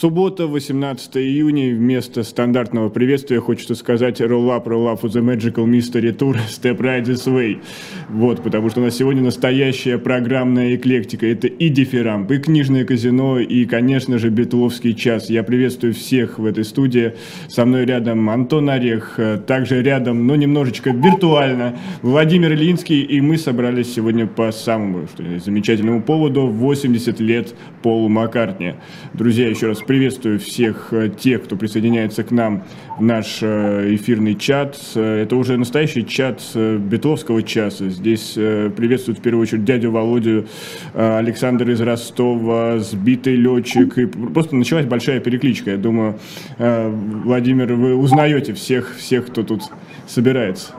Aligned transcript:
Суббота, 0.00 0.46
18 0.46 1.16
июня. 1.16 1.74
Вместо 1.74 2.22
стандартного 2.22 2.88
приветствия 2.88 3.40
хочется 3.40 3.74
сказать 3.74 4.20
roll 4.20 4.46
up, 4.56 4.66
roll 4.66 4.86
up 4.86 5.00
for 5.00 5.10
the 5.10 5.20
magical 5.20 5.66
mystery 5.66 6.16
tour, 6.16 6.36
step 6.48 6.78
right 6.78 7.02
this 7.02 7.26
way. 7.26 7.60
Вот, 8.08 8.40
потому 8.44 8.70
что 8.70 8.80
у 8.80 8.84
нас 8.84 8.96
сегодня 8.96 9.22
настоящая 9.24 9.98
программная 9.98 10.76
эклектика. 10.76 11.26
Это 11.26 11.48
и 11.48 11.68
дифирамп, 11.68 12.30
и 12.30 12.38
книжное 12.38 12.84
казино, 12.84 13.40
и, 13.40 13.64
конечно 13.64 14.18
же, 14.18 14.28
Бетловский 14.28 14.94
час. 14.94 15.30
Я 15.30 15.42
приветствую 15.42 15.94
всех 15.94 16.38
в 16.38 16.44
этой 16.44 16.62
студии. 16.62 17.14
Со 17.48 17.64
мной 17.64 17.84
рядом 17.84 18.30
Антон 18.30 18.70
Орех, 18.70 19.18
также 19.48 19.82
рядом, 19.82 20.28
но 20.28 20.36
немножечко 20.36 20.90
виртуально, 20.90 21.76
Владимир 22.02 22.52
Ильинский, 22.52 23.02
и 23.02 23.20
мы 23.20 23.36
собрались 23.36 23.92
сегодня 23.92 24.28
по 24.28 24.52
самому 24.52 25.08
что 25.08 25.24
замечательному 25.40 26.02
поводу 26.02 26.46
80 26.46 27.18
лет 27.18 27.52
Полу 27.82 28.08
Маккартни. 28.08 28.74
Друзья, 29.12 29.48
еще 29.48 29.66
раз 29.66 29.82
приветствую 29.88 30.38
всех 30.38 30.92
э, 30.92 31.08
тех, 31.08 31.44
кто 31.44 31.56
присоединяется 31.56 32.22
к 32.22 32.30
нам 32.30 32.62
в 32.98 33.02
наш 33.02 33.38
э, 33.40 33.94
эфирный 33.94 34.34
чат. 34.34 34.78
Э, 34.94 35.22
это 35.22 35.34
уже 35.34 35.56
настоящий 35.56 36.06
чат 36.06 36.42
Бетловского 36.54 37.42
часа. 37.42 37.88
Здесь 37.88 38.34
приветствуют 38.34 39.18
в 39.18 39.22
первую 39.22 39.42
очередь 39.42 39.64
дядю 39.64 39.90
Володю, 39.90 40.46
Александр 40.94 41.70
из 41.70 41.80
Ростова, 41.80 42.78
сбитый 42.78 43.36
летчик. 43.36 43.96
И 43.96 44.06
просто 44.06 44.56
началась 44.56 44.84
большая 44.84 45.20
перекличка. 45.20 45.70
Я 45.70 45.76
думаю, 45.78 46.18
Владимир, 46.58 47.72
вы 47.72 47.96
узнаете 47.96 48.52
всех, 48.52 48.94
всех, 48.96 49.28
кто 49.28 49.42
тут 49.42 49.62
собирается. 50.06 50.74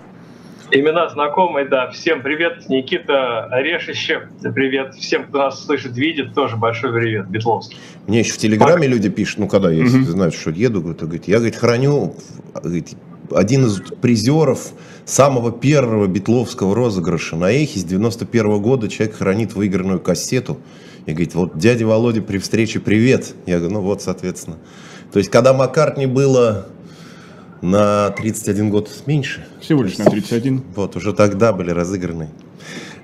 Имена 0.72 1.10
знакомые, 1.10 1.68
да. 1.68 1.90
Всем 1.90 2.22
привет, 2.22 2.70
Никита 2.70 3.46
Орешище. 3.46 4.30
Привет 4.54 4.94
всем, 4.94 5.26
кто 5.26 5.40
нас 5.40 5.66
слышит, 5.66 5.98
видит, 5.98 6.36
тоже 6.36 6.58
большой 6.58 6.94
привет, 6.94 7.28
Бетловский. 7.28 7.78
Мне 8.06 8.20
еще 8.20 8.34
в 8.34 8.38
Телеграме 8.38 8.84
Пак. 8.84 8.90
люди 8.90 9.10
пишут, 9.10 9.40
ну, 9.40 9.48
когда 9.48 9.72
я, 9.72 9.84
если 9.84 10.02
знают, 10.02 10.36
что 10.36 10.52
еду, 10.52 10.82
говорит, 10.82 11.28
я, 11.28 11.38
говорит, 11.38 11.56
храню 11.56 12.14
говорит, 12.54 12.90
один 13.32 13.66
из 13.66 13.82
призеров 14.02 14.72
самого 15.06 15.52
первого 15.52 16.06
битловского 16.06 16.76
розыгрыша 16.76 17.36
на 17.36 17.52
Эхе 17.52 17.80
с 17.80 17.84
91 17.84 18.46
-го 18.46 18.60
года 18.60 18.90
человек 18.90 19.16
хранит 19.16 19.54
выигранную 19.54 20.00
кассету. 20.00 20.60
И 21.08 21.12
говорит, 21.12 21.34
вот 21.34 21.58
дядя 21.58 21.88
Володя 21.88 22.22
при 22.22 22.38
встрече 22.38 22.80
привет. 22.80 23.34
Я 23.48 23.58
говорю, 23.58 23.76
ну 23.76 23.82
вот, 23.82 24.04
соответственно. 24.04 24.58
То 25.12 25.18
есть, 25.18 25.32
когда 25.32 25.54
Маккартни 25.54 26.06
было 26.06 26.68
на 27.62 28.10
31 28.12 28.70
год 28.70 28.90
меньше. 29.06 29.46
Всего 29.60 29.84
лишь 29.84 29.98
на 29.98 30.06
31. 30.06 30.64
Вот, 30.76 30.96
уже 30.96 31.14
тогда 31.14 31.54
были 31.54 31.72
разыграны 31.72 32.30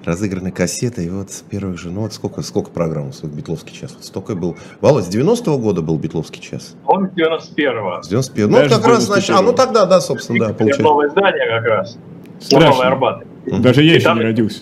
разыграны 0.05 0.51
кассеты, 0.51 1.03
и 1.03 1.09
вот 1.09 1.31
с 1.31 1.41
первых 1.41 1.79
же, 1.79 1.89
ну 1.89 2.01
вот 2.01 2.13
сколько, 2.13 2.41
сколько 2.43 2.69
программ, 2.69 3.11
сколько 3.11 3.35
Битловский 3.35 3.75
час, 3.75 3.91
вот 3.95 4.05
столько 4.05 4.35
был. 4.35 4.55
Володь, 4.79 5.05
с 5.05 5.09
90-го 5.09 5.57
года 5.57 5.81
был 5.81 5.97
Битловский 5.97 6.41
час? 6.41 6.75
Он 6.85 7.09
с 7.09 7.13
91-го. 7.13 8.03
С 8.03 8.11
91-го, 8.11 8.47
ну 8.47 8.69
как 8.69 8.85
раз, 8.85 9.03
значит, 9.03 9.35
а 9.35 9.41
ну 9.41 9.53
тогда, 9.53 9.85
да, 9.85 9.99
собственно, 9.99 10.47
да, 10.47 10.53
получается. 10.53 10.83
Новое 10.83 11.09
здание 11.09 11.47
как 11.47 11.65
раз, 11.65 11.97
Страшно. 12.39 12.69
Новый 12.69 12.87
Арбат. 12.87 13.23
Даже 13.45 13.83
я 13.83 13.95
еще 13.95 14.13
не 14.13 14.21
родился. 14.21 14.61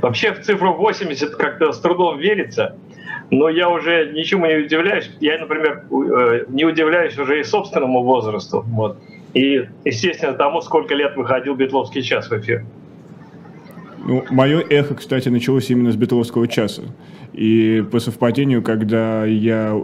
Вообще 0.00 0.32
в 0.32 0.42
цифру 0.42 0.74
80 0.74 1.34
как-то 1.36 1.72
с 1.72 1.80
трудом 1.80 2.18
верится, 2.18 2.76
но 3.30 3.48
я 3.48 3.68
уже 3.68 4.12
ничему 4.12 4.46
не 4.46 4.56
удивляюсь. 4.56 5.10
Я, 5.20 5.38
например, 5.38 5.84
э, 5.90 6.44
не 6.48 6.64
удивляюсь 6.64 7.18
уже 7.18 7.40
и 7.40 7.44
собственному 7.44 8.02
возрасту. 8.02 8.64
Вот. 8.66 8.98
И, 9.34 9.68
естественно, 9.84 10.32
тому, 10.32 10.60
сколько 10.60 10.94
лет 10.94 11.16
выходил 11.16 11.54
Бетловский 11.54 12.02
час 12.02 12.30
в 12.30 12.38
эфир. 12.38 12.64
Ну, 14.08 14.24
мое 14.30 14.60
эхо, 14.60 14.94
кстати, 14.94 15.28
началось 15.28 15.68
именно 15.68 15.90
с 15.90 15.96
Бетловского 15.96 16.46
часа. 16.46 16.82
И 17.32 17.84
по 17.90 17.98
совпадению, 17.98 18.62
когда 18.62 19.26
я 19.26 19.78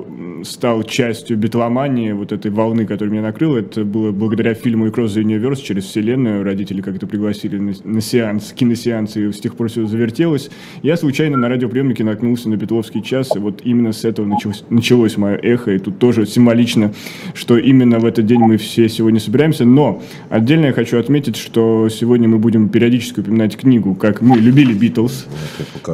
стал 0.45 0.85
частью 0.85 1.37
битломании, 1.37 2.13
вот 2.13 2.33
этой 2.33 2.51
волны, 2.51 2.87
которая 2.87 3.13
меня 3.13 3.23
накрыла, 3.23 3.59
это 3.59 3.85
было 3.85 4.11
благодаря 4.11 4.55
фильму 4.55 4.87
«Across 4.87 5.17
the 5.17 5.23
Universe» 5.23 5.61
через 5.63 5.85
вселенную. 5.85 6.45
Родители 6.45 6.81
как-то 6.81 7.07
пригласили 7.07 7.59
на, 7.59 7.73
на 7.85 8.01
сеанс, 8.01 8.53
киносеанс, 8.53 9.17
и 9.17 9.33
с 9.33 9.41
тех 9.41 9.55
пор 9.55 9.69
все 9.69 9.87
завертелось. 9.87 10.51
Я 10.83 10.97
случайно 10.97 11.37
на 11.37 11.49
радиоприемнике 11.49 12.05
наткнулся 12.05 12.49
на 12.49 12.57
Бетловский 12.57 13.03
час, 13.03 13.37
и 13.37 13.39
вот 13.39 13.61
именно 13.65 13.93
с 13.93 14.05
этого 14.05 14.25
началось, 14.25 14.65
началось 14.71 15.17
мое 15.17 15.37
эхо. 15.37 15.73
И 15.73 15.79
тут 15.79 15.99
тоже 15.99 16.27
символично, 16.27 16.95
что 17.35 17.59
именно 17.59 17.99
в 17.99 18.07
этот 18.07 18.25
день 18.25 18.41
мы 18.41 18.57
все 18.57 18.89
сегодня 18.89 19.21
собираемся. 19.21 19.65
Но 19.67 20.01
отдельно 20.31 20.67
я 20.67 20.73
хочу 20.73 20.99
отметить, 20.99 21.37
что 21.37 21.89
сегодня 21.91 22.29
мы 22.29 22.39
будем 22.39 22.69
периодически 22.69 23.21
упоминать 23.21 23.57
книгу, 23.57 23.95
как 23.95 24.12
мы 24.21 24.37
любили 24.37 24.73
Битлз. 24.73 25.27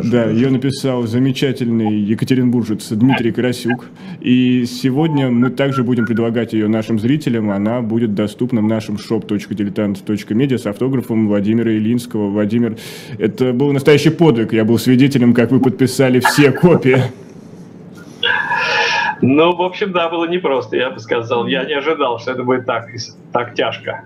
Да, 0.05 0.25
ее 0.25 0.51
написал 0.51 1.07
замечательный 1.07 1.97
екатеринбуржец 1.99 2.89
Дмитрий 2.89 3.33
Карасюк. 3.33 3.87
И 4.21 4.65
сегодня 4.67 5.31
мы 5.31 5.51
также 5.51 5.85
будем 5.85 6.07
предлагать 6.07 6.53
ее 6.53 6.69
нашим 6.69 6.99
зрителям. 6.99 7.51
Она 7.51 7.81
будет 7.83 8.15
доступна 8.15 8.61
в 8.61 8.65
нашем 8.65 8.97
shop.diletant.media 8.97 10.59
с 10.59 10.67
автографом 10.67 11.29
Владимира 11.29 11.71
Илинского. 11.71 12.31
Владимир, 12.31 12.77
это 13.19 13.53
был 13.53 13.73
настоящий 13.73 14.11
подвиг. 14.11 14.53
Я 14.53 14.65
был 14.65 14.79
свидетелем, 14.79 15.35
как 15.35 15.51
вы 15.51 15.61
подписали 15.61 16.21
все 16.21 16.51
копии. 16.51 17.03
Ну, 19.21 19.57
в 19.57 19.63
общем, 19.63 19.93
да, 19.93 20.09
было 20.09 20.29
непросто, 20.29 20.77
я 20.77 20.91
бы 20.91 21.01
сказал. 21.01 21.47
Я 21.47 21.65
не 21.65 21.75
ожидал, 21.75 22.19
что 22.21 22.33
это 22.33 22.45
будет 22.45 22.67
так, 22.67 22.89
так 23.33 23.55
тяжко. 23.55 24.05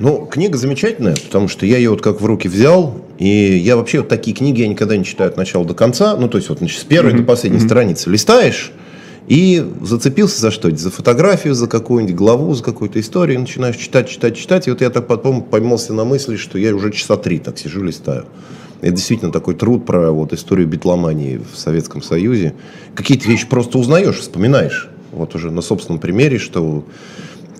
Ну, 0.00 0.24
книга 0.24 0.56
замечательная, 0.56 1.14
потому 1.14 1.46
что 1.46 1.66
я 1.66 1.76
ее 1.76 1.90
вот 1.90 2.00
как 2.00 2.22
в 2.22 2.24
руки 2.24 2.48
взял, 2.48 3.04
и 3.18 3.28
я 3.28 3.76
вообще 3.76 3.98
вот 3.98 4.08
такие 4.08 4.34
книги 4.34 4.62
я 4.62 4.68
никогда 4.68 4.96
не 4.96 5.04
читаю 5.04 5.28
от 5.28 5.36
начала 5.36 5.62
до 5.66 5.74
конца, 5.74 6.16
ну, 6.16 6.26
то 6.26 6.38
есть 6.38 6.48
вот 6.48 6.60
значит, 6.60 6.80
с 6.80 6.84
первой 6.84 7.12
mm-hmm. 7.12 7.18
до 7.18 7.22
последней 7.24 7.58
mm-hmm. 7.58 7.66
страницы 7.66 8.08
листаешь, 8.08 8.72
и 9.28 9.62
зацепился 9.82 10.40
за 10.40 10.50
что-нибудь, 10.50 10.80
за 10.80 10.90
фотографию, 10.90 11.54
за 11.54 11.66
какую-нибудь 11.66 12.16
главу, 12.16 12.54
за 12.54 12.64
какую-то 12.64 12.98
историю, 12.98 13.40
начинаешь 13.40 13.76
читать, 13.76 14.08
читать, 14.08 14.38
читать, 14.38 14.68
и 14.68 14.70
вот 14.70 14.80
я 14.80 14.88
так 14.88 15.06
потом 15.06 15.42
поймался 15.42 15.92
на 15.92 16.06
мысли, 16.06 16.36
что 16.36 16.56
я 16.56 16.74
уже 16.74 16.92
часа 16.92 17.18
три 17.18 17.38
так 17.38 17.58
сижу, 17.58 17.82
листаю. 17.82 18.24
Это 18.80 18.92
действительно 18.92 19.30
такой 19.30 19.54
труд 19.54 19.84
про 19.84 20.12
вот 20.12 20.32
историю 20.32 20.66
битломании 20.66 21.42
в 21.52 21.58
Советском 21.58 22.00
Союзе. 22.00 22.54
Какие-то 22.94 23.28
вещи 23.28 23.46
просто 23.46 23.76
узнаешь, 23.76 24.20
вспоминаешь. 24.20 24.88
Вот 25.12 25.34
уже 25.34 25.50
на 25.50 25.60
собственном 25.60 26.00
примере, 26.00 26.38
что 26.38 26.86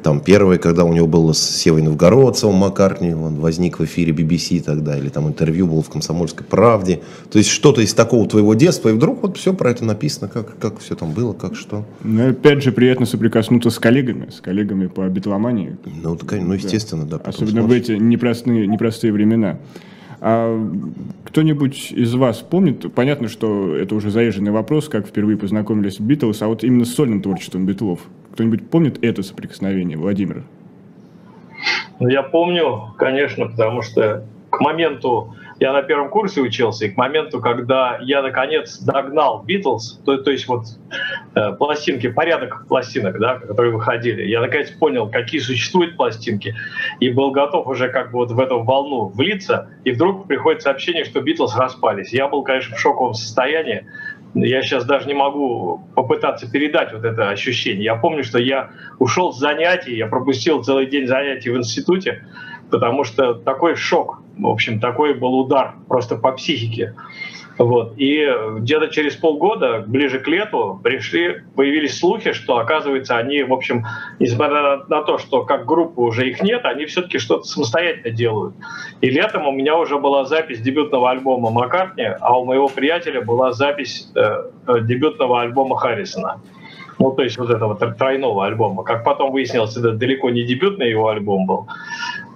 там 0.02 0.20
первое, 0.20 0.58
когда 0.58 0.84
у 0.84 0.92
него 0.92 1.06
было 1.06 1.32
с 1.32 1.40
Севой 1.40 1.82
Новгородцевым 1.82 2.56
Маккартни, 2.56 3.14
он 3.14 3.36
возник 3.36 3.78
в 3.78 3.84
эфире 3.84 4.12
BBC 4.12 4.62
тогда, 4.62 4.98
или 4.98 5.08
там 5.08 5.28
интервью 5.28 5.66
было 5.66 5.82
в 5.82 5.90
«Комсомольской 5.90 6.44
правде». 6.44 7.00
То 7.30 7.38
есть 7.38 7.50
что-то 7.50 7.80
из 7.80 7.94
такого 7.94 8.28
твоего 8.28 8.54
детства, 8.54 8.88
и 8.88 8.92
вдруг 8.92 9.22
вот 9.22 9.36
все 9.36 9.54
про 9.54 9.70
это 9.70 9.84
написано, 9.84 10.28
как, 10.28 10.58
как 10.58 10.78
все 10.78 10.94
там 10.94 11.12
было, 11.12 11.32
как 11.32 11.56
что. 11.56 11.84
Ну, 12.02 12.30
опять 12.30 12.62
же, 12.62 12.72
приятно 12.72 13.06
соприкоснуться 13.06 13.70
с 13.70 13.78
коллегами, 13.78 14.30
с 14.30 14.40
коллегами 14.40 14.86
по 14.86 15.06
битломании. 15.08 15.76
Ну, 16.02 16.18
ну 16.30 16.52
естественно, 16.52 17.04
да. 17.04 17.18
да 17.18 17.24
Особенно 17.24 17.62
смотришь. 17.62 17.86
в 17.86 17.90
эти 17.90 17.92
непростые, 17.92 18.66
непростые 18.66 19.12
времена. 19.12 19.58
А 20.20 20.70
кто-нибудь 21.24 21.92
из 21.92 22.14
вас 22.14 22.38
помнит, 22.38 22.92
понятно, 22.94 23.28
что 23.28 23.74
это 23.74 23.94
уже 23.94 24.10
заезженный 24.10 24.50
вопрос, 24.50 24.88
как 24.88 25.06
впервые 25.06 25.38
познакомились 25.38 25.96
с 25.96 26.00
Битлз, 26.00 26.42
а 26.42 26.48
вот 26.48 26.62
именно 26.62 26.84
с 26.84 26.94
сольным 26.94 27.22
творчеством 27.22 27.64
Битлов. 27.64 28.00
Кто-нибудь 28.40 28.70
помнит 28.70 29.04
это 29.04 29.22
соприкосновение, 29.22 29.98
Владимир? 29.98 30.44
Ну, 31.98 32.08
я 32.08 32.22
помню, 32.22 32.94
конечно, 32.96 33.48
потому 33.48 33.82
что 33.82 34.24
к 34.48 34.60
моменту 34.60 35.34
я 35.58 35.74
на 35.74 35.82
первом 35.82 36.08
курсе 36.08 36.40
учился, 36.40 36.86
и 36.86 36.88
к 36.88 36.96
моменту, 36.96 37.38
когда 37.38 37.98
я 38.00 38.22
наконец 38.22 38.78
догнал 38.78 39.42
Битлз, 39.42 40.00
то, 40.06 40.16
то 40.16 40.30
есть 40.30 40.48
вот 40.48 40.64
э, 41.34 41.52
пластинки, 41.52 42.08
порядок 42.08 42.64
пластинок, 42.66 43.18
да, 43.18 43.40
которые 43.40 43.74
выходили, 43.74 44.22
я 44.22 44.40
наконец 44.40 44.70
понял, 44.70 45.10
какие 45.10 45.42
существуют 45.42 45.98
пластинки, 45.98 46.54
и 46.98 47.10
был 47.10 47.32
готов 47.32 47.66
уже 47.66 47.90
как 47.90 48.10
бы 48.10 48.20
вот 48.20 48.30
в 48.30 48.40
эту 48.40 48.62
волну 48.62 49.08
влиться, 49.08 49.68
и 49.84 49.92
вдруг 49.92 50.26
приходит 50.26 50.62
сообщение, 50.62 51.04
что 51.04 51.20
Битлз 51.20 51.54
распались. 51.54 52.10
Я 52.14 52.28
был, 52.28 52.42
конечно, 52.42 52.74
в 52.74 52.80
шоковом 52.80 53.12
состоянии, 53.12 53.84
я 54.34 54.62
сейчас 54.62 54.84
даже 54.84 55.06
не 55.06 55.14
могу 55.14 55.82
попытаться 55.94 56.50
передать 56.50 56.92
вот 56.92 57.04
это 57.04 57.30
ощущение. 57.30 57.84
Я 57.84 57.96
помню, 57.96 58.22
что 58.22 58.38
я 58.38 58.70
ушел 58.98 59.32
с 59.32 59.38
занятий, 59.38 59.96
я 59.96 60.06
пропустил 60.06 60.62
целый 60.62 60.86
день 60.86 61.06
занятий 61.06 61.50
в 61.50 61.56
институте, 61.56 62.24
потому 62.70 63.04
что 63.04 63.34
такой 63.34 63.74
шок, 63.74 64.22
в 64.38 64.46
общем, 64.46 64.80
такой 64.80 65.14
был 65.14 65.34
удар 65.34 65.74
просто 65.88 66.16
по 66.16 66.32
психике. 66.32 66.94
Вот. 67.60 67.92
И 67.98 68.26
где-то 68.60 68.88
через 68.88 69.16
полгода, 69.16 69.84
ближе 69.86 70.18
к 70.18 70.26
лету, 70.26 70.80
пришли, 70.82 71.42
появились 71.54 71.98
слухи, 71.98 72.32
что, 72.32 72.56
оказывается, 72.56 73.18
они, 73.18 73.42
в 73.42 73.52
общем, 73.52 73.84
несмотря 74.18 74.62
на, 74.62 74.76
на 74.88 75.02
то, 75.02 75.18
что 75.18 75.44
как 75.44 75.66
группы 75.66 76.00
уже 76.00 76.30
их 76.30 76.42
нет, 76.42 76.64
они 76.64 76.86
все-таки 76.86 77.18
что-то 77.18 77.42
самостоятельно 77.42 78.16
делают. 78.16 78.54
И 79.02 79.10
летом 79.10 79.46
у 79.46 79.52
меня 79.52 79.76
уже 79.76 79.98
была 79.98 80.24
запись 80.24 80.62
дебютного 80.62 81.10
альбома 81.10 81.50
Маккартни, 81.50 82.04
а 82.04 82.40
у 82.40 82.46
моего 82.46 82.66
приятеля 82.66 83.20
была 83.20 83.52
запись 83.52 84.10
э, 84.14 84.20
э 84.66 84.80
дебютного 84.80 85.42
альбома 85.42 85.76
Харрисона. 85.76 86.40
Ну, 86.98 87.10
то 87.12 87.22
есть 87.22 87.36
вот 87.36 87.50
этого 87.50 87.74
тройного 87.76 88.46
альбома. 88.46 88.84
Как 88.84 89.04
потом 89.04 89.32
выяснилось, 89.32 89.76
это 89.76 89.92
далеко 89.92 90.30
не 90.30 90.44
дебютный 90.44 90.88
его 90.88 91.08
альбом 91.08 91.44
был. 91.44 91.68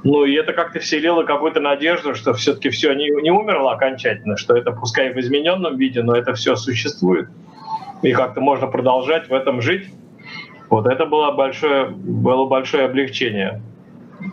Ну, 0.05 0.27
и 0.27 0.35
это 0.35 0.53
как-то 0.53 0.81
вселило 0.81 1.25
какую-то 1.25 1.61
надежду, 1.61 2.15
что 2.15 2.35
все-таки 2.35 2.69
все 2.69 2.93
не, 2.93 3.09
не 3.23 3.31
умерло 3.31 3.73
окончательно, 3.73 4.37
что 4.37 4.55
это 4.55 4.71
пускай 4.71 5.15
в 5.15 5.19
измененном 5.19 5.79
виде, 5.79 6.03
но 6.03 6.15
это 6.15 6.35
все 6.35 6.57
существует. 6.57 7.29
и 8.03 8.13
как-то 8.13 8.43
можно 8.43 8.67
продолжать 8.67 9.31
в 9.31 9.33
этом 9.33 9.63
жить. 9.63 9.89
Вот 10.69 10.87
это 10.87 11.07
было 11.07 11.33
большое, 11.33 11.87
было 11.89 12.47
большое 12.47 12.85
облегчение. 12.85 13.63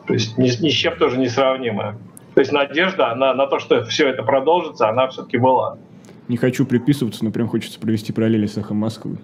То 0.08 0.14
есть 0.14 0.38
ни, 0.38 0.48
ни 0.62 0.70
с 0.70 0.74
чем 0.74 0.98
тоже 0.98 1.18
несравнимое. 1.18 1.98
То 2.34 2.42
есть 2.42 2.52
надежда 2.52 3.16
на, 3.16 3.34
на 3.34 3.48
то, 3.48 3.60
что 3.60 3.86
все 3.86 4.10
это 4.10 4.24
продолжится, 4.24 4.90
она 4.90 5.08
все-таки 5.08 5.38
была. 5.38 5.78
Не 6.28 6.36
хочу 6.36 6.66
приписываться, 6.66 7.24
но 7.24 7.32
прям 7.32 7.48
хочется 7.48 7.80
провести 7.80 8.12
параллели 8.12 8.46
с 8.46 8.58
эхом 8.58 8.78
Москвы. 8.78 9.18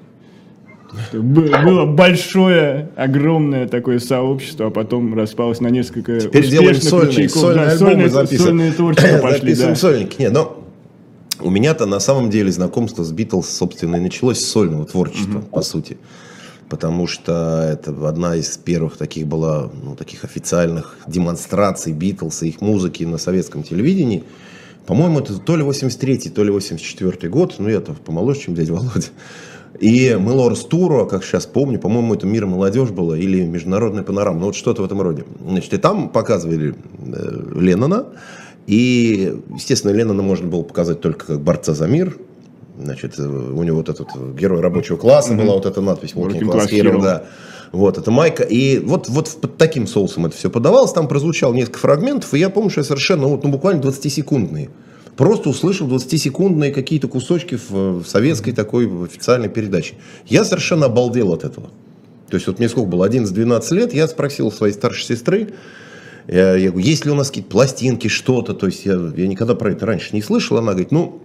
Было 1.11 1.85
большое, 1.85 2.89
огромное 2.95 3.67
такое 3.67 3.99
сообщество, 3.99 4.67
а 4.67 4.69
потом 4.69 5.13
распалось 5.15 5.59
на 5.59 5.67
несколько 5.67 6.19
Теперь 6.19 6.47
делаем 6.47 6.75
сольные, 6.75 7.29
сольные 7.29 8.09
да. 8.09 8.25
Сольные 8.25 8.71
творчества 8.71 9.17
пошли, 9.21 9.53
Записываем 9.53 9.73
да. 9.73 9.79
сольники. 9.79 10.21
Нет, 10.21 10.31
но 10.31 10.63
у 11.39 11.49
меня-то 11.49 11.85
на 11.85 11.99
самом 11.99 12.29
деле 12.29 12.51
знакомство 12.51 13.03
с 13.03 13.11
Битлз, 13.11 13.49
собственно, 13.49 13.97
и 13.97 13.99
началось 13.99 14.39
с 14.39 14.45
сольного 14.45 14.85
творчества, 14.85 15.39
mm-hmm. 15.39 15.49
по 15.49 15.61
сути. 15.61 15.97
Потому 16.69 17.07
что 17.07 17.69
это 17.71 17.91
одна 18.07 18.35
из 18.35 18.57
первых 18.57 18.97
таких 18.97 19.27
была, 19.27 19.69
ну, 19.81 19.95
таких 19.95 20.23
официальных 20.23 20.97
демонстраций 21.07 21.93
Битлз 21.93 22.43
и 22.43 22.49
их 22.49 22.61
музыки 22.61 23.03
на 23.03 23.17
советском 23.17 23.63
телевидении. 23.63 24.23
По-моему, 24.85 25.19
это 25.19 25.37
то 25.37 25.55
ли 25.55 25.63
83-й, 25.63 26.29
то 26.29 26.43
ли 26.43 26.51
84-й 26.51 27.27
год, 27.29 27.55
ну, 27.59 27.69
я-то 27.69 27.93
помоложе, 27.93 28.41
чем 28.41 28.55
дядя 28.55 28.73
Володя. 28.73 29.07
И 29.79 30.17
мы 30.19 30.31
Лорс 30.31 30.65
Туру, 30.65 31.05
как 31.05 31.23
сейчас 31.23 31.45
помню, 31.45 31.79
по-моему, 31.79 32.15
это 32.15 32.25
«Мир 32.25 32.43
и 32.43 32.47
молодежь» 32.47 32.89
было, 32.89 33.13
или 33.13 33.45
«Международная 33.45 34.03
панорама», 34.03 34.39
ну 34.39 34.45
вот 34.47 34.55
что-то 34.55 34.81
в 34.81 34.85
этом 34.85 35.01
роде. 35.01 35.23
Значит, 35.45 35.73
и 35.73 35.77
там 35.77 36.09
показывали 36.09 36.73
э, 36.73 37.59
Леннона, 37.59 38.07
и, 38.65 39.35
естественно, 39.53 39.91
Леннона 39.91 40.23
можно 40.23 40.47
было 40.47 40.63
показать 40.63 40.99
только 41.01 41.27
как 41.27 41.41
борца 41.41 41.73
за 41.73 41.87
мир, 41.87 42.17
Значит, 42.79 43.17
у 43.17 43.63
него 43.63 43.77
вот 43.77 43.89
этот 43.89 44.07
герой 44.35 44.61
рабочего 44.61 44.97
класса 44.97 45.33
mm-hmm. 45.33 45.43
была 45.43 45.55
вот 45.55 45.65
эта 45.65 45.81
надпись 45.81 46.13
Working 46.13 46.41
Class 46.41 46.69
Hero, 46.69 47.01
да. 47.01 47.23
Вот, 47.71 47.97
это 47.97 48.11
майка. 48.11 48.43
И 48.43 48.77
вот, 48.79 49.09
вот 49.09 49.35
под 49.41 49.57
таким 49.57 49.87
соусом 49.87 50.27
это 50.27 50.37
все 50.37 50.51
подавалось. 50.51 50.93
Там 50.93 51.07
прозвучало 51.07 51.53
несколько 51.53 51.79
фрагментов, 51.79 52.33
и 52.35 52.39
я 52.39 52.49
помню, 52.49 52.69
что 52.69 52.81
я 52.81 52.85
совершенно, 52.85 53.27
вот, 53.27 53.43
ну, 53.43 53.49
буквально 53.49 53.81
20-секундные 53.81 54.69
просто 55.17 55.49
услышал 55.49 55.87
20-секундные 55.89 56.71
какие-то 56.71 57.07
кусочки 57.07 57.55
в, 57.55 58.03
в 58.03 58.07
советской 58.07 58.53
такой 58.53 58.85
в 58.85 59.03
официальной 59.03 59.49
передаче. 59.49 59.95
Я 60.27 60.45
совершенно 60.45 60.85
обалдел 60.85 61.33
от 61.33 61.43
этого. 61.43 61.69
То 62.29 62.35
есть 62.35 62.47
вот 62.47 62.59
мне 62.59 62.69
сколько 62.69 62.89
было, 62.89 63.09
11-12 63.09 63.73
лет, 63.73 63.93
я 63.93 64.07
спросил 64.07 64.51
своей 64.51 64.73
старшей 64.73 65.05
сестры, 65.05 65.53
я, 66.27 66.55
я 66.55 66.71
говорю, 66.71 66.85
есть 66.85 67.05
ли 67.05 67.11
у 67.11 67.15
нас 67.15 67.29
какие-то 67.29 67.49
пластинки, 67.49 68.09
что-то, 68.09 68.53
то 68.53 68.67
есть 68.67 68.85
я, 68.85 68.93
я 69.15 69.27
никогда 69.27 69.55
про 69.55 69.71
это 69.71 69.85
раньше 69.85 70.13
не 70.13 70.21
слышал, 70.21 70.57
она 70.57 70.73
говорит, 70.73 70.91
ну, 70.91 71.21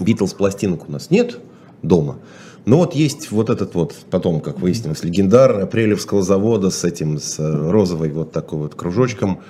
Битлз 0.00 0.34
пластинок 0.34 0.88
у 0.88 0.92
нас 0.92 1.10
нет 1.10 1.38
дома, 1.82 2.18
но 2.64 2.78
вот 2.78 2.96
есть 2.96 3.30
вот 3.30 3.50
этот 3.50 3.76
вот, 3.76 3.94
потом, 4.10 4.40
как 4.40 4.60
выяснилось, 4.60 5.04
легендарный 5.04 5.62
Апрелевского 5.62 6.22
завода 6.22 6.70
с 6.70 6.82
этим, 6.82 7.20
с 7.20 7.38
розовой 7.38 8.10
вот 8.10 8.32
такой 8.32 8.58
вот 8.58 8.74
кружочком, 8.74 9.42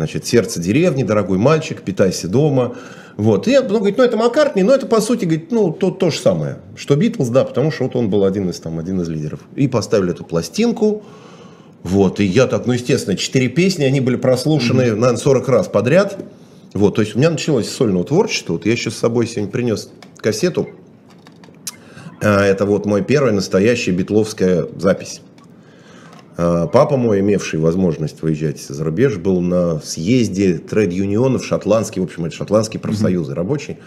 значит, 0.00 0.26
«Сердце 0.26 0.60
деревни», 0.60 1.02
«Дорогой 1.02 1.38
мальчик», 1.38 1.82
«Питайся 1.82 2.28
дома», 2.28 2.76
вот. 3.16 3.46
И 3.48 3.58
он 3.58 3.66
говорит, 3.66 3.98
ну 3.98 4.04
это 4.04 4.16
Маккартни, 4.16 4.62
но 4.62 4.74
это 4.74 4.86
по 4.86 5.00
сути, 5.02 5.26
говорит, 5.26 5.52
ну 5.52 5.72
то, 5.72 5.90
то 5.90 6.10
же 6.10 6.18
самое, 6.18 6.58
что 6.74 6.96
Битлз, 6.96 7.28
да, 7.28 7.44
потому 7.44 7.70
что 7.70 7.84
вот 7.84 7.94
он 7.94 8.08
был 8.08 8.24
один 8.24 8.48
из, 8.48 8.58
там, 8.60 8.78
один 8.78 9.00
из 9.02 9.08
лидеров. 9.10 9.40
И 9.56 9.68
поставили 9.68 10.12
эту 10.12 10.24
пластинку, 10.24 11.02
вот, 11.82 12.18
и 12.18 12.24
я 12.24 12.46
так, 12.46 12.66
ну 12.66 12.72
естественно, 12.72 13.16
четыре 13.16 13.48
песни, 13.48 13.84
они 13.84 14.00
были 14.00 14.16
прослушаны, 14.16 14.82
mm-hmm. 14.82 14.94
наверное, 14.94 15.16
40 15.16 15.48
раз 15.48 15.68
подряд. 15.68 16.18
Вот, 16.72 16.94
то 16.94 17.02
есть 17.02 17.14
у 17.14 17.18
меня 17.18 17.30
началось 17.30 17.68
сольное 17.68 18.04
творчество, 18.04 18.54
вот 18.54 18.64
я 18.64 18.74
сейчас 18.76 18.94
с 18.94 18.98
собой 18.98 19.26
сегодня 19.26 19.50
принес 19.50 19.90
кассету, 20.16 20.70
а, 22.22 22.44
это 22.44 22.64
вот 22.64 22.86
мой 22.86 23.02
первая 23.02 23.32
настоящая 23.32 23.92
битловская 23.92 24.66
запись. 24.76 25.20
А, 26.42 26.66
папа 26.68 26.96
мой, 26.96 27.20
имевший 27.20 27.60
возможность 27.60 28.22
выезжать 28.22 28.62
за 28.62 28.82
рубеж, 28.82 29.18
был 29.18 29.42
на 29.42 29.78
съезде 29.80 30.54
трейд-юнионов 30.54 31.44
шотландский, 31.44 32.00
в 32.00 32.04
общем, 32.04 32.24
это 32.24 32.34
шотландские 32.34 32.80
профсоюзы 32.80 33.32
mm-hmm. 33.32 33.36
рабочие. 33.36 33.78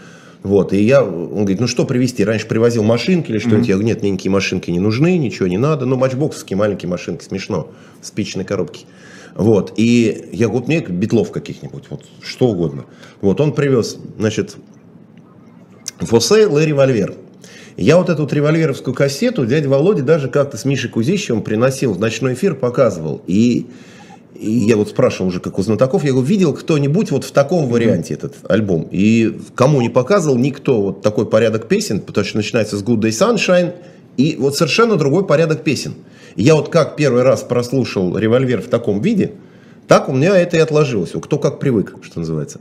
Вот, 0.44 0.72
и 0.72 0.80
я, 0.80 1.02
он 1.02 1.30
говорит, 1.30 1.58
ну 1.58 1.66
что 1.66 1.84
привезти? 1.84 2.22
Раньше 2.22 2.46
привозил 2.46 2.84
машинки 2.84 3.30
или 3.32 3.38
что-нибудь. 3.38 3.64
Mm-hmm. 3.64 3.68
Я 3.68 3.74
говорю, 3.74 3.88
нет, 3.88 4.02
мне 4.02 4.10
никакие 4.12 4.30
машинки 4.30 4.70
не 4.70 4.78
нужны, 4.78 5.18
ничего 5.18 5.48
не 5.48 5.58
надо. 5.58 5.84
Ну, 5.84 5.96
матчбоксовские 5.96 6.56
маленькие 6.56 6.88
машинки, 6.88 7.24
смешно, 7.24 7.72
спичные 8.02 8.44
коробки. 8.44 8.86
Вот, 9.34 9.72
и 9.76 10.28
я 10.32 10.46
говорю, 10.46 10.66
мне 10.66 10.78
битлов 10.78 11.32
каких-нибудь, 11.32 11.86
вот, 11.90 12.04
что 12.20 12.46
угодно. 12.46 12.84
Вот, 13.20 13.40
он 13.40 13.52
привез, 13.52 13.98
значит, 14.16 14.54
Фосейл 15.98 16.56
и 16.58 16.64
револьвер. 16.64 17.14
Я 17.76 17.96
вот 17.96 18.08
эту 18.08 18.22
вот 18.22 18.32
револьверовскую 18.32 18.94
кассету 18.94 19.46
дядя 19.46 19.68
Володя 19.68 20.02
даже 20.02 20.28
как-то 20.28 20.56
с 20.56 20.64
Мишей 20.64 20.90
Кузищевым 20.90 21.42
приносил 21.42 21.92
в 21.92 21.98
ночной 21.98 22.34
эфир, 22.34 22.54
показывал. 22.54 23.22
И, 23.26 23.66
и 24.34 24.50
я 24.50 24.76
вот 24.76 24.90
спрашивал 24.90 25.28
уже, 25.28 25.40
как 25.40 25.58
у 25.58 25.62
знатоков, 25.62 26.04
я 26.04 26.10
его 26.10 26.22
видел 26.22 26.54
кто-нибудь 26.54 27.10
вот 27.10 27.24
в 27.24 27.32
таком 27.32 27.68
варианте 27.68 28.14
этот 28.14 28.34
альбом. 28.48 28.86
И 28.92 29.40
кому 29.56 29.80
не 29.80 29.88
показывал 29.88 30.38
никто 30.38 30.80
вот 30.80 31.02
такой 31.02 31.26
порядок 31.26 31.66
песен, 31.66 32.00
потому 32.00 32.24
что 32.24 32.36
начинается 32.36 32.76
с 32.76 32.84
Good 32.84 33.00
Day 33.00 33.08
Sunshine, 33.10 33.72
и 34.16 34.36
вот 34.38 34.56
совершенно 34.56 34.96
другой 34.96 35.26
порядок 35.26 35.64
песен. 35.64 35.94
я 36.36 36.54
вот 36.54 36.68
как 36.68 36.94
первый 36.94 37.22
раз 37.22 37.42
прослушал 37.42 38.16
револьвер 38.16 38.62
в 38.62 38.68
таком 38.68 39.00
виде, 39.00 39.32
так 39.88 40.08
у 40.08 40.12
меня 40.12 40.36
это 40.36 40.56
и 40.56 40.60
отложилось. 40.60 41.10
Кто 41.20 41.38
как 41.38 41.58
привык, 41.58 41.96
что 42.02 42.20
называется. 42.20 42.60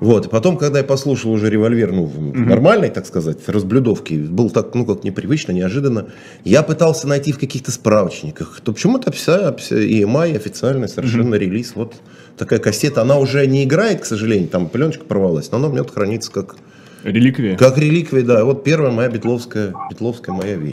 Вот, 0.00 0.26
и 0.26 0.28
потом, 0.28 0.56
когда 0.56 0.78
я 0.78 0.84
послушал 0.84 1.32
уже 1.32 1.48
револьвер, 1.48 1.92
ну, 1.92 2.04
в 2.04 2.36
нормальной, 2.36 2.90
так 2.90 3.06
сказать, 3.06 3.38
разблюдовке, 3.46 4.16
был 4.16 4.50
так, 4.50 4.74
ну, 4.74 4.84
как 4.84 5.04
непривычно, 5.04 5.52
неожиданно, 5.52 6.08
я 6.44 6.62
пытался 6.62 7.06
найти 7.06 7.32
в 7.32 7.38
каких-то 7.38 7.70
справочниках, 7.70 8.60
то 8.62 8.72
почему-то 8.72 9.10
EMI 9.10 10.36
официальный 10.36 10.88
совершенно 10.88 11.36
релиз, 11.36 11.72
вот 11.74 11.94
такая 12.36 12.58
кассета, 12.58 13.02
она 13.02 13.18
уже 13.18 13.46
не 13.46 13.64
играет, 13.64 14.00
к 14.00 14.04
сожалению, 14.04 14.48
там 14.48 14.68
пленочка 14.68 15.04
порвалась, 15.04 15.50
но 15.50 15.58
она 15.58 15.68
у 15.68 15.72
меня 15.72 15.84
хранится 15.84 16.32
как... 16.32 16.56
Реликвия. 17.04 17.56
Как 17.56 17.76
реликвия, 17.76 18.22
да. 18.22 18.44
Вот 18.44 18.64
первая 18.64 18.90
моя 18.90 19.10
битловская, 19.10 19.74
битловская 19.90 20.34
моя 20.34 20.56
вещь. 20.56 20.72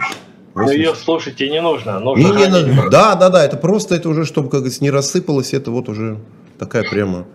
Но 0.56 0.72
ее 0.72 0.96
слушать 0.96 1.40
и 1.42 1.50
не 1.50 1.62
нужно. 1.62 2.00
нужно 2.00 2.22
не, 2.22 2.74
не, 2.74 2.90
да, 2.90 3.16
да, 3.16 3.30
да, 3.30 3.46
это 3.46 3.58
просто, 3.58 3.96
это 3.96 4.10
уже, 4.10 4.26
чтобы, 4.26 4.50
как 4.50 4.62
говорится, 4.62 4.84
не 4.84 4.92
рассыпалось, 4.92 5.54
это 5.54 5.72
вот 5.72 5.90
уже 5.90 6.18
такая 6.58 6.90
прямо 6.90 7.26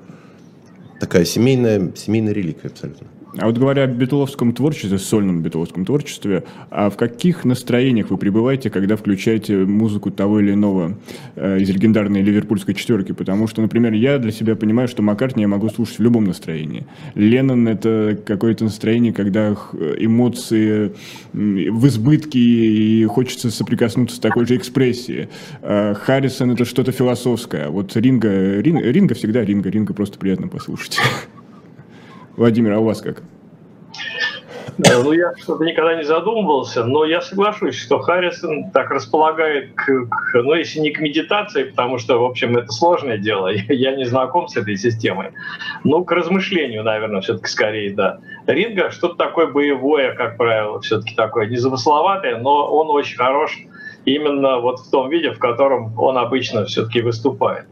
такая 1.00 1.24
семейная, 1.24 1.92
семейная 1.94 2.32
реликвия 2.32 2.70
абсолютно. 2.70 3.06
А 3.38 3.46
вот 3.46 3.58
говоря 3.58 3.82
о 3.82 3.86
битловском 3.86 4.52
творчестве, 4.52 4.98
сольном 4.98 5.42
битловском 5.42 5.84
творчестве, 5.84 6.44
а 6.70 6.88
в 6.88 6.96
каких 6.96 7.44
настроениях 7.44 8.10
вы 8.10 8.16
пребываете, 8.16 8.70
когда 8.70 8.96
включаете 8.96 9.58
музыку 9.58 10.10
того 10.10 10.40
или 10.40 10.52
иного 10.52 10.96
э, 11.34 11.60
из 11.60 11.68
легендарной 11.68 12.22
ливерпульской 12.22 12.74
четверки? 12.74 13.12
Потому 13.12 13.46
что, 13.46 13.60
например, 13.60 13.92
я 13.92 14.18
для 14.18 14.32
себя 14.32 14.56
понимаю, 14.56 14.88
что 14.88 15.02
Маккартни 15.02 15.42
я 15.42 15.48
могу 15.48 15.68
слушать 15.68 15.98
в 15.98 16.02
любом 16.02 16.24
настроении. 16.24 16.86
Леннон— 17.14 17.68
это 17.68 18.18
какое-то 18.24 18.64
настроение, 18.64 19.12
когда 19.12 19.54
эмоции 19.98 20.92
в 21.32 21.86
избытке 21.86 22.38
и 22.38 23.04
хочется 23.04 23.50
соприкоснуться 23.50 24.16
с 24.16 24.18
такой 24.18 24.46
же 24.46 24.56
экспрессией. 24.56 25.28
А 25.62 25.92
Харрисон— 25.94 26.50
это 26.52 26.64
что-то 26.64 26.92
философское. 26.92 27.68
Вот 27.68 27.94
Ринга, 27.96 28.60
Ринга, 28.60 28.90
Ринга 28.90 29.14
всегда 29.14 29.44
Ринга, 29.44 29.68
Ринга 29.68 29.92
просто 29.92 30.18
приятно 30.18 30.48
послушать. 30.48 30.98
Владимир, 32.36 32.74
а 32.74 32.78
у 32.80 32.84
вас 32.84 33.00
как? 33.00 33.22
Ну, 34.78 35.12
я 35.12 35.32
что-то 35.38 35.64
никогда 35.64 35.94
не 35.94 36.04
задумывался, 36.04 36.84
но 36.84 37.06
я 37.06 37.22
соглашусь, 37.22 37.76
что 37.76 37.98
Харрисон 37.98 38.70
так 38.72 38.90
располагает 38.90 39.72
к, 39.74 39.86
к, 39.86 40.34
ну, 40.34 40.52
если 40.52 40.80
не 40.80 40.90
к 40.90 41.00
медитации, 41.00 41.64
потому 41.64 41.96
что, 41.96 42.18
в 42.18 42.24
общем, 42.24 42.58
это 42.58 42.70
сложное 42.70 43.16
дело, 43.16 43.48
я 43.68 43.96
не 43.96 44.04
знаком 44.04 44.48
с 44.48 44.56
этой 44.56 44.76
системой, 44.76 45.30
но 45.82 46.04
к 46.04 46.12
размышлению, 46.12 46.84
наверное, 46.84 47.22
все-таки 47.22 47.48
скорее, 47.48 47.94
да. 47.94 48.18
Ринга 48.46 48.90
что-то 48.90 49.14
такое 49.14 49.46
боевое, 49.46 50.12
как 50.12 50.36
правило, 50.36 50.78
все-таки 50.82 51.14
такое 51.14 51.46
незамысловатое, 51.46 52.36
но 52.36 52.70
он 52.70 52.90
очень 52.90 53.16
хорош 53.16 53.58
именно 54.04 54.58
вот 54.58 54.80
в 54.80 54.90
том 54.90 55.08
виде, 55.08 55.30
в 55.30 55.38
котором 55.38 55.98
он 55.98 56.18
обычно 56.18 56.66
все-таки 56.66 57.00
выступает. 57.00 57.64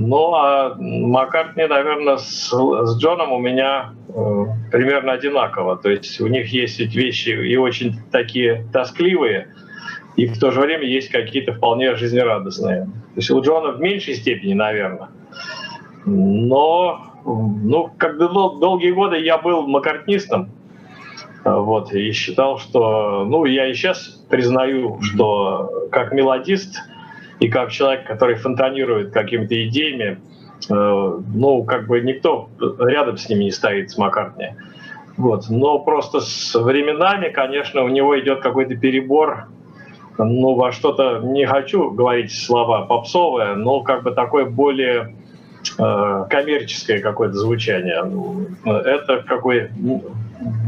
Ну, 0.00 0.32
а 0.32 0.76
Маккартни, 0.78 1.66
наверное, 1.66 2.18
с, 2.18 2.50
с 2.52 2.98
Джоном 3.00 3.32
у 3.32 3.40
меня 3.40 3.94
э, 4.08 4.44
примерно 4.70 5.10
одинаково. 5.10 5.76
То 5.76 5.90
есть 5.90 6.20
у 6.20 6.28
них 6.28 6.52
есть 6.52 6.78
эти 6.78 6.96
вещи 6.96 7.30
и 7.30 7.56
очень 7.56 7.96
такие 8.12 8.64
тоскливые, 8.72 9.52
и 10.14 10.26
в 10.26 10.38
то 10.38 10.52
же 10.52 10.60
время 10.60 10.84
есть 10.84 11.08
какие-то 11.08 11.52
вполне 11.52 11.96
жизнерадостные. 11.96 12.84
То 12.84 13.16
есть 13.16 13.30
у 13.32 13.42
Джона 13.42 13.72
в 13.72 13.80
меньшей 13.80 14.14
степени, 14.14 14.54
наверное. 14.54 15.08
Но, 16.06 17.00
ну, 17.24 17.90
как 17.98 18.18
бы 18.18 18.28
дол- 18.28 18.60
долгие 18.60 18.92
годы 18.92 19.18
я 19.18 19.36
был 19.36 19.66
маккартнистом, 19.66 20.50
вот, 21.44 21.92
и 21.92 22.12
считал, 22.12 22.58
что, 22.60 23.24
ну, 23.24 23.46
я 23.46 23.66
и 23.66 23.74
сейчас 23.74 24.24
признаю, 24.30 25.00
что 25.02 25.88
как 25.90 26.12
мелодист– 26.12 26.78
и 27.40 27.48
как 27.48 27.70
человек, 27.70 28.06
который 28.06 28.36
фонтанирует 28.36 29.12
какими-то 29.12 29.66
идеями, 29.68 30.18
э, 30.68 31.20
ну, 31.34 31.64
как 31.64 31.86
бы 31.86 32.00
никто 32.00 32.50
рядом 32.80 33.16
с 33.16 33.28
ними 33.28 33.44
не 33.44 33.50
стоит, 33.50 33.90
с 33.90 33.98
Маккартни. 33.98 34.54
Вот. 35.16 35.48
Но 35.48 35.78
просто 35.80 36.20
с 36.20 36.54
временами, 36.54 37.28
конечно, 37.28 37.82
у 37.82 37.88
него 37.88 38.18
идет 38.18 38.40
какой-то 38.40 38.76
перебор 38.76 39.48
ну, 40.18 40.54
во 40.54 40.72
что-то, 40.72 41.20
не 41.20 41.46
хочу 41.46 41.90
говорить 41.90 42.34
слова 42.34 42.82
попсовое, 42.82 43.54
но 43.54 43.82
как 43.82 44.02
бы 44.02 44.10
такое 44.10 44.44
более 44.46 45.14
э, 45.78 46.24
коммерческое 46.28 47.00
какое-то 47.00 47.34
звучание. 47.34 48.02
Это 48.64 49.22
какой... 49.22 49.70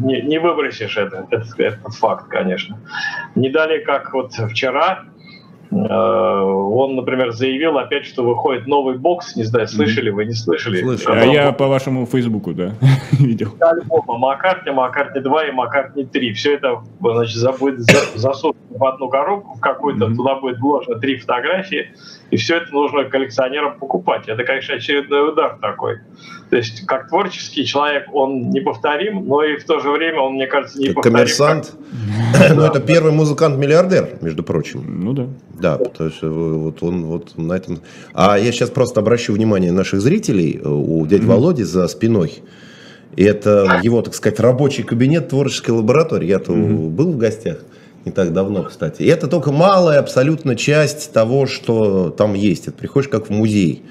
Не, 0.03 0.23
не 0.23 0.39
выбросишь 0.39 0.97
это, 0.97 1.27
этот, 1.31 1.59
этот 1.59 1.95
факт, 1.95 2.29
конечно. 2.29 2.79
Не 3.35 3.51
далее, 3.51 3.81
как 3.81 4.13
вот 4.13 4.33
вчера 4.33 5.05
он, 5.71 6.97
например, 6.97 7.33
заявил 7.33 7.79
опять, 7.79 8.05
что 8.05 8.25
выходит 8.25 8.67
новый 8.67 8.99
бокс. 8.99 9.37
Не 9.37 9.45
знаю, 9.45 9.69
слышали 9.69 10.11
вы, 10.11 10.25
не 10.25 10.35
слышали? 10.35 10.81
Слышали. 10.81 11.19
А 11.19 11.25
я 11.25 11.53
по 11.53 11.69
вашему 11.69 12.07
Фейсбуку, 12.07 12.55
да, 12.55 12.75
видел. 13.13 13.55
Альбома 13.61 14.19
Маккартни, 14.19 14.73
Маккартни 14.73 15.21
2 15.21 15.47
и 15.47 15.51
Маккартни 15.53 16.05
3. 16.05 16.33
Все 16.33 16.55
это, 16.55 16.83
значит, 17.01 17.59
будет 17.59 17.81
засунуто 18.15 18.59
в 18.81 18.85
одну 18.87 19.09
коробку 19.09 19.55
в 19.59 19.61
какую-то, 19.61 20.07
mm-hmm. 20.07 20.15
туда 20.17 20.37
будет 20.37 20.59
вложено 20.59 20.99
три 20.99 21.19
фотографии, 21.19 21.93
и 22.31 22.37
все 22.37 22.57
это 22.57 22.73
нужно 22.73 23.05
коллекционерам 23.05 23.79
покупать. 23.79 24.23
Это, 24.27 24.43
конечно, 24.45 24.75
очередной 24.75 25.33
удар 25.33 25.59
такой. 25.61 25.99
То 26.49 26.57
есть, 26.57 26.87
как 26.87 27.09
творческий 27.09 27.67
человек, 27.67 28.09
он 28.13 28.51
неповторим, 28.51 29.27
но 29.27 29.45
и 29.45 29.57
в 29.57 29.65
то 29.65 29.81
же 29.81 29.91
время 29.91 30.21
он, 30.21 30.35
мне 30.35 30.47
кажется, 30.47 30.81
неповторим. 30.81 31.15
Коммерсант. 31.15 31.73
Ну, 32.55 32.63
это 32.63 32.81
первый 32.81 33.13
музыкант-миллиардер, 33.13 34.19
между 34.23 34.43
прочим. 34.43 34.83
Ну 35.05 35.13
да. 35.13 35.27
Да, 35.61 35.77
потому 35.77 36.11
что 36.11 36.31
вот 36.31 36.83
он 36.83 37.05
вот 37.05 37.37
на 37.37 37.53
этом... 37.53 37.81
А 38.15 38.39
я 38.39 38.51
сейчас 38.51 38.71
просто 38.71 39.01
обращу 39.01 39.35
внимание 39.35 39.73
наших 39.73 40.01
зрителей 40.01 40.59
э, 40.63 40.69
у 40.69 41.07
дяди 41.07 41.27
Володи 41.27 41.65
за 41.65 41.87
спиной. 41.87 42.43
И 43.17 43.25
это 43.25 43.81
его, 43.83 44.01
так 44.03 44.15
сказать, 44.15 44.41
рабочий 44.41 44.85
кабинет 44.85 45.29
творческой 45.29 45.73
лаборатории. 45.73 46.27
Я-то 46.27 46.53
был 46.53 47.13
в 47.13 47.19
гостях 47.19 47.59
не 48.05 48.13
так 48.13 48.33
давно, 48.33 48.65
кстати. 48.65 49.03
И 49.03 49.07
это 49.07 49.29
только 49.29 49.53
малая 49.53 49.99
абсолютно 49.99 50.57
часть 50.57 51.13
того, 51.13 51.47
что 51.47 52.11
там 52.11 52.35
есть. 52.35 52.69
Это 52.69 52.77
приходишь 52.77 53.09
как 53.09 53.27
в 53.27 53.31
музей. 53.31 53.85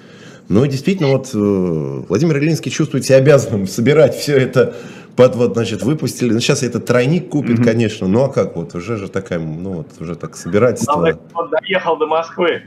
Ну 0.48 0.66
и 0.66 0.68
действительно, 0.68 1.10
вот 1.10 1.30
э, 1.34 1.38
Владимир 1.38 2.40
Ильинский 2.40 2.72
чувствует 2.72 3.06
себя 3.06 3.18
обязанным 3.18 3.68
собирать 3.68 4.16
все 4.16 4.36
это 4.36 4.74
под 5.16 5.36
вот, 5.36 5.54
значит, 5.54 5.84
выпустили. 5.84 6.34
Ну, 6.34 6.40
сейчас 6.40 6.64
этот 6.64 6.86
тройник 6.86 7.30
купит, 7.30 7.60
mm-hmm. 7.60 7.64
конечно. 7.64 8.08
Ну, 8.08 8.24
а 8.24 8.30
как 8.30 8.56
вот, 8.56 8.74
уже 8.74 8.98
же 8.98 9.10
такая, 9.10 9.38
ну, 9.38 9.74
вот, 9.74 9.88
уже 10.00 10.16
так 10.16 10.36
собирательство. 10.36 11.20
Он 11.34 11.50
доехал 11.50 11.98
до 11.98 12.08
Москвы. 12.08 12.64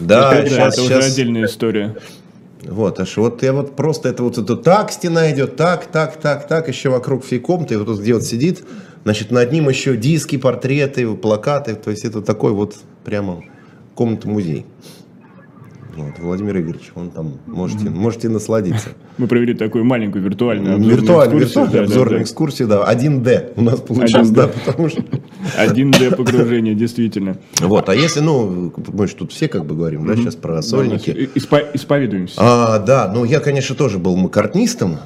Да, 0.00 0.32
это, 0.34 0.48
сейчас, 0.48 0.74
это 0.74 0.86
сейчас... 0.86 0.98
уже 0.98 1.12
отдельная 1.12 1.44
история. 1.44 1.96
Вот, 2.62 3.00
аж 3.00 3.16
вот 3.16 3.42
я 3.42 3.52
вот 3.52 3.74
просто 3.74 4.08
это 4.08 4.22
вот 4.22 4.38
это 4.38 4.56
так 4.56 4.92
стена 4.92 5.32
идет, 5.32 5.56
так, 5.56 5.86
так, 5.86 6.16
так, 6.16 6.46
так, 6.46 6.68
еще 6.68 6.90
вокруг 6.90 7.24
всей 7.24 7.40
комнаты, 7.40 7.76
вот 7.76 7.88
тут 7.88 8.00
где 8.00 8.14
вот 8.14 8.22
сидит, 8.22 8.64
значит, 9.04 9.30
над 9.30 9.52
ним 9.52 9.68
еще 9.68 9.96
диски, 9.96 10.36
портреты, 10.36 11.12
плакаты, 11.14 11.74
то 11.74 11.90
есть 11.90 12.04
это 12.04 12.22
такой 12.22 12.52
вот 12.52 12.76
прямо 13.04 13.42
комната-музей. 13.94 14.66
Вот, 15.94 16.18
Владимир 16.18 16.58
Игоревич, 16.58 16.90
он 16.94 17.10
там, 17.10 17.34
можете, 17.46 17.90
можете 17.90 18.30
насладиться. 18.30 18.90
Мы 19.18 19.26
провели 19.26 19.52
такую 19.52 19.84
маленькую 19.84 20.24
виртуальную 20.24 20.76
обзорную 20.76 21.00
виртуальную, 21.00 21.44
экскурсию. 21.44 21.64
Виртуальную 21.64 21.86
да, 21.86 21.92
обзорную 21.92 22.18
да, 22.18 22.22
экскурсию, 22.22 22.68
да. 22.68 22.94
1D 22.94 23.52
у 23.56 23.62
нас 23.62 23.80
получилось, 23.80 24.28
1D. 24.28 24.34
да, 24.34 24.48
потому 24.48 24.88
что... 24.88 25.02
1D 25.58 26.16
погружение, 26.16 26.74
действительно. 26.74 27.36
Вот, 27.60 27.90
а 27.90 27.94
если, 27.94 28.20
ну, 28.20 28.72
мы 28.88 29.06
же 29.06 29.14
тут 29.16 29.32
все 29.32 29.48
как 29.48 29.66
бы 29.66 29.74
говорим, 29.74 30.06
да, 30.06 30.16
сейчас 30.16 30.34
про 30.34 30.62
сольники. 30.62 31.28
Испо 31.34 31.60
исповедуемся. 31.74 32.36
А, 32.38 32.78
да, 32.78 33.12
ну 33.14 33.24
я, 33.24 33.40
конечно, 33.40 33.76
тоже 33.76 33.98
был 33.98 34.16
маккартнистом 34.16 34.98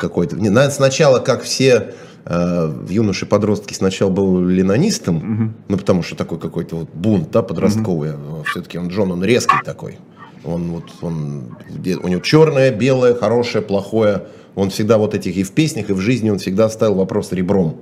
какой-то. 0.00 0.38
Сначала, 0.70 1.18
как 1.18 1.42
все 1.42 1.92
в 2.28 2.90
юноши-подростки 2.90 3.72
сначала 3.72 4.10
был 4.10 4.40
ленонистом, 4.46 5.16
угу. 5.16 5.52
ну, 5.68 5.76
потому 5.78 6.02
что 6.02 6.14
такой 6.14 6.38
какой-то 6.38 6.76
вот 6.76 6.90
бунт, 6.92 7.30
да, 7.30 7.42
подростковый. 7.42 8.12
Угу. 8.12 8.44
Все-таки 8.44 8.78
он 8.78 8.88
Джон, 8.88 9.12
он 9.12 9.24
резкий 9.24 9.56
такой. 9.64 9.98
Он 10.44 10.70
вот, 10.70 10.84
он, 11.00 11.56
у 12.02 12.08
него 12.08 12.20
черное, 12.20 12.70
белое, 12.70 13.14
хорошее, 13.14 13.64
плохое. 13.64 14.26
Он 14.54 14.70
всегда 14.70 14.98
вот 14.98 15.14
этих 15.14 15.36
и 15.36 15.42
в 15.42 15.52
песнях, 15.52 15.88
и 15.88 15.92
в 15.94 16.00
жизни 16.00 16.30
он 16.30 16.38
всегда 16.38 16.68
ставил 16.68 16.96
вопрос 16.96 17.32
ребром. 17.32 17.80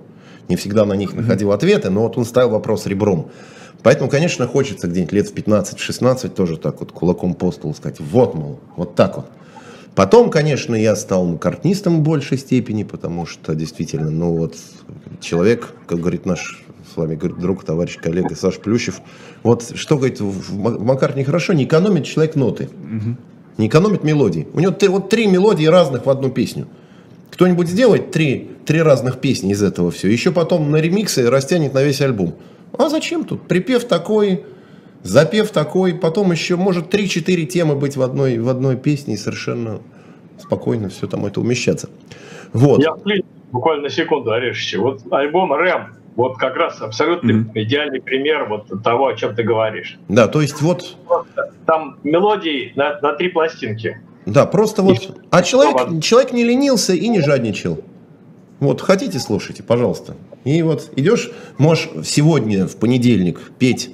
Не 0.48 0.56
всегда 0.56 0.84
на 0.84 0.94
них 0.94 1.12
находил 1.12 1.50
ответы, 1.52 1.90
но 1.90 2.02
вот 2.02 2.16
он 2.16 2.24
ставил 2.24 2.50
вопрос 2.50 2.86
ребром. 2.86 3.30
Поэтому, 3.82 4.08
конечно, 4.08 4.46
хочется 4.46 4.86
где-нибудь 4.86 5.12
лет 5.12 5.28
в 5.28 5.34
15-16 5.34 6.28
тоже 6.30 6.56
так 6.56 6.80
вот 6.80 6.92
кулаком 6.92 7.34
по 7.34 7.50
столу 7.52 7.74
сказать, 7.74 7.98
вот, 8.00 8.34
мол, 8.34 8.60
вот 8.76 8.94
так 8.94 9.16
вот. 9.16 9.26
Потом, 9.96 10.28
конечно, 10.28 10.74
я 10.74 10.94
стал 10.94 11.24
маккартнистом 11.24 12.00
в 12.00 12.02
большей 12.02 12.36
степени, 12.36 12.84
потому 12.84 13.24
что 13.24 13.54
действительно, 13.54 14.10
ну 14.10 14.36
вот, 14.36 14.54
человек, 15.20 15.72
как 15.86 16.00
говорит 16.00 16.26
наш 16.26 16.62
с 16.92 16.96
вами 16.96 17.16
говорит, 17.16 17.38
друг, 17.38 17.64
товарищ, 17.64 17.96
коллега 17.96 18.34
Саш 18.36 18.58
Плющев, 18.58 19.00
вот 19.42 19.72
что, 19.74 19.96
говорит, 19.96 20.20
в 20.20 20.56
Маккартне 20.56 21.24
хорошо, 21.24 21.54
не 21.54 21.64
экономит 21.64 22.04
человек 22.04 22.36
ноты, 22.36 22.64
угу. 22.64 23.16
не 23.56 23.68
экономит 23.68 24.04
мелодии. 24.04 24.46
У 24.52 24.60
него 24.60 24.72
три, 24.72 24.88
вот 24.88 25.08
три 25.08 25.26
мелодии 25.26 25.64
разных 25.64 26.06
в 26.06 26.10
одну 26.10 26.30
песню. 26.30 26.68
Кто-нибудь 27.30 27.68
сделает 27.68 28.12
три, 28.12 28.50
три 28.66 28.82
разных 28.82 29.18
песни 29.18 29.52
из 29.52 29.62
этого 29.62 29.90
все, 29.90 30.08
еще 30.08 30.30
потом 30.30 30.70
на 30.70 30.76
ремиксы 30.76 31.28
растянет 31.28 31.74
на 31.74 31.82
весь 31.82 32.02
альбом. 32.02 32.34
А 32.76 32.88
зачем 32.90 33.24
тут? 33.24 33.48
Припев 33.48 33.84
такой, 33.84 34.44
Запев 35.08 35.50
такой, 35.50 35.94
потом 35.94 36.32
еще 36.32 36.56
может 36.56 36.92
3-4 36.92 37.44
темы 37.46 37.76
быть 37.76 37.96
в 37.96 38.02
одной, 38.02 38.38
в 38.38 38.48
одной 38.48 38.76
песне 38.76 39.14
и 39.14 39.16
совершенно 39.16 39.80
спокойно 40.40 40.88
все 40.88 41.06
там 41.06 41.26
это 41.26 41.40
умещаться. 41.40 41.88
Вот. 42.52 42.80
Я 42.80 42.94
буквально 43.52 43.84
на 43.84 43.90
секунду, 43.90 44.32
Орешечи. 44.32 44.76
Вот 44.76 45.02
альбом 45.10 45.52
«Рэм», 45.52 45.94
вот 46.16 46.38
как 46.38 46.56
раз 46.56 46.80
абсолютно 46.80 47.30
mm-hmm. 47.30 47.50
идеальный 47.54 48.00
пример 48.00 48.46
вот 48.48 48.82
того, 48.82 49.08
о 49.08 49.14
чем 49.14 49.34
ты 49.34 49.42
говоришь. 49.42 49.98
Да, 50.08 50.28
то 50.28 50.40
есть 50.40 50.60
вот... 50.62 50.96
Там 51.66 51.98
мелодии 52.04 52.72
на, 52.74 52.98
на 53.00 53.12
три 53.12 53.28
пластинки. 53.28 54.00
Да, 54.24 54.46
просто 54.46 54.82
вот... 54.82 54.96
И 54.96 55.08
а 55.30 55.42
человек, 55.42 56.02
человек 56.02 56.32
не 56.32 56.44
ленился 56.44 56.94
и 56.94 57.08
не 57.08 57.20
жадничал. 57.20 57.80
Вот, 58.60 58.80
хотите, 58.80 59.18
слушайте, 59.18 59.62
пожалуйста. 59.62 60.14
И 60.44 60.62
вот 60.62 60.90
идешь, 60.96 61.30
можешь 61.58 61.90
сегодня, 62.04 62.66
в 62.66 62.76
понедельник, 62.76 63.52
петь 63.58 63.90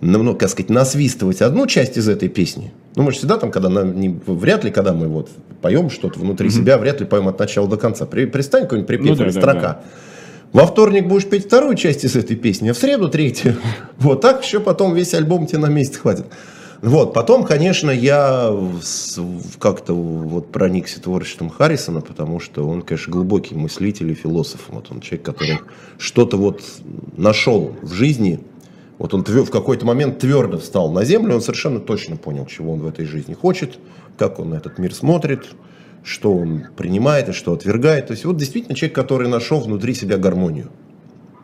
ну, 0.00 0.34
как 0.34 0.48
сказать, 0.48 0.70
насвистывать 0.70 1.42
одну 1.42 1.66
часть 1.66 1.96
из 1.96 2.08
этой 2.08 2.28
песни. 2.28 2.72
Ну, 2.94 3.02
мы 3.02 3.12
же 3.12 3.18
всегда 3.18 3.36
там, 3.36 3.50
когда 3.50 3.68
нам, 3.68 3.98
не, 3.98 4.08
вряд 4.26 4.64
ли, 4.64 4.70
когда 4.70 4.92
мы 4.92 5.08
вот 5.08 5.30
поем 5.60 5.90
что-то 5.90 6.20
внутри 6.20 6.48
mm-hmm. 6.48 6.52
себя, 6.52 6.78
вряд 6.78 7.00
ли 7.00 7.06
поем 7.06 7.28
от 7.28 7.38
начала 7.38 7.68
до 7.68 7.76
конца. 7.76 8.06
При, 8.06 8.26
пристань 8.26 8.62
какой-нибудь 8.62 8.86
припев 8.86 9.18
ну, 9.18 9.24
да, 9.24 9.30
строка. 9.30 9.52
Да, 9.52 9.60
да. 9.60 9.84
Во 10.52 10.66
вторник 10.66 11.06
будешь 11.06 11.26
петь 11.26 11.46
вторую 11.46 11.76
часть 11.76 12.04
из 12.04 12.16
этой 12.16 12.36
песни, 12.36 12.70
а 12.70 12.74
в 12.74 12.78
среду 12.78 13.08
третью. 13.08 13.56
Вот 13.98 14.20
так 14.20 14.44
еще 14.44 14.60
потом 14.60 14.94
весь 14.94 15.12
альбом 15.14 15.46
тебе 15.46 15.58
на 15.58 15.66
месяц 15.66 15.96
хватит. 15.96 16.26
Вот, 16.80 17.12
потом, 17.12 17.44
конечно, 17.44 17.90
я 17.90 18.54
как-то 19.58 19.94
вот 19.94 20.52
проникся 20.52 21.02
творчеством 21.02 21.50
Харрисона, 21.50 22.00
потому 22.00 22.38
что 22.38 22.68
он, 22.68 22.82
конечно, 22.82 23.12
глубокий 23.12 23.56
мыслитель 23.56 24.12
и 24.12 24.14
философ. 24.14 24.60
Вот 24.68 24.86
он 24.90 25.00
человек, 25.00 25.26
который 25.26 25.58
что-то 25.98 26.36
вот 26.36 26.62
нашел 27.16 27.74
в 27.82 27.92
жизни, 27.92 28.40
вот 28.98 29.14
он 29.14 29.24
в 29.24 29.50
какой-то 29.50 29.86
момент 29.86 30.18
твердо 30.18 30.58
встал 30.58 30.90
на 30.90 31.04
землю, 31.04 31.36
он 31.36 31.40
совершенно 31.40 31.78
точно 31.78 32.16
понял, 32.16 32.46
чего 32.46 32.72
он 32.72 32.80
в 32.80 32.86
этой 32.86 33.04
жизни 33.04 33.34
хочет, 33.34 33.78
как 34.16 34.38
он 34.40 34.50
на 34.50 34.56
этот 34.56 34.78
мир 34.78 34.92
смотрит, 34.94 35.46
что 36.02 36.34
он 36.34 36.64
принимает 36.76 37.28
и 37.28 37.32
что 37.32 37.52
отвергает. 37.52 38.08
То 38.08 38.12
есть 38.12 38.24
вот 38.24 38.36
действительно 38.36 38.74
человек, 38.74 38.94
который 38.94 39.28
нашел 39.28 39.60
внутри 39.60 39.94
себя 39.94 40.16
гармонию. 40.16 40.70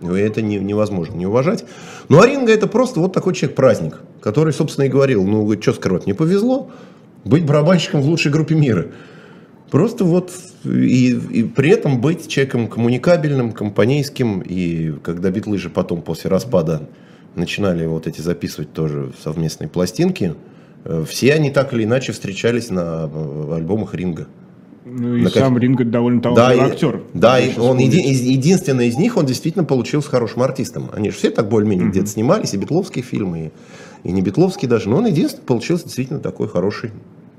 И 0.00 0.06
это 0.06 0.42
не, 0.42 0.58
невозможно 0.58 1.14
не 1.14 1.26
уважать. 1.26 1.64
Ну 2.08 2.20
а 2.20 2.26
Ринга 2.26 2.52
это 2.52 2.66
просто 2.66 3.00
вот 3.00 3.12
такой 3.12 3.34
человек-праздник, 3.34 4.00
который, 4.20 4.52
собственно, 4.52 4.86
и 4.86 4.88
говорил, 4.88 5.24
ну, 5.24 5.50
что 5.60 5.72
скрывать, 5.72 6.06
не 6.06 6.12
повезло 6.12 6.70
быть 7.24 7.46
барабанщиком 7.46 8.02
в 8.02 8.06
лучшей 8.06 8.32
группе 8.32 8.54
мира. 8.54 8.88
Просто 9.70 10.04
вот 10.04 10.30
и, 10.64 11.10
и 11.10 11.42
при 11.42 11.70
этом 11.70 12.00
быть 12.00 12.28
человеком 12.28 12.68
коммуникабельным, 12.68 13.52
компанейским. 13.52 14.40
И 14.40 14.92
когда 15.02 15.30
Битлы 15.30 15.58
же 15.58 15.70
потом 15.70 16.02
после 16.02 16.30
распада 16.30 16.88
начинали 17.36 17.86
вот 17.86 18.06
эти 18.06 18.20
записывать 18.20 18.72
тоже 18.72 19.12
совместные 19.22 19.68
пластинки, 19.68 20.34
э, 20.84 21.04
все 21.08 21.34
они 21.34 21.50
так 21.50 21.72
или 21.72 21.84
иначе 21.84 22.12
встречались 22.12 22.70
на 22.70 23.10
э, 23.12 23.54
альбомах 23.54 23.94
Ринга. 23.94 24.26
Ну 24.84 25.16
и 25.16 25.22
на 25.22 25.30
сам 25.30 25.54
как... 25.54 25.62
Ринга 25.62 25.84
довольно 25.84 26.20
талантливый 26.20 26.68
да, 26.68 26.74
актер. 26.74 27.02
Да, 27.14 27.40
и 27.40 27.58
он 27.58 27.78
еди... 27.78 28.00
единственный 28.00 28.88
из 28.88 28.96
них, 28.96 29.16
он 29.16 29.24
действительно 29.24 29.64
получился 29.64 30.10
хорошим 30.10 30.42
артистом. 30.42 30.90
Они 30.92 31.10
же 31.10 31.16
все 31.16 31.30
так 31.30 31.48
более-менее 31.48 31.86
mm-hmm. 31.86 31.90
где-то 31.90 32.06
снимались, 32.06 32.54
и 32.54 32.58
битловские 32.58 33.02
фильмы, 33.02 33.52
и, 34.04 34.08
и 34.08 34.12
не 34.12 34.20
битловские 34.20 34.68
даже. 34.68 34.90
Но 34.90 34.98
он 34.98 35.06
единственный 35.06 35.44
получился 35.44 35.84
действительно 35.84 36.20
такой 36.20 36.48
хороший, 36.48 36.90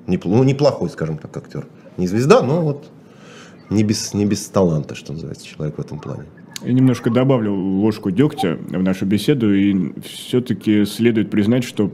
непл... 0.08 0.30
ну 0.30 0.44
неплохой, 0.44 0.90
скажем 0.90 1.20
так, 1.20 1.38
актер. 1.38 1.68
Не 1.98 2.08
звезда, 2.08 2.42
но 2.42 2.62
вот 2.62 2.90
не 3.70 3.84
без, 3.84 4.14
не 4.14 4.26
без 4.26 4.46
таланта, 4.48 4.96
что 4.96 5.14
называется, 5.14 5.46
человек 5.46 5.78
в 5.78 5.82
этом 5.82 6.00
плане. 6.00 6.26
Я 6.66 6.74
немножко 6.74 7.12
добавлю 7.12 7.54
ложку 7.54 8.10
дегтя 8.10 8.58
в 8.68 8.82
нашу 8.82 9.06
беседу, 9.06 9.54
и 9.54 9.94
все-таки 10.02 10.86
следует 10.86 11.30
признать, 11.30 11.64
что, 11.64 11.92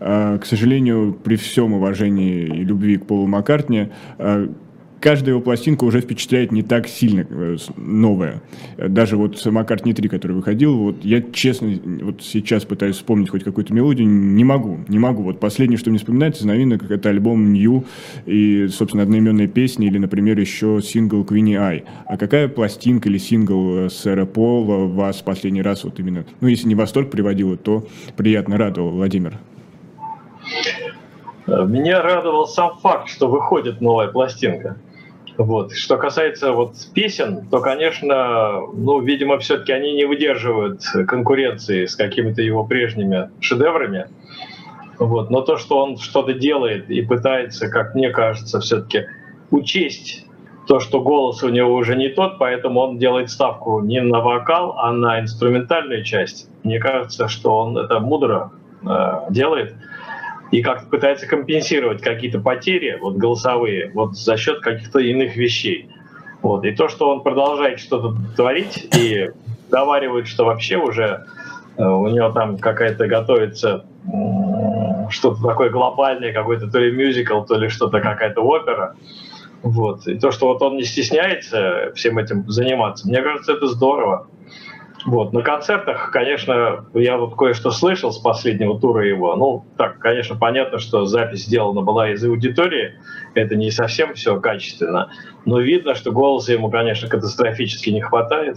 а, 0.00 0.38
к 0.38 0.44
сожалению, 0.44 1.16
при 1.22 1.36
всем 1.36 1.74
уважении 1.74 2.42
и 2.42 2.64
любви 2.64 2.96
к 2.96 3.06
Полу 3.06 3.28
Маккартни, 3.28 3.90
а, 4.18 4.52
каждая 5.00 5.34
его 5.34 5.40
пластинка 5.40 5.84
уже 5.84 6.00
впечатляет 6.00 6.52
не 6.52 6.62
так 6.62 6.88
сильно 6.88 7.26
э, 7.28 7.56
новая. 7.76 8.42
Даже 8.76 9.16
вот 9.16 9.44
Маккартни 9.44 9.94
3, 9.94 10.08
который 10.08 10.32
выходил, 10.32 10.76
вот 10.76 11.04
я 11.04 11.22
честно 11.32 11.78
вот 12.02 12.22
сейчас 12.22 12.64
пытаюсь 12.64 12.96
вспомнить 12.96 13.30
хоть 13.30 13.44
какую-то 13.44 13.72
мелодию, 13.72 14.08
не 14.08 14.44
могу, 14.44 14.80
не 14.88 14.98
могу. 14.98 15.22
Вот 15.22 15.40
последнее, 15.40 15.78
что 15.78 15.90
мне 15.90 15.98
вспоминается 15.98 16.42
из 16.42 16.46
новинок, 16.46 16.90
это 16.90 17.08
альбом 17.08 17.52
New 17.52 17.84
и, 18.26 18.68
собственно, 18.68 19.02
одноименные 19.02 19.48
песни 19.48 19.86
или, 19.86 19.98
например, 19.98 20.38
еще 20.38 20.80
сингл 20.82 21.22
Queenie 21.22 21.56
Eye. 21.56 21.84
А 22.06 22.16
какая 22.16 22.48
пластинка 22.48 23.08
или 23.08 23.18
сингл 23.18 23.86
э, 23.86 23.88
Сэра 23.90 24.26
Пола 24.26 24.86
вас 24.86 25.22
последний 25.22 25.62
раз 25.62 25.84
вот 25.84 25.98
именно, 26.00 26.24
ну, 26.40 26.48
если 26.48 26.68
не 26.68 26.74
восторг 26.74 27.10
приводила, 27.10 27.56
то 27.56 27.86
приятно 28.16 28.58
радовал, 28.58 28.90
Владимир? 28.90 29.38
Меня 31.46 32.02
радовал 32.02 32.46
сам 32.46 32.76
факт, 32.78 33.08
что 33.08 33.28
выходит 33.28 33.80
новая 33.80 34.08
пластинка. 34.08 34.76
Вот. 35.38 35.72
Что 35.72 35.98
касается 35.98 36.50
вот 36.52 36.74
песен, 36.94 37.46
то, 37.48 37.60
конечно, 37.60 38.60
ну, 38.74 39.00
видимо, 39.00 39.38
все-таки 39.38 39.70
они 39.70 39.94
не 39.94 40.04
выдерживают 40.04 40.82
конкуренции 41.06 41.86
с 41.86 41.94
какими-то 41.94 42.42
его 42.42 42.64
прежними 42.64 43.30
шедеврами. 43.40 44.08
Вот. 44.98 45.30
Но 45.30 45.42
то, 45.42 45.56
что 45.56 45.80
он 45.80 45.96
что-то 45.96 46.32
делает 46.32 46.90
и 46.90 47.02
пытается, 47.02 47.68
как 47.68 47.94
мне 47.94 48.10
кажется, 48.10 48.58
все-таки 48.58 49.06
учесть 49.52 50.26
то, 50.66 50.80
что 50.80 51.00
голос 51.00 51.44
у 51.44 51.48
него 51.50 51.72
уже 51.72 51.94
не 51.94 52.08
тот, 52.08 52.38
поэтому 52.38 52.80
он 52.80 52.98
делает 52.98 53.30
ставку 53.30 53.80
не 53.80 54.02
на 54.02 54.20
вокал, 54.20 54.74
а 54.76 54.90
на 54.90 55.20
инструментальную 55.20 56.02
часть. 56.02 56.50
Мне 56.64 56.80
кажется, 56.80 57.28
что 57.28 57.56
он 57.58 57.78
это 57.78 58.00
мудро 58.00 58.50
э, 58.82 59.12
делает 59.30 59.76
и 60.50 60.62
как-то 60.62 60.88
пытается 60.88 61.26
компенсировать 61.26 62.00
какие-то 62.00 62.40
потери 62.40 62.98
вот, 63.00 63.16
голосовые 63.16 63.90
вот, 63.92 64.16
за 64.16 64.36
счет 64.36 64.60
каких-то 64.60 64.98
иных 64.98 65.36
вещей. 65.36 65.90
Вот. 66.42 66.64
И 66.64 66.70
то, 66.72 66.88
что 66.88 67.10
он 67.10 67.22
продолжает 67.22 67.80
что-то 67.80 68.16
творить 68.36 68.88
и 68.96 69.30
доваривает, 69.70 70.26
что 70.28 70.44
вообще 70.44 70.76
уже 70.76 71.26
э, 71.76 71.84
у 71.84 72.08
него 72.08 72.30
там 72.30 72.58
какая-то 72.58 73.06
готовится 73.06 73.84
что-то 75.10 75.42
такое 75.42 75.70
глобальное, 75.70 76.32
какой-то 76.32 76.70
то 76.70 76.78
ли 76.78 76.92
мюзикл, 76.92 77.42
то 77.42 77.56
ли 77.56 77.68
что-то 77.68 78.00
какая-то 78.00 78.40
опера. 78.40 78.94
Вот. 79.62 80.06
И 80.06 80.18
то, 80.18 80.30
что 80.30 80.48
вот 80.48 80.62
он 80.62 80.76
не 80.76 80.84
стесняется 80.84 81.92
всем 81.94 82.18
этим 82.18 82.48
заниматься, 82.48 83.08
мне 83.08 83.20
кажется, 83.22 83.52
это 83.52 83.66
здорово. 83.66 84.28
Вот. 85.06 85.32
На 85.32 85.42
концертах, 85.42 86.10
конечно, 86.10 86.86
я 86.94 87.16
вот 87.16 87.36
кое-что 87.36 87.70
слышал 87.70 88.12
с 88.12 88.18
последнего 88.18 88.78
тура 88.80 89.06
его. 89.06 89.36
Ну, 89.36 89.64
так, 89.76 89.98
конечно, 89.98 90.36
понятно, 90.36 90.78
что 90.78 91.04
запись 91.04 91.44
сделана 91.44 91.82
была 91.82 92.10
из 92.10 92.24
аудитории. 92.24 92.94
Это 93.34 93.54
не 93.54 93.70
совсем 93.70 94.14
все 94.14 94.40
качественно. 94.40 95.10
Но 95.44 95.60
видно, 95.60 95.94
что 95.94 96.10
голоса 96.10 96.52
ему, 96.52 96.70
конечно, 96.70 97.08
катастрофически 97.08 97.90
не 97.90 98.00
хватает. 98.00 98.56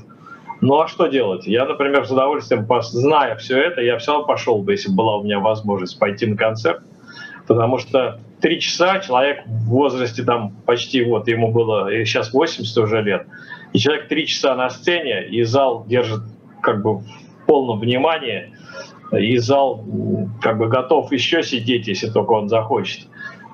Ну 0.62 0.80
а 0.80 0.88
что 0.88 1.08
делать? 1.08 1.48
Я, 1.48 1.66
например, 1.66 2.06
с 2.06 2.12
удовольствием, 2.12 2.68
зная 2.82 3.36
все 3.36 3.60
это, 3.60 3.82
я 3.82 3.98
все 3.98 4.12
равно 4.12 4.28
пошел 4.28 4.62
бы, 4.62 4.74
если 4.74 4.92
была 4.92 5.18
у 5.18 5.24
меня 5.24 5.40
возможность 5.40 5.98
пойти 6.00 6.28
на 6.28 6.38
концерт. 6.38 6.82
Потому 7.48 7.80
что 7.80 8.20
три 8.42 8.60
часа 8.60 9.00
человек 9.00 9.44
в 9.46 9.70
возрасте 9.70 10.24
там 10.24 10.56
почти 10.66 11.04
вот, 11.04 11.28
ему 11.28 11.52
было, 11.52 11.92
и 11.92 12.06
сейчас 12.06 12.32
80 12.32 12.78
уже 12.78 13.02
лет, 13.02 13.26
и 13.74 13.80
человек 13.80 14.08
три 14.08 14.28
часа 14.28 14.56
на 14.56 14.70
сцене, 14.70 15.28
и 15.28 15.44
зал 15.44 15.86
держит 15.88 16.22
как 16.62 16.82
бы 16.82 17.00
в 17.00 17.06
полном 17.48 17.80
внимании, 17.80 18.54
и 19.12 19.38
зал 19.38 19.84
как 20.42 20.58
бы 20.58 20.68
готов 20.68 21.12
еще 21.12 21.44
сидеть, 21.44 21.88
если 21.88 22.10
только 22.10 22.32
он 22.32 22.50
захочет. 22.50 23.08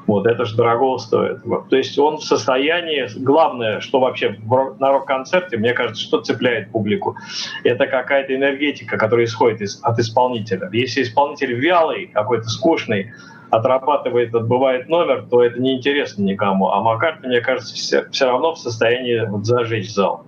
Вот, 0.07 0.25
это 0.25 0.45
же 0.45 0.55
дорого 0.55 0.97
стоит. 0.99 1.43
То 1.43 1.75
есть 1.75 1.99
он 1.99 2.17
в 2.17 2.23
состоянии, 2.23 3.07
главное, 3.19 3.81
что 3.81 3.99
вообще 3.99 4.37
на 4.79 4.91
рок-концерте, 4.93 5.57
мне 5.57 5.73
кажется, 5.73 6.01
что 6.01 6.21
цепляет 6.21 6.71
публику, 6.71 7.17
это 7.65 7.87
какая-то 7.87 8.33
энергетика, 8.33 8.97
которая 8.97 9.25
исходит 9.25 9.61
из, 9.61 9.81
от 9.83 9.99
исполнителя. 9.99 10.69
Если 10.71 11.03
исполнитель 11.03 11.53
вялый, 11.53 12.07
какой-то 12.07 12.47
скучный, 12.47 13.11
отрабатывает, 13.49 14.33
отбывает 14.33 14.87
номер, 14.87 15.25
то 15.29 15.43
это 15.43 15.59
неинтересно 15.59 16.23
никому. 16.23 16.69
А 16.69 16.81
Маккартни, 16.81 17.27
мне 17.27 17.41
кажется, 17.41 17.75
все, 17.75 18.05
все 18.09 18.25
равно 18.25 18.55
в 18.55 18.59
состоянии 18.59 19.25
вот 19.27 19.45
зажечь 19.45 19.91
зал. 19.93 20.25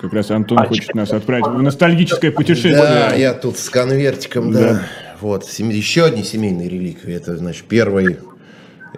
Как 0.00 0.12
раз 0.12 0.30
Антон 0.30 0.58
а 0.58 0.66
хочет 0.66 0.94
нас 0.94 1.12
отправить 1.12 1.46
в 1.46 1.62
ностальгическое 1.62 2.30
путешествие. 2.30 2.76
Да, 2.76 3.14
я 3.14 3.34
тут 3.34 3.56
с 3.56 3.68
конвертиком, 3.68 4.52
да. 4.52 4.60
да. 4.60 4.82
Вот, 5.20 5.44
еще 5.44 6.04
одни 6.04 6.24
семейные 6.24 6.68
реликвии. 6.68 7.14
Это, 7.14 7.36
значит, 7.36 7.64
первый, 7.66 8.18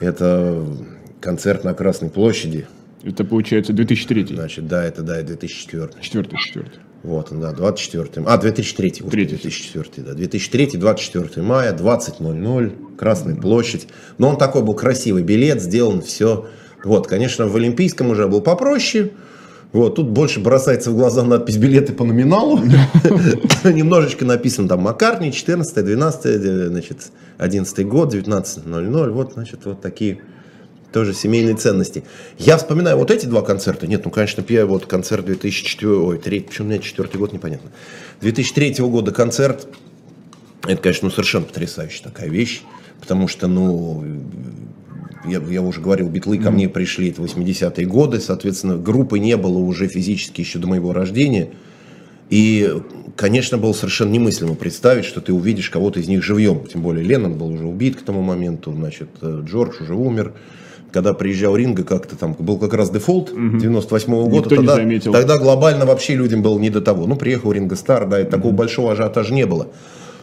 это 0.01 0.65
концерт 1.21 1.65
на 1.65 1.75
Красной 1.75 2.11
площади. 2.11 2.67
Это 3.03 3.25
получается 3.25 3.73
2003. 3.73 4.27
Значит, 4.35 4.67
да, 4.67 4.85
это 4.85 5.03
да, 5.03 5.23
2004. 5.23 5.91
Четвертый, 6.01 6.39
четвертый. 6.39 6.81
Вот 7.03 7.31
он, 7.31 7.41
да, 7.41 7.53
24 7.53 8.27
А, 8.27 8.39
2003. 8.39 8.91
3. 8.91 9.27
2004, 9.27 10.07
да. 10.07 10.15
2003, 10.15 10.79
24 10.79 11.47
мая, 11.47 11.77
20.00, 11.77 12.97
Красная 12.97 13.37
площадь. 13.37 13.89
Но 14.17 14.31
он 14.31 14.39
такой 14.39 14.63
был 14.63 14.75
красивый 14.75 15.23
билет, 15.23 15.61
сделан 15.61 16.01
все. 16.01 16.49
Вот, 16.83 17.07
конечно, 17.07 17.47
в 17.47 17.57
Олимпийском 17.57 18.11
уже 18.11 18.27
был 18.27 18.41
попроще. 18.41 19.13
Вот, 19.75 19.97
тут 19.97 20.07
больше 20.07 20.39
бросается 20.39 20.93
в 20.93 20.97
глаза 20.97 21.25
надпись 21.25 21.57
«Билеты 21.57 21.93
по 21.93 22.05
номиналу». 22.05 22.61
Немножечко 23.65 24.25
написано 24.25 24.69
там 24.69 24.83
Маккартни, 24.83 25.33
14 25.33 25.85
12 25.85 26.69
значит, 26.69 27.11
11 27.39 27.87
год, 27.89 28.15
19.00. 28.15 29.11
Вот, 29.11 29.33
значит, 29.33 29.65
вот 29.65 29.81
такие 29.81 30.21
тоже 30.93 31.13
семейные 31.13 31.57
ценности. 31.57 32.05
Я 32.39 32.57
вспоминаю 32.57 32.99
вот 32.99 33.11
эти 33.11 33.27
два 33.27 33.43
концерта. 33.43 33.89
Нет, 33.89 34.05
ну, 34.05 34.13
конечно, 34.13 34.45
первый 34.45 34.71
вот 34.71 34.87
концерт 34.87 35.27
2004, 35.27 35.93
ой, 35.93 36.19
третий, 36.19 36.47
почему 36.47 36.69
у 36.69 36.71
меня 36.71 36.79
четвертый 36.79 37.17
год, 37.17 37.33
непонятно. 37.33 37.73
2003 38.21 38.75
года 38.79 39.11
концерт, 39.11 39.67
это, 40.69 40.81
конечно, 40.81 41.09
ну, 41.09 41.11
совершенно 41.11 41.47
потрясающая 41.47 42.05
такая 42.05 42.29
вещь, 42.29 42.63
потому 43.01 43.27
что, 43.27 43.49
ну, 43.49 44.05
я, 45.27 45.41
я 45.41 45.63
уже 45.63 45.81
говорил, 45.81 46.09
битлы 46.09 46.39
ко 46.39 46.51
мне 46.51 46.69
пришли, 46.69 47.11
это 47.11 47.23
80-е 47.23 47.87
годы, 47.87 48.21
соответственно, 48.21 48.77
группы 48.77 49.19
не 49.19 49.37
было 49.37 49.59
уже 49.59 49.89
физически 49.89 50.41
еще 50.41 50.59
до 50.59 50.67
моего 50.67 50.93
рождения. 50.93 51.51
И, 52.31 52.75
конечно, 53.17 53.59
было 53.59 53.73
совершенно 53.73 54.11
немыслимо 54.11 54.55
представить, 54.55 55.05
что 55.05 55.21
ты 55.21 55.33
увидишь 55.33 55.71
кого-то 55.71 56.01
из 56.01 56.09
них 56.09 56.23
живьем. 56.23 56.65
Тем 56.67 56.83
более 56.83 57.05
Леннон 57.05 57.37
был 57.37 57.49
уже 57.49 57.67
убит 57.67 57.97
к 57.97 58.03
тому 58.03 58.23
моменту, 58.23 58.73
значит, 58.73 59.09
э, 59.21 59.43
Джордж 59.45 59.83
уже 59.83 59.95
умер 59.95 60.33
когда 60.95 61.13
приезжал 61.13 61.57
Ринга, 61.57 61.83
как-то 61.83 62.17
там 62.17 62.37
был 62.39 62.57
как 62.57 62.73
раз 62.73 62.89
дефолт 62.89 63.33
угу. 63.33 63.59
98 63.59 64.13
-го 64.13 64.29
года, 64.29 64.37
Никто 64.37 64.51
тогда, 64.51 64.75
не 64.75 64.83
заметил. 64.83 65.13
тогда 65.13 65.39
глобально 65.39 65.87
вообще 65.87 66.15
людям 66.15 66.41
было 66.41 66.57
не 66.57 66.71
до 66.71 66.81
того. 66.81 67.09
Ну, 67.09 67.17
приехал 67.17 67.51
Ринга 67.51 67.75
Стар, 67.75 68.09
да, 68.09 68.21
и 68.21 68.23
угу. 68.23 68.31
такого 68.31 68.53
большого 68.53 68.93
ажиотажа 68.93 69.35
не 69.35 69.45
было. 69.45 69.67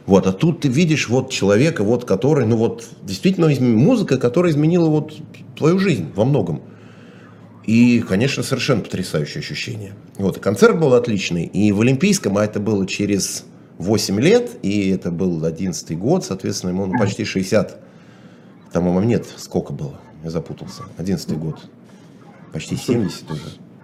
Вот, 0.05 0.25
а 0.27 0.33
тут 0.33 0.61
ты 0.61 0.67
видишь 0.67 1.09
вот 1.09 1.29
человека, 1.29 1.83
вот 1.83 2.05
который, 2.05 2.45
ну 2.45 2.57
вот, 2.57 2.87
действительно 3.03 3.47
музыка, 3.59 4.17
которая 4.17 4.51
изменила 4.51 4.89
вот 4.89 5.13
твою 5.55 5.79
жизнь 5.79 6.11
во 6.15 6.25
многом. 6.25 6.61
И, 7.65 7.99
конечно, 7.99 8.41
совершенно 8.41 8.81
потрясающее 8.81 9.39
ощущение. 9.39 9.93
Вот, 10.17 10.37
и 10.37 10.39
концерт 10.39 10.79
был 10.79 10.93
отличный, 10.95 11.45
и 11.45 11.71
в 11.71 11.81
Олимпийском, 11.81 12.37
а 12.37 12.43
это 12.43 12.59
было 12.59 12.87
через 12.87 13.45
8 13.77 14.19
лет, 14.19 14.51
и 14.63 14.89
это 14.89 15.11
был 15.11 15.45
11 15.45 15.97
год, 15.97 16.25
соответственно, 16.25 16.71
ему 16.71 16.87
ну, 16.87 16.97
почти 16.97 17.23
60, 17.23 17.79
там, 18.71 19.07
нет, 19.07 19.27
сколько 19.37 19.73
было? 19.73 19.99
Я 20.23 20.29
запутался. 20.29 20.83
11 20.97 21.37
год. 21.37 21.59
Почти 22.53 22.75
70 22.75 23.29
уже. 23.31 23.41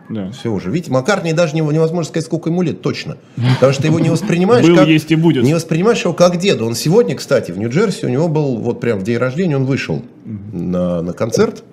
Да. 0.09 0.31
Все 0.31 0.51
уже. 0.51 0.71
Видите, 0.71 0.91
Маккартни 0.91 1.33
даже 1.33 1.55
невозможно 1.55 2.03
сказать, 2.03 2.25
сколько 2.25 2.49
ему 2.49 2.61
лет 2.61 2.81
точно. 2.81 3.17
Потому 3.55 3.73
что 3.73 3.87
его 3.87 3.99
не 3.99 4.09
воспринимаешь 4.09 4.65
был, 4.65 4.75
как... 4.75 4.87
есть 4.87 5.11
и 5.11 5.15
будет. 5.15 5.43
Не 5.43 5.53
воспринимаешь 5.53 6.01
его 6.01 6.13
как 6.13 6.37
деда. 6.37 6.65
Он 6.65 6.75
сегодня, 6.75 7.15
кстати, 7.15 7.51
в 7.51 7.57
Нью-Джерси, 7.57 8.05
у 8.05 8.09
него 8.09 8.27
был, 8.27 8.57
вот 8.57 8.79
прям 8.79 8.99
в 8.99 9.03
день 9.03 9.17
рождения, 9.17 9.57
он 9.57 9.65
вышел 9.65 10.03
на, 10.25 11.01
на 11.01 11.13
концерт. 11.13 11.63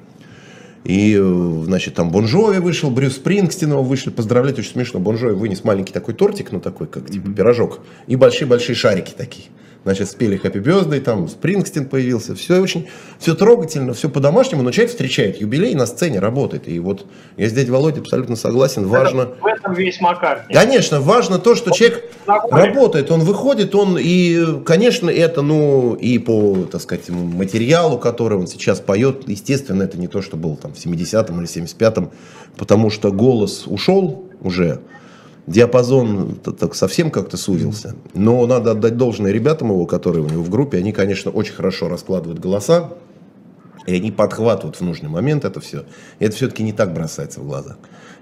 И, 0.85 1.19
значит, 1.65 1.95
там 1.95 2.11
Бонжови 2.11 2.59
вышел, 2.59 2.91
Брюс 2.91 3.15
Спрингстин 3.15 3.71
его 3.71 3.83
вышли 3.83 4.11
поздравлять, 4.11 4.59
очень 4.59 4.73
смешно. 4.73 5.01
Бонжови 5.01 5.35
вынес 5.35 5.65
маленький 5.65 5.95
такой 5.95 6.13
тортик, 6.13 6.53
ну 6.53 6.61
такой, 6.61 6.87
как 6.89 7.11
типа 7.11 7.31
пирожок, 7.31 7.81
и 8.07 8.17
большие-большие 8.17 8.77
шарики 8.77 9.15
такие 9.17 9.47
значит, 9.85 10.11
спели 10.11 10.41
Happy 10.43 10.63
Birthday, 10.63 11.01
там 11.01 11.29
Спрингстин 11.29 11.87
появился, 11.87 12.35
все 12.35 12.61
очень, 12.61 12.89
все 13.19 13.35
трогательно, 13.35 13.93
все 13.93 14.09
по-домашнему, 14.09 14.63
но 14.63 14.71
человек 14.71 14.91
встречает 14.91 15.41
юбилей 15.41 15.75
на 15.75 15.87
сцене, 15.87 16.19
работает. 16.19 16.69
И 16.69 16.79
вот 16.79 17.07
я 17.37 17.49
с 17.49 17.53
дядей 17.53 17.71
Володей 17.71 18.01
абсолютно 18.01 18.37
согласен, 18.37 18.87
важно... 18.87 19.29
В 19.41 19.47
этом 19.47 19.75
весь 19.75 20.01
Маккартни. 20.01 20.55
Конечно, 20.55 21.01
важно 21.01 21.39
то, 21.39 21.55
что 21.55 21.71
он 21.71 21.77
человек 21.77 22.11
работает, 22.27 23.11
он 23.11 23.21
выходит, 23.21 23.75
он, 23.75 23.99
и, 24.01 24.63
конечно, 24.65 25.11
это, 25.11 25.43
ну, 25.43 25.95
и 25.95 26.19
по, 26.19 26.67
так 26.71 26.81
сказать, 26.81 27.09
материалу, 27.11 27.99
который 27.99 28.39
он 28.39 28.47
сейчас 28.47 28.81
поет, 28.81 29.29
естественно, 29.29 29.83
это 29.83 29.99
не 29.99 30.09
то, 30.09 30.23
что 30.23 30.37
было 30.37 30.57
там 30.57 30.73
в 30.73 30.77
70-м 30.77 31.41
или 31.41 31.49
75-м, 31.49 32.11
потому 32.57 32.91
что 32.91 33.13
голос 33.13 33.65
ушел 33.67 34.25
уже, 34.41 34.81
диапазон 35.47 36.37
так 36.37 36.75
совсем 36.75 37.11
как-то 37.11 37.37
сузился. 37.37 37.95
Но 38.15 38.47
надо 38.47 38.73
отдать 38.73 38.97
должное 38.97 39.33
ребятам 39.33 39.69
его, 39.69 39.87
которые 39.87 40.25
у 40.25 40.29
него 40.29 40.43
в 40.43 40.51
группе. 40.51 40.79
Они, 40.79 40.93
конечно, 40.93 41.31
очень 41.31 41.55
хорошо 41.55 41.89
раскладывают 41.89 42.41
голоса. 42.41 42.91
И 43.87 43.95
они 43.95 44.11
подхватывают 44.11 44.77
в 44.77 44.81
нужный 44.81 45.11
момент 45.11 45.45
это 45.45 45.61
все. 45.61 45.85
И 46.19 46.25
это 46.25 46.35
все-таки 46.35 46.63
не 46.63 46.73
так 46.73 46.95
бросается 46.95 47.41
в 47.41 47.47
глаза. 47.47 47.77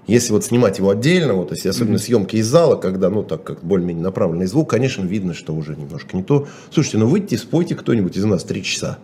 Если 0.07 0.33
вот 0.33 0.43
снимать 0.43 0.79
его 0.79 0.89
отдельно, 0.89 1.33
вот, 1.35 1.51
если 1.51 1.69
особенно 1.69 1.95
mm-hmm. 1.95 1.99
съемки 1.99 2.35
из 2.35 2.47
зала, 2.47 2.75
когда, 2.75 3.09
ну, 3.09 3.23
так 3.23 3.45
как 3.45 3.63
более-менее 3.63 4.03
направленный 4.03 4.47
звук, 4.47 4.69
конечно, 4.69 5.05
видно, 5.05 5.33
что 5.33 5.53
уже 5.53 5.77
немножко 5.77 6.17
не 6.17 6.23
то. 6.23 6.47
Слушайте, 6.71 6.97
ну 6.97 7.07
выйдите, 7.07 7.37
спойте 7.37 7.75
кто-нибудь 7.75 8.17
из 8.17 8.25
нас 8.25 8.43
три 8.43 8.63
часа. 8.63 8.97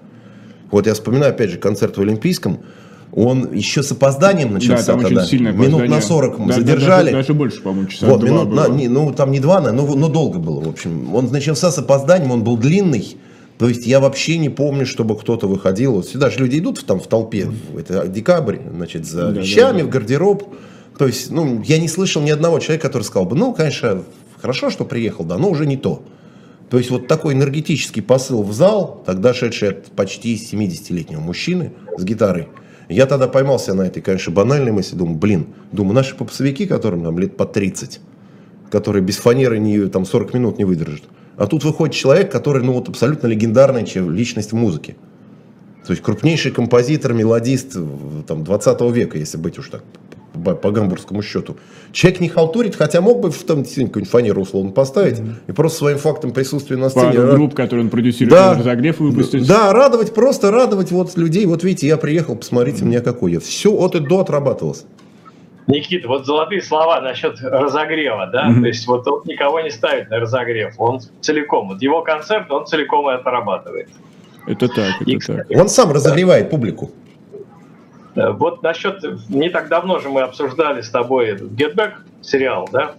Вот 0.72 0.88
я 0.88 0.94
вспоминаю, 0.94 1.32
опять 1.32 1.52
же, 1.52 1.58
концерт 1.58 1.96
в 1.98 2.02
Олимпийском, 2.02 2.60
он 3.12 3.54
еще 3.54 3.82
с 3.82 3.92
опозданием 3.92 4.54
начался 4.54 4.86
да, 4.86 4.94
там 4.94 5.02
тогда. 5.02 5.22
Очень 5.22 5.30
сильное 5.30 5.52
минут 5.52 5.88
на 5.88 6.02
40 6.02 6.48
да, 6.48 6.54
задержали. 6.54 7.12
Даже, 7.12 7.18
даже 7.18 7.34
больше, 7.34 7.62
по-моему, 7.62 7.88
часа 7.88 8.08
вот, 8.08 8.24
минут 8.24 8.50
было. 8.50 8.68
На, 8.68 8.74
не, 8.74 8.88
ну, 8.88 9.12
там 9.14 9.32
не 9.32 9.40
два, 9.40 9.60
но, 9.62 9.72
но 9.72 10.08
долго 10.10 10.40
было, 10.40 10.62
в 10.62 10.70
общем. 10.70 11.14
Он 11.14 11.26
начался 11.32 11.72
с 11.72 11.78
опозданием, 11.78 12.32
он 12.32 12.44
был 12.44 12.58
длинный. 12.58 13.18
То 13.58 13.68
есть 13.68 13.86
я 13.86 14.00
вообще 14.00 14.38
не 14.38 14.50
помню, 14.50 14.86
чтобы 14.86 15.18
кто-то 15.18 15.48
выходил. 15.48 15.94
Вот 15.96 16.08
сюда 16.08 16.30
же 16.30 16.40
люди 16.40 16.60
идут 16.60 16.78
в, 16.78 16.84
там, 16.86 17.00
в 17.00 17.08
толпе, 17.08 17.50
это 17.78 18.08
декабрь, 18.08 18.58
значит, 18.74 19.06
за 19.06 19.32
да, 19.32 19.42
вещами, 19.42 19.80
да, 19.80 19.84
да. 19.84 19.86
в 19.86 19.90
гардероб. 19.90 20.44
То 20.98 21.08
есть, 21.08 21.30
ну, 21.32 21.62
я 21.64 21.78
не 21.78 21.88
слышал 21.88 22.22
ни 22.22 22.30
одного 22.30 22.60
человека, 22.60 22.88
который 22.88 23.04
сказал 23.04 23.26
бы, 23.26 23.36
ну, 23.36 23.54
конечно, 23.54 24.04
хорошо, 24.42 24.70
что 24.70 24.86
приехал, 24.86 25.26
да, 25.26 25.38
но 25.38 25.50
уже 25.50 25.66
не 25.66 25.78
то. 25.78 26.04
То 26.70 26.78
есть 26.78 26.92
вот 26.92 27.08
такой 27.08 27.34
энергетический 27.34 28.02
посыл 28.02 28.44
в 28.44 28.54
зал, 28.54 29.04
тогда 29.06 29.34
шедший 29.34 29.70
от 29.70 29.86
почти 29.88 30.36
70-летнего 30.36 31.20
мужчины 31.20 31.74
с 31.98 32.04
гитарой, 32.04 32.48
я 32.90 33.06
тогда 33.06 33.28
поймался 33.28 33.74
на 33.74 33.84
этой, 33.84 34.02
конечно, 34.02 34.34
банальной 34.34 34.72
мысли, 34.72 34.96
думаю, 34.96 35.18
блин, 35.18 35.48
думаю, 35.72 35.94
наши 35.94 36.16
попсовики, 36.16 36.66
которым 36.66 37.04
там 37.04 37.20
лет 37.20 37.38
по 37.38 37.46
30, 37.46 38.00
которые 38.72 39.04
без 39.04 39.18
фанеры 39.18 39.60
не, 39.60 39.88
там 39.88 40.06
40 40.06 40.34
минут 40.34 40.58
не 40.58 40.66
выдержат. 40.66 41.04
А 41.38 41.48
тут 41.48 41.64
выходит 41.64 41.96
человек, 41.96 42.32
который, 42.32 42.64
ну 42.64 42.74
вот 42.74 42.90
абсолютно 42.90 43.28
легендарная 43.28 43.86
личность 43.86 44.52
в 44.52 44.56
музыке. 44.56 44.96
То 45.86 45.92
есть 45.92 46.04
крупнейший 46.04 46.52
композитор, 46.52 47.14
мелодист 47.14 47.78
там, 48.28 48.44
20 48.44 48.82
века, 48.92 49.18
если 49.18 49.38
быть 49.38 49.58
уж 49.58 49.70
так 49.70 49.84
по, 50.44 50.56
по 50.56 50.72
гамбургскому 50.72 51.22
счету. 51.22 51.58
Человек 51.92 52.20
не 52.20 52.30
халтурит, 52.30 52.76
хотя 52.76 53.02
мог 53.02 53.20
бы 53.20 53.32
в 53.32 53.44
там 53.44 53.64
какую-нибудь 53.64 54.10
фанеру 54.10 54.42
условно 54.42 54.72
поставить 54.72 55.20
mm-hmm. 55.20 55.34
и 55.48 55.52
просто 55.52 55.80
своим 55.80 55.98
фактом 55.98 56.32
присутствия 56.32 56.78
на 56.78 56.90
сцене. 56.90 57.14
Пару 57.14 57.32
групп, 57.34 57.56
которые 57.56 57.86
он 57.86 57.90
продюсирует, 57.90 58.32
да, 58.32 58.56
разогрев 58.56 59.00
выпустить. 59.00 59.48
Да, 59.48 59.74
радовать, 59.74 60.14
просто 60.14 60.52
радовать 60.52 60.92
вот 60.92 61.16
людей. 61.18 61.46
Вот 61.46 61.64
видите, 61.64 61.88
я 61.88 61.98
приехал, 61.98 62.36
посмотрите, 62.36 62.84
mm-hmm. 62.84 62.88
меня 62.88 63.02
какой 63.02 63.34
я. 63.34 63.40
Все 63.40 63.72
от 63.72 63.96
и 63.96 64.00
до 64.00 64.20
отрабатывалось. 64.20 64.86
Никита, 65.68 66.08
вот 66.08 66.26
золотые 66.26 66.64
слова 66.64 67.00
насчет 67.00 67.40
разогрева, 67.42 68.28
да, 68.34 68.50
mm-hmm. 68.50 68.62
то 68.62 68.68
есть 68.68 68.88
вот 68.88 69.08
он 69.08 69.22
никого 69.26 69.60
не 69.62 69.70
ставит 69.70 70.10
на 70.10 70.20
разогрев, 70.20 70.74
он 70.80 71.00
целиком, 71.22 71.68
вот 71.68 71.82
его 71.82 72.02
концерт, 72.02 72.50
он 72.50 72.66
целиком 72.66 73.08
это 73.08 73.20
отрабатывает. 73.20 73.90
Это 74.48 74.68
так, 74.68 75.00
это 75.00 75.12
и, 75.12 75.20
так. 75.20 75.46
Он 75.52 75.70
сам 75.70 75.92
разогревает 75.92 76.46
да. 76.46 76.50
публику. 76.50 76.92
Э, 78.16 78.32
вот 78.32 78.64
насчет, 78.64 79.04
не 79.30 79.50
так 79.50 79.70
давно 79.70 80.00
же 80.00 80.10
мы 80.10 80.22
обсуждали 80.22 80.82
с 80.82 80.90
тобой 80.90 81.36
Get 81.36 81.76
Back 81.76 81.94
сериал, 82.22 82.68
да? 82.72 82.96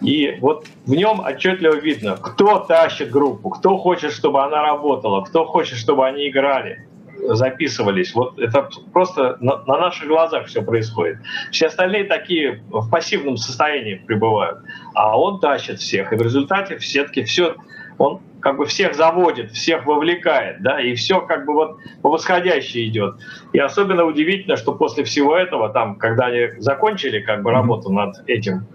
И 0.00 0.36
вот 0.40 0.66
в 0.84 0.90
нем 0.90 1.20
отчетливо 1.20 1.74
видно, 1.74 2.16
кто 2.16 2.58
тащит 2.58 3.10
группу, 3.10 3.50
кто 3.50 3.76
хочет, 3.78 4.12
чтобы 4.12 4.42
она 4.42 4.62
работала, 4.62 5.22
кто 5.22 5.44
хочет, 5.44 5.78
чтобы 5.78 6.04
они 6.06 6.28
играли, 6.28 6.88
записывались. 7.16 8.12
Вот 8.14 8.36
это 8.38 8.68
просто 8.92 9.36
на, 9.40 9.62
на 9.64 9.78
наших 9.78 10.08
глазах 10.08 10.46
все 10.46 10.62
происходит. 10.62 11.18
Все 11.52 11.66
остальные 11.66 12.04
такие 12.04 12.64
в 12.70 12.90
пассивном 12.90 13.36
состоянии 13.36 13.94
пребывают. 13.94 14.58
А 14.94 15.16
он 15.16 15.38
тащит 15.38 15.78
всех. 15.78 16.12
И 16.12 16.16
в 16.16 16.22
результате 16.22 16.78
все-таки 16.78 17.22
все, 17.22 17.54
он 17.98 18.20
как 18.42 18.56
бы 18.56 18.66
всех 18.66 18.94
заводит, 18.94 19.52
всех 19.52 19.86
вовлекает, 19.86 20.62
да, 20.62 20.80
и 20.80 20.94
все 20.94 21.20
как 21.20 21.46
бы 21.46 21.54
вот 21.54 21.78
по 22.02 22.10
восходящей 22.10 22.88
идет. 22.88 23.16
И 23.52 23.58
особенно 23.58 24.04
удивительно, 24.04 24.56
что 24.56 24.74
после 24.74 25.04
всего 25.04 25.36
этого, 25.36 25.70
там, 25.70 25.94
когда 25.96 26.26
они 26.26 26.60
закончили 26.60 27.20
как 27.20 27.42
бы 27.42 27.52
работу 27.52 27.90
над 27.90 28.16
этим, 28.26 28.66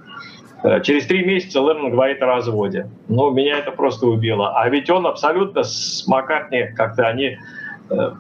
э, 0.64 0.82
через 0.82 1.06
три 1.06 1.24
месяца 1.24 1.60
Лерман 1.60 1.92
говорит 1.92 2.22
о 2.22 2.28
разводе. 2.28 2.90
Ну, 3.10 3.30
меня 3.32 3.60
это 3.60 3.72
просто 3.72 4.08
убило. 4.08 4.58
А 4.58 4.68
ведь 4.70 4.90
он 4.90 5.06
абсолютно 5.06 5.64
с 5.64 6.08
Маккартни 6.08 6.70
как-то 6.76 7.08
они 7.08 7.38
э, 7.90 8.12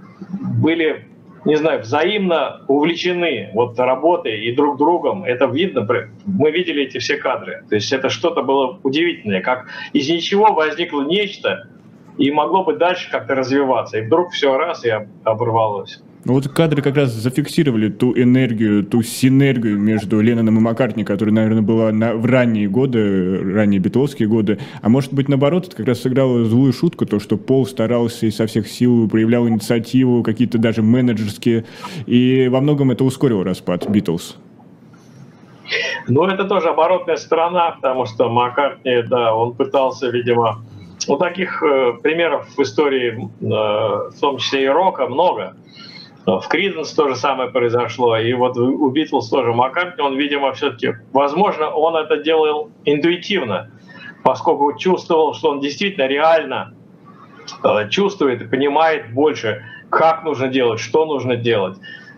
были 0.62 1.07
не 1.45 1.56
знаю, 1.56 1.82
взаимно 1.82 2.62
увлечены 2.67 3.50
вот 3.54 3.80
работой 3.80 4.45
и 4.45 4.56
друг 4.56 4.78
другом. 4.78 5.23
Это 5.23 5.45
видно, 5.45 5.88
мы 6.26 6.52
видели 6.52 6.84
эти 6.84 6.97
все 6.97 7.17
кадры. 7.17 7.63
То 7.69 7.76
есть 7.76 7.91
это 7.91 8.10
что-то 8.10 8.41
было 8.41 8.80
удивительное, 8.84 9.41
как 9.41 9.67
из 9.93 10.10
ничего 10.10 10.54
возникло 10.54 11.04
нечто, 11.04 11.69
и 12.17 12.32
могло 12.32 12.63
бы 12.63 12.76
дальше 12.76 13.10
как-то 13.12 13.36
развиваться. 13.36 14.00
И 14.00 14.02
вдруг 14.02 14.32
все 14.32 14.58
раз 14.58 14.84
и 14.86 14.91
оборвалось. 15.23 16.02
Ну 16.27 16.33
вот 16.33 16.49
кадры 16.49 16.81
как 16.81 16.97
раз 16.97 17.13
зафиксировали 17.13 17.87
ту 17.87 18.11
энергию, 18.11 18.83
ту 18.83 19.01
синергию 19.01 19.79
между 19.79 20.19
Ленноном 20.19 20.57
и 20.57 20.59
Маккартни, 20.59 21.05
которая, 21.05 21.33
наверное, 21.33 21.61
была 21.61 21.93
на, 21.93 22.15
в 22.15 22.25
ранние 22.25 22.67
годы, 22.67 23.53
ранние 23.53 23.79
битловские 23.79 24.27
годы. 24.27 24.59
А 24.81 24.89
может 24.89 25.13
быть, 25.13 25.29
наоборот, 25.29 25.67
это 25.67 25.77
как 25.77 25.87
раз 25.87 26.01
сыграло 26.01 26.43
злую 26.43 26.73
шутку, 26.73 27.05
то, 27.05 27.21
что 27.21 27.37
Пол 27.37 27.65
старался 27.65 28.25
и 28.25 28.31
со 28.31 28.45
всех 28.45 28.67
сил 28.67 29.07
проявлял 29.07 29.47
инициативу, 29.47 30.21
какие-то 30.21 30.57
даже 30.57 30.81
менеджерские, 30.81 31.63
и 32.07 32.49
во 32.49 32.59
многом 32.59 32.91
это 32.91 33.05
ускорило 33.05 33.45
распад 33.45 33.89
Битлз. 33.89 34.35
Ну, 36.09 36.25
это 36.25 36.43
тоже 36.43 36.67
оборотная 36.67 37.15
сторона, 37.15 37.71
потому 37.71 38.05
что 38.05 38.29
Маккартни, 38.29 39.01
да, 39.03 39.33
он 39.33 39.53
пытался, 39.53 40.09
видимо, 40.09 40.61
у 41.07 41.15
таких 41.15 41.63
э, 41.63 41.93
примеров 42.03 42.49
в 42.49 42.61
истории, 42.61 43.17
э, 43.17 43.45
в 43.45 44.19
том 44.19 44.39
числе 44.39 44.65
и 44.65 44.67
рока, 44.67 45.07
много. 45.07 45.55
В 46.27 46.45
Криденс 46.49 46.91
то 46.91 47.07
же 47.07 47.15
самое 47.15 47.49
произошло. 47.49 48.17
И 48.17 48.33
вот 48.33 48.57
у 48.57 48.89
Битлз 48.89 49.29
тоже 49.29 49.53
Маккартни, 49.53 50.03
он, 50.03 50.17
видимо, 50.17 50.51
все-таки, 50.51 50.95
возможно, 51.13 51.69
он 51.69 51.95
это 51.95 52.17
делал 52.17 52.69
интуитивно, 52.83 53.71
поскольку 54.23 54.77
чувствовал, 54.77 55.33
что 55.33 55.51
он 55.51 55.61
действительно 55.61 56.05
реально 56.05 56.73
э, 57.63 57.87
чувствует 57.89 58.41
и 58.41 58.45
понимает 58.45 59.13
больше, 59.13 59.63
как 59.89 60.25
нужно 60.25 60.49
делать, 60.49 60.81
что 60.81 61.05
нужно 61.05 61.37
делать. 61.37 61.77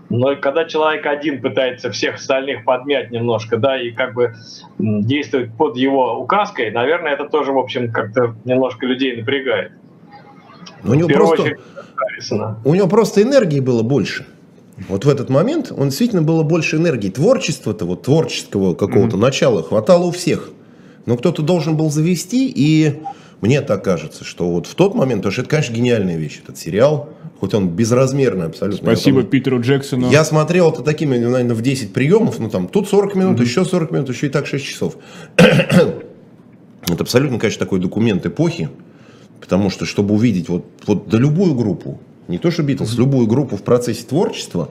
Но 0.09 0.35
когда 0.37 0.65
человек 0.65 1.05
один 1.05 1.39
пытается 1.39 1.91
всех 1.91 2.15
остальных 2.15 2.65
подмять 2.65 3.11
немножко, 3.11 3.57
да, 3.57 3.79
и 3.79 3.91
как 3.91 4.15
бы 4.15 4.33
действовать 4.79 5.55
под 5.55 5.77
его 5.77 6.19
указкой, 6.19 6.71
наверное, 6.71 7.13
это 7.13 7.29
тоже, 7.29 7.51
в 7.51 7.59
общем, 7.59 7.91
как-то 7.91 8.33
немножко 8.43 8.87
людей 8.87 9.15
напрягает. 9.15 9.73
Но 10.83 10.93
у 10.93 10.95
него 10.95 11.09
просто, 11.09 11.43
очередь, 11.43 11.59
у 12.65 12.75
него 12.75 12.87
просто 12.87 13.21
энергии 13.21 13.59
было 13.59 13.83
больше. 13.83 14.25
Вот 14.87 15.05
в 15.05 15.09
этот 15.09 15.29
момент 15.29 15.71
он 15.75 15.89
действительно 15.89 16.21
было 16.21 16.43
больше 16.43 16.77
энергии. 16.77 17.09
Творчества-то, 17.09 17.85
вот 17.85 18.03
творческого 18.03 18.73
какого-то 18.73 19.17
mm-hmm. 19.17 19.21
начала 19.21 19.63
хватало 19.63 20.05
у 20.05 20.11
всех. 20.11 20.51
Но 21.05 21.17
кто-то 21.17 21.41
должен 21.41 21.75
был 21.75 21.89
завести, 21.89 22.51
и 22.53 23.01
мне 23.41 23.61
так 23.61 23.83
кажется, 23.83 24.23
что 24.23 24.49
вот 24.49 24.67
в 24.67 24.75
тот 24.75 24.95
момент, 24.95 25.21
потому 25.21 25.31
что 25.31 25.41
это, 25.41 25.49
конечно, 25.49 25.73
гениальная 25.73 26.17
вещь, 26.17 26.39
этот 26.43 26.57
сериал, 26.57 27.09
хоть 27.39 27.53
он 27.53 27.69
безразмерный 27.69 28.47
абсолютно. 28.47 28.85
Спасибо 28.93 29.21
там, 29.21 29.29
Питеру 29.29 29.61
Джексону. 29.61 30.09
Я 30.11 30.23
смотрел 30.23 30.71
это 30.71 30.83
такими, 30.83 31.17
наверное, 31.17 31.55
в 31.55 31.61
10 31.61 31.93
приемов, 31.93 32.39
ну 32.39 32.49
там 32.49 32.67
тут 32.67 32.87
40 32.89 33.15
минут, 33.15 33.39
mm-hmm. 33.39 33.43
еще 33.43 33.65
40 33.65 33.91
минут, 33.91 34.09
еще 34.09 34.27
и 34.27 34.29
так 34.29 34.45
6 34.45 34.63
часов. 34.63 34.97
это 35.37 35.95
абсолютно, 36.99 37.39
конечно, 37.39 37.59
такой 37.59 37.79
документ 37.79 38.25
эпохи. 38.25 38.69
Потому 39.39 39.69
что, 39.69 39.85
чтобы 39.85 40.13
увидеть 40.13 40.49
вот, 40.49 40.65
вот 40.85 41.07
да 41.07 41.17
любую 41.17 41.55
группу, 41.55 41.99
не 42.29 42.37
то 42.37 42.51
что 42.51 42.63
Битлз, 42.63 42.95
любую 42.95 43.27
группу 43.27 43.57
в 43.57 43.63
процессе 43.63 44.05
творчества 44.05 44.69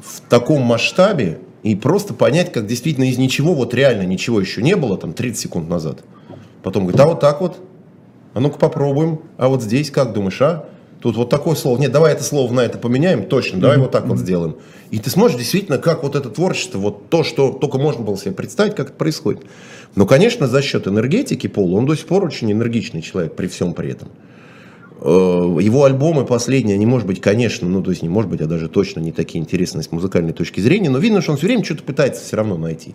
в 0.00 0.20
таком 0.28 0.62
масштабе 0.62 1.38
и 1.62 1.74
просто 1.74 2.12
понять, 2.12 2.52
как 2.52 2.66
действительно 2.66 3.04
из 3.04 3.18
ничего, 3.18 3.54
вот 3.54 3.72
реально 3.72 4.02
ничего 4.02 4.40
еще 4.40 4.62
не 4.62 4.76
было, 4.76 4.98
там 4.98 5.12
30 5.12 5.40
секунд 5.40 5.68
назад. 5.68 6.00
Потом 6.62 6.84
говорит, 6.84 7.00
а 7.00 7.06
вот 7.06 7.20
так 7.20 7.40
вот, 7.40 7.58
а 8.34 8.40
ну-ка 8.40 8.58
попробуем, 8.58 9.20
а 9.38 9.48
вот 9.48 9.62
здесь 9.62 9.90
как 9.90 10.12
думаешь, 10.12 10.42
а? 10.42 10.68
Тут 11.00 11.16
вот 11.16 11.30
такое 11.30 11.54
слово, 11.54 11.78
нет, 11.78 11.92
давай 11.92 12.14
это 12.14 12.24
слово 12.24 12.52
на 12.52 12.60
это 12.60 12.78
поменяем, 12.78 13.26
точно, 13.26 13.60
давай 13.60 13.78
вот 13.78 13.92
так 13.92 14.06
вот 14.06 14.18
сделаем. 14.18 14.56
И 14.90 14.98
ты 14.98 15.10
сможешь 15.10 15.36
действительно, 15.36 15.78
как 15.78 16.02
вот 16.02 16.16
это 16.16 16.30
творчество, 16.30 16.78
вот 16.78 17.10
то, 17.10 17.22
что 17.22 17.52
только 17.52 17.78
можно 17.78 18.02
было 18.02 18.16
себе 18.16 18.32
представить, 18.32 18.74
как 18.74 18.88
это 18.88 18.96
происходит. 18.96 19.42
Но, 19.94 20.06
конечно, 20.06 20.48
за 20.48 20.62
счет 20.62 20.88
энергетики 20.88 21.46
Пола, 21.46 21.76
он 21.76 21.86
до 21.86 21.94
сих 21.94 22.06
пор 22.06 22.24
очень 22.24 22.50
энергичный 22.50 23.02
человек 23.02 23.36
при 23.36 23.46
всем 23.46 23.72
при 23.72 23.90
этом. 23.90 24.08
Э, 25.00 25.58
его 25.60 25.84
альбомы 25.84 26.24
последние, 26.24 26.76
они, 26.76 26.86
может 26.86 27.06
быть, 27.06 27.20
конечно, 27.20 27.68
ну, 27.68 27.82
то 27.82 27.90
есть 27.90 28.02
не 28.02 28.08
может 28.08 28.30
быть, 28.30 28.40
а 28.40 28.46
даже 28.46 28.68
точно 28.68 29.00
не 29.00 29.12
такие 29.12 29.42
интересные 29.42 29.82
с 29.82 29.92
музыкальной 29.92 30.32
точки 30.32 30.60
зрения, 30.60 30.88
но 30.88 30.98
видно, 30.98 31.20
что 31.20 31.32
он 31.32 31.38
все 31.38 31.46
время 31.46 31.64
что-то 31.64 31.82
пытается 31.82 32.24
все 32.24 32.36
равно 32.36 32.56
найти. 32.56 32.94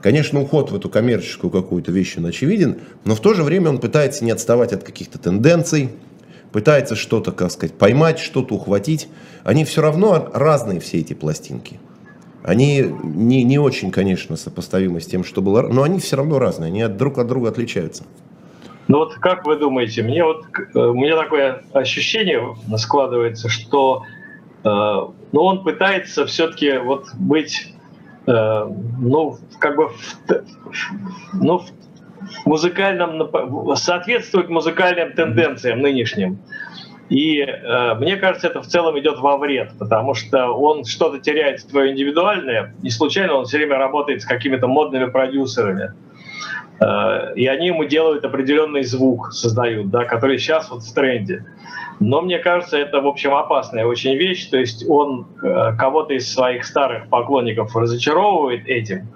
Конечно, 0.00 0.40
уход 0.40 0.70
в 0.70 0.76
эту 0.76 0.88
коммерческую 0.88 1.50
какую-то 1.50 1.90
вещь, 1.90 2.14
он 2.18 2.26
очевиден, 2.26 2.76
но 3.04 3.14
в 3.14 3.20
то 3.20 3.34
же 3.34 3.42
время 3.42 3.70
он 3.70 3.78
пытается 3.78 4.24
не 4.24 4.30
отставать 4.30 4.72
от 4.72 4.84
каких-то 4.84 5.18
тенденций, 5.18 5.90
пытается 6.52 6.94
что-то, 6.94 7.32
как 7.32 7.50
сказать, 7.50 7.74
поймать, 7.74 8.20
что-то 8.20 8.54
ухватить. 8.54 9.08
Они 9.42 9.64
все 9.64 9.82
равно 9.82 10.30
разные, 10.32 10.78
все 10.78 10.98
эти 10.98 11.14
пластинки. 11.14 11.80
Они 12.44 12.84
не, 13.02 13.42
не 13.42 13.58
очень, 13.58 13.90
конечно, 13.90 14.36
сопоставимы 14.36 15.00
с 15.00 15.06
тем, 15.06 15.24
что 15.24 15.40
было, 15.40 15.62
но 15.62 15.82
они 15.82 15.98
все 15.98 16.16
равно 16.16 16.38
разные, 16.38 16.68
они 16.68 16.86
друг 16.94 17.18
от 17.18 17.26
друга 17.26 17.48
отличаются. 17.48 18.04
Ну 18.88 18.98
вот 18.98 19.14
как 19.14 19.46
вы 19.46 19.56
думаете, 19.56 20.02
мне 20.02 20.24
вот 20.24 20.44
у 20.74 20.94
меня 20.94 21.16
такое 21.16 21.62
ощущение 21.72 22.54
складывается, 22.76 23.48
что 23.48 24.02
но 24.64 25.14
он 25.32 25.62
пытается 25.62 26.24
все-таки 26.24 26.78
вот 26.78 27.08
быть, 27.16 27.74
ну, 28.26 29.36
как 29.58 29.76
бы, 29.76 29.90
ну, 31.34 31.60
музыкальном, 32.44 33.30
соответствовать 33.76 34.48
музыкальным 34.48 35.12
тенденциям 35.12 35.80
нынешним. 35.80 36.38
И 37.10 37.40
э, 37.40 37.94
мне 37.96 38.16
кажется, 38.16 38.46
это 38.46 38.62
в 38.62 38.66
целом 38.66 38.98
идет 38.98 39.18
во 39.18 39.36
вред, 39.36 39.72
потому 39.78 40.14
что 40.14 40.48
он 40.48 40.84
что-то 40.86 41.18
теряет 41.18 41.60
свое 41.60 41.92
индивидуальное. 41.92 42.74
Не 42.82 42.90
случайно 42.90 43.34
он 43.34 43.44
все 43.44 43.58
время 43.58 43.76
работает 43.76 44.22
с 44.22 44.24
какими-то 44.24 44.68
модными 44.68 45.10
продюсерами. 45.10 45.92
Э, 45.92 46.13
и 46.80 47.46
они 47.46 47.68
ему 47.68 47.84
делают 47.84 48.24
определенный 48.24 48.82
звук, 48.82 49.32
создают, 49.32 49.90
да, 49.90 50.04
который 50.04 50.38
сейчас 50.38 50.70
вот 50.70 50.82
в 50.82 50.94
тренде. 50.94 51.44
Но 52.00 52.22
мне 52.22 52.38
кажется, 52.38 52.76
это, 52.76 53.00
в 53.00 53.06
общем, 53.06 53.34
опасная 53.34 53.86
очень 53.86 54.14
вещь. 54.16 54.48
То 54.50 54.58
есть 54.58 54.84
он 54.88 55.26
э, 55.42 55.76
кого-то 55.78 56.14
из 56.14 56.32
своих 56.32 56.64
старых 56.64 57.08
поклонников 57.08 57.74
разочаровывает 57.76 58.66
этим. 58.66 59.08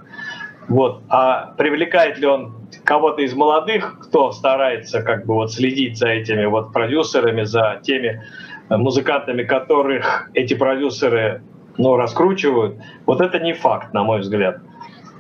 Вот. 0.69 1.03
А 1.09 1.55
привлекает 1.57 2.19
ли 2.19 2.27
он 2.27 2.55
кого-то 2.85 3.23
из 3.23 3.35
молодых, 3.35 3.99
кто 4.01 4.33
старается 4.33 5.03
как 5.03 5.27
бы 5.27 5.35
вот 5.35 5.53
следить 5.53 5.99
за 5.99 6.09
этими 6.09 6.45
вот 6.45 6.73
продюсерами, 6.73 7.43
за 7.43 7.81
теми 7.83 8.23
э, 8.69 8.77
музыкантами, 8.77 9.43
которых 9.43 10.31
эти 10.35 10.55
продюсеры 10.55 11.43
ну, 11.79 11.97
раскручивают, 11.97 12.77
вот 13.07 13.21
это 13.21 13.39
не 13.39 13.55
факт, 13.55 13.93
на 13.93 14.05
мой 14.05 14.21
взгляд. 14.21 14.59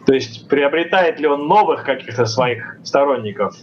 То 0.09 0.15
есть 0.15 0.49
приобретает 0.49 1.21
ли 1.21 1.27
он 1.27 1.49
новых 1.49 1.85
каких-то 1.85 2.25
своих 2.25 2.79
сторонников, 2.83 3.55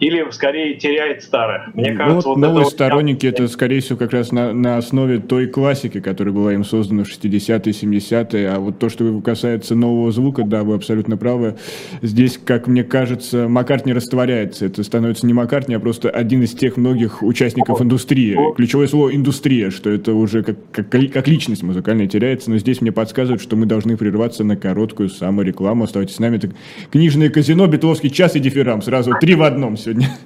или 0.00 0.24
скорее 0.30 0.74
теряет 0.74 1.22
старых. 1.22 1.74
Мне 1.74 1.92
кажется, 1.92 2.28
вот, 2.28 2.36
вот 2.36 2.38
новые 2.38 2.62
это 2.62 2.70
сторонники 2.70 3.26
вот... 3.26 3.34
это, 3.34 3.48
скорее 3.48 3.80
всего, 3.80 3.98
как 3.98 4.12
раз 4.12 4.32
на, 4.32 4.52
на 4.52 4.78
основе 4.78 5.18
той 5.18 5.46
классики, 5.46 6.00
которая 6.00 6.32
была 6.32 6.54
им 6.54 6.64
создана 6.64 7.04
в 7.04 7.08
60-е, 7.08 7.72
70-е. 7.72 8.48
А 8.50 8.58
вот 8.58 8.78
то, 8.78 8.88
что 8.88 9.20
касается 9.20 9.74
нового 9.74 10.10
звука, 10.10 10.42
да, 10.42 10.64
вы 10.64 10.74
абсолютно 10.74 11.18
правы. 11.18 11.56
Здесь, 12.00 12.40
как 12.42 12.66
мне 12.66 12.82
кажется, 12.82 13.46
Маккарт 13.46 13.84
не 13.84 13.92
растворяется. 13.92 14.64
Это 14.66 14.82
становится 14.82 15.26
не 15.26 15.34
Маккартни, 15.34 15.74
а 15.74 15.80
просто 15.80 16.08
один 16.08 16.42
из 16.42 16.52
тех 16.54 16.78
многих 16.78 17.22
участников 17.22 17.82
индустрии. 17.82 18.36
Ключевое 18.56 18.86
слово 18.86 19.14
«индустрия», 19.14 19.70
что 19.70 19.90
это 19.90 20.14
уже 20.14 20.42
как, 20.42 20.56
как, 20.72 20.88
как 20.88 21.28
личность 21.28 21.62
музыкальная 21.62 22.06
теряется. 22.06 22.50
Но 22.50 22.56
здесь 22.56 22.80
мне 22.80 22.90
подсказывают, 22.90 23.42
что 23.42 23.54
мы 23.56 23.66
должны 23.66 23.98
прерваться 23.98 24.44
на 24.44 24.56
короткую 24.56 25.10
саморекламу. 25.10 25.84
Оставайтесь 25.84 26.16
с 26.16 26.18
нами. 26.18 26.38
Это 26.38 26.50
книжное 26.90 27.28
казино, 27.28 27.66
Бетловский 27.66 28.08
час 28.08 28.34
и 28.36 28.40
дифирам. 28.40 28.80
Сразу 28.80 29.12
три 29.20 29.34
в 29.34 29.42
одном 29.42 29.76
сегодня 29.76 29.89
сегодня. 29.90 30.16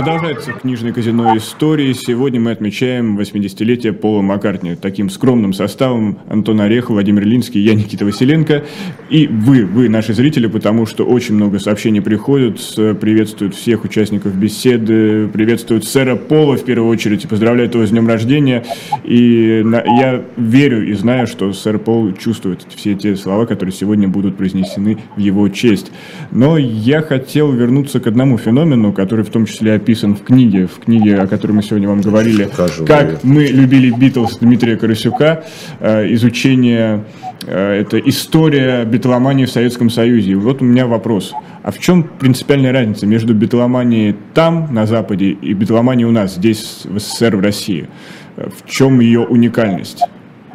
Продолжается 0.00 0.52
книжное 0.52 0.94
казино 0.94 1.36
истории. 1.36 1.92
Сегодня 1.92 2.40
мы 2.40 2.52
отмечаем 2.52 3.18
80-летие 3.18 3.92
Пола 3.92 4.22
Маккартни. 4.22 4.74
Таким 4.74 5.10
скромным 5.10 5.52
составом 5.52 6.20
Антон 6.26 6.62
Орех, 6.62 6.88
Владимир 6.88 7.26
Линский, 7.26 7.60
я 7.60 7.74
Никита 7.74 8.06
Василенко. 8.06 8.64
И 9.10 9.26
вы, 9.26 9.66
вы, 9.66 9.90
наши 9.90 10.14
зрители, 10.14 10.46
потому 10.46 10.86
что 10.86 11.04
очень 11.04 11.34
много 11.34 11.58
сообщений 11.58 12.00
приходят, 12.00 12.58
приветствуют 12.98 13.54
всех 13.54 13.84
участников 13.84 14.34
беседы, 14.34 15.28
приветствуют 15.28 15.84
сэра 15.84 16.16
Пола 16.16 16.56
в 16.56 16.64
первую 16.64 16.88
очередь 16.88 17.24
и 17.24 17.28
поздравляют 17.28 17.74
его 17.74 17.84
с 17.84 17.90
днем 17.90 18.08
рождения. 18.08 18.64
И 19.04 19.62
я 19.66 20.24
верю 20.38 20.88
и 20.88 20.94
знаю, 20.94 21.26
что 21.26 21.52
сэр 21.52 21.78
Пол 21.78 22.14
чувствует 22.14 22.66
все 22.74 22.94
те 22.94 23.16
слова, 23.16 23.44
которые 23.44 23.74
сегодня 23.74 24.08
будут 24.08 24.38
произнесены 24.38 24.96
в 25.14 25.20
его 25.20 25.46
честь. 25.50 25.92
Но 26.30 26.56
я 26.56 27.02
хотел 27.02 27.52
вернуться 27.52 28.00
к 28.00 28.06
одному 28.06 28.38
феномену, 28.38 28.94
который 28.94 29.26
в 29.26 29.28
том 29.28 29.44
числе 29.44 29.74
описан 29.74 29.89
в 29.94 30.22
книге, 30.22 30.66
в 30.66 30.78
книге, 30.78 31.18
о 31.18 31.26
которой 31.26 31.52
мы 31.52 31.62
сегодня 31.62 31.88
вам 31.88 32.00
говорили, 32.00 32.44
Покажу, 32.44 32.86
как 32.86 33.22
мы 33.24 33.44
любили 33.44 33.90
Битлз 33.90 34.38
Дмитрия 34.38 34.76
Карасюка, 34.76 35.44
э, 35.80 36.12
изучение, 36.14 37.04
э, 37.46 37.80
это 37.80 37.98
история 37.98 38.84
битломании 38.84 39.44
в 39.44 39.50
Советском 39.50 39.90
Союзе. 39.90 40.32
И 40.32 40.34
вот 40.34 40.62
у 40.62 40.64
меня 40.64 40.86
вопрос. 40.86 41.32
А 41.62 41.70
в 41.70 41.78
чем 41.78 42.04
принципиальная 42.04 42.72
разница 42.72 43.06
между 43.06 43.34
битломанией 43.34 44.16
там, 44.34 44.72
на 44.72 44.86
Западе, 44.86 45.30
и 45.30 45.52
битломанией 45.52 46.08
у 46.08 46.12
нас, 46.12 46.36
здесь, 46.36 46.82
в 46.84 46.98
СССР, 46.98 47.36
в 47.36 47.40
России? 47.40 47.88
В 48.36 48.68
чем 48.68 49.00
ее 49.00 49.20
уникальность? 49.20 50.02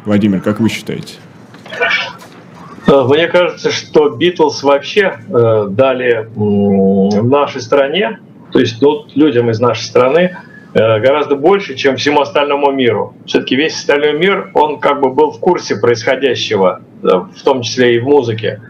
Владимир, 0.04 0.40
как 0.40 0.60
вы 0.60 0.68
считаете? 0.68 1.14
Э, 2.86 3.04
мне 3.04 3.26
кажется, 3.26 3.70
что 3.70 4.10
Битлз 4.10 4.62
вообще 4.62 5.18
э, 5.28 5.66
дали 5.70 6.28
в 6.34 7.26
нашей 7.26 7.60
стране 7.60 8.20
то 8.52 8.58
есть 8.58 8.80
ну, 8.80 9.06
людям 9.14 9.50
из 9.50 9.60
нашей 9.60 9.84
страны 9.84 10.36
э, 10.74 11.00
гораздо 11.00 11.36
больше, 11.36 11.74
чем 11.74 11.96
всему 11.96 12.20
остальному 12.20 12.70
миру. 12.70 13.14
Все-таки 13.26 13.56
весь 13.56 13.74
остальной 13.74 14.18
мир, 14.18 14.50
он 14.54 14.78
как 14.78 15.00
бы 15.00 15.10
был 15.10 15.30
в 15.32 15.40
курсе 15.40 15.76
происходящего, 15.76 16.80
э, 17.02 17.06
в 17.06 17.42
том 17.44 17.62
числе 17.62 17.96
и 17.96 17.98
в 17.98 18.04
музыке. 18.04 18.60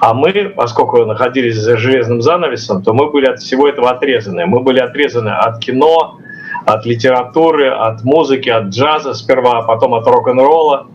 А 0.00 0.14
мы, 0.14 0.52
поскольку 0.54 1.04
находились 1.04 1.56
за 1.56 1.76
железным 1.76 2.22
занавесом, 2.22 2.82
то 2.82 2.92
мы 2.92 3.10
были 3.10 3.26
от 3.26 3.40
всего 3.40 3.68
этого 3.68 3.90
отрезаны. 3.90 4.46
Мы 4.46 4.60
были 4.60 4.80
отрезаны 4.80 5.30
от 5.30 5.60
кино, 5.60 6.18
от 6.66 6.84
литературы, 6.86 7.68
от 7.68 8.04
музыки, 8.04 8.48
от 8.48 8.66
джаза 8.66 9.14
сперва, 9.14 9.60
а 9.60 9.62
потом 9.62 9.94
от 9.94 10.06
рок-н-ролла, 10.06 10.88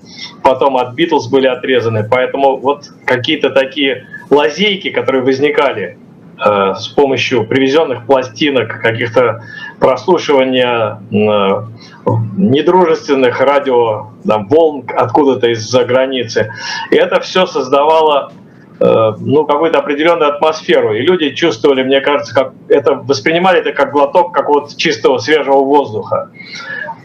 потом 0.44 0.78
от 0.78 0.94
Битлз 0.94 1.28
были 1.28 1.48
отрезаны. 1.48 2.08
Поэтому 2.10 2.58
вот 2.58 2.86
какие-то 3.06 3.50
такие 3.50 4.08
лазейки, 4.30 4.90
которые 4.92 5.24
возникали 5.24 5.98
с 6.38 6.88
помощью 6.90 7.48
привезенных 7.48 8.06
пластинок, 8.06 8.82
каких-то 8.82 9.42
прослушивания 9.80 11.02
э, 11.12 12.10
недружественных 12.38 13.40
радио 13.40 14.08
там, 14.28 14.48
волн 14.48 14.86
откуда-то 14.88 15.48
из-за 15.52 15.86
границы. 15.86 16.52
И 16.92 16.96
это 16.96 17.20
все 17.20 17.46
создавало 17.46 18.32
э, 18.80 19.14
ну, 19.20 19.46
какую-то 19.46 19.80
определенную 19.80 20.34
атмосферу. 20.34 20.94
И 20.94 21.02
люди 21.02 21.32
чувствовали, 21.32 21.84
мне 21.84 22.02
кажется, 22.02 22.34
как 22.34 22.54
это 22.68 22.96
воспринимали 22.96 23.60
это 23.60 23.72
как 23.72 23.92
глоток 23.92 24.34
какого-то 24.34 24.78
чистого 24.78 25.18
свежего 25.18 25.64
воздуха. 25.64 26.32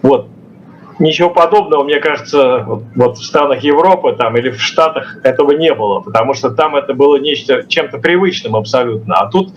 Вот 0.03 0.29
ничего 1.01 1.31
подобного, 1.31 1.83
мне 1.85 1.99
кажется, 1.99 2.65
вот 2.95 3.19
в 3.19 3.25
странах 3.25 3.65
Европы 3.65 4.15
там, 4.17 4.37
или 4.37 4.51
в 4.51 4.61
Штатах 4.61 5.17
этого 5.25 5.53
не 5.53 5.75
было, 5.75 6.01
потому 6.01 6.35
что 6.35 6.51
там 6.51 6.77
это 6.77 6.95
было 6.95 7.17
нечто 7.17 7.65
чем-то 7.67 7.99
привычным 7.99 8.55
абсолютно. 8.55 9.17
А 9.17 9.31
тут 9.31 9.53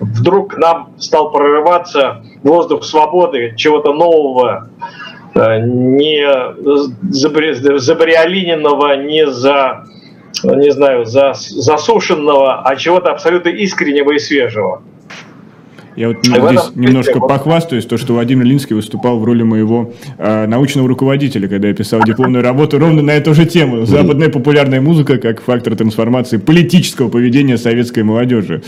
вдруг 0.00 0.56
нам 0.56 0.90
стал 0.98 1.30
прорываться 1.30 2.22
воздух 2.42 2.84
свободы, 2.84 3.54
чего-то 3.56 3.92
нового, 3.92 4.68
э, 5.34 5.60
не 5.60 6.26
забриолиненного, 7.10 8.96
не 8.96 9.26
за 9.26 9.84
не 10.42 10.70
знаю, 10.70 11.06
за, 11.06 11.32
засушенного, 11.34 12.60
а 12.62 12.76
чего-то 12.76 13.10
абсолютно 13.10 13.48
искреннего 13.48 14.12
и 14.12 14.18
свежего. 14.18 14.82
Я 15.96 16.08
вот 16.08 16.18
а 16.30 16.48
здесь 16.48 16.62
немножко 16.74 17.20
похвастаюсь, 17.20 17.86
то, 17.86 17.96
что 17.96 18.12
Владимир 18.12 18.44
Линский 18.44 18.76
выступал 18.76 19.18
в 19.18 19.24
роли 19.24 19.42
моего 19.42 19.94
э, 20.18 20.46
научного 20.46 20.86
руководителя, 20.88 21.48
когда 21.48 21.68
я 21.68 21.74
писал 21.74 22.02
дипломную 22.04 22.44
работу 22.44 22.78
ровно 22.78 23.00
на 23.00 23.12
эту 23.12 23.34
же 23.34 23.46
тему. 23.46 23.86
Западная 23.86 24.28
популярная 24.28 24.82
музыка 24.82 25.16
как 25.16 25.40
фактор 25.40 25.74
трансформации 25.74 26.36
политического 26.36 27.08
поведения 27.08 27.56
советской 27.56 28.02
молодежи. 28.02 28.62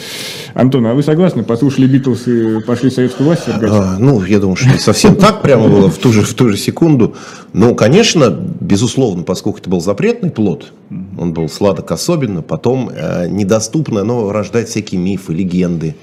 Антон, 0.55 0.87
а 0.87 0.95
вы 0.95 1.03
согласны? 1.03 1.43
Послушали 1.43 1.87
Битлз 1.87 2.27
и 2.29 2.61
пошли 2.61 2.91
советскую 2.91 3.27
власть? 3.27 3.43
А, 3.47 3.97
ну, 3.99 4.25
я 4.25 4.38
думаю, 4.38 4.57
что 4.57 4.69
не 4.71 4.79
совсем 4.79 5.14
так 5.14 5.43
прямо 5.43 5.69
было 5.69 5.91
в 5.91 5.99
ту 5.99 6.12
же, 6.12 6.23
в 6.23 6.33
ту 6.33 6.49
же 6.49 6.57
секунду. 6.57 7.14
Ну, 7.53 7.75
конечно, 7.75 8.31
безусловно, 8.31 9.23
поскольку 9.23 9.59
это 9.59 9.69
был 9.69 9.83
запретный 9.83 10.31
плод, 10.31 10.73
он 11.19 11.35
был 11.35 11.51
сладок 11.51 11.93
особенно, 11.93 12.41
потом 12.41 12.91
э, 12.91 13.29
недоступно, 13.29 14.03
но 14.03 14.33
рождать 14.33 14.69
всякие 14.69 14.99
мифы, 14.99 15.35
легенды. 15.35 15.95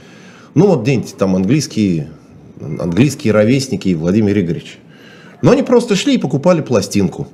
Ну, 0.56 0.68
вот 0.68 0.84
где-нибудь 0.84 1.18
там 1.18 1.36
английские, 1.36 2.10
английские 2.62 3.34
ровесники 3.34 3.94
Владимир 3.94 4.40
Игоревич. 4.40 4.80
Но 5.42 5.52
они 5.52 5.64
просто 5.64 5.96
шли 5.96 6.16
и 6.16 6.18
покупали 6.18 6.62
пластинку. 6.62 7.28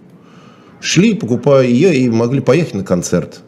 Шли, 0.79 1.13
покупая 1.13 1.67
ее, 1.67 1.95
и 1.95 2.09
могли 2.09 2.41
поехать 2.41 2.73
на 2.73 2.83
концерт. 2.83 3.41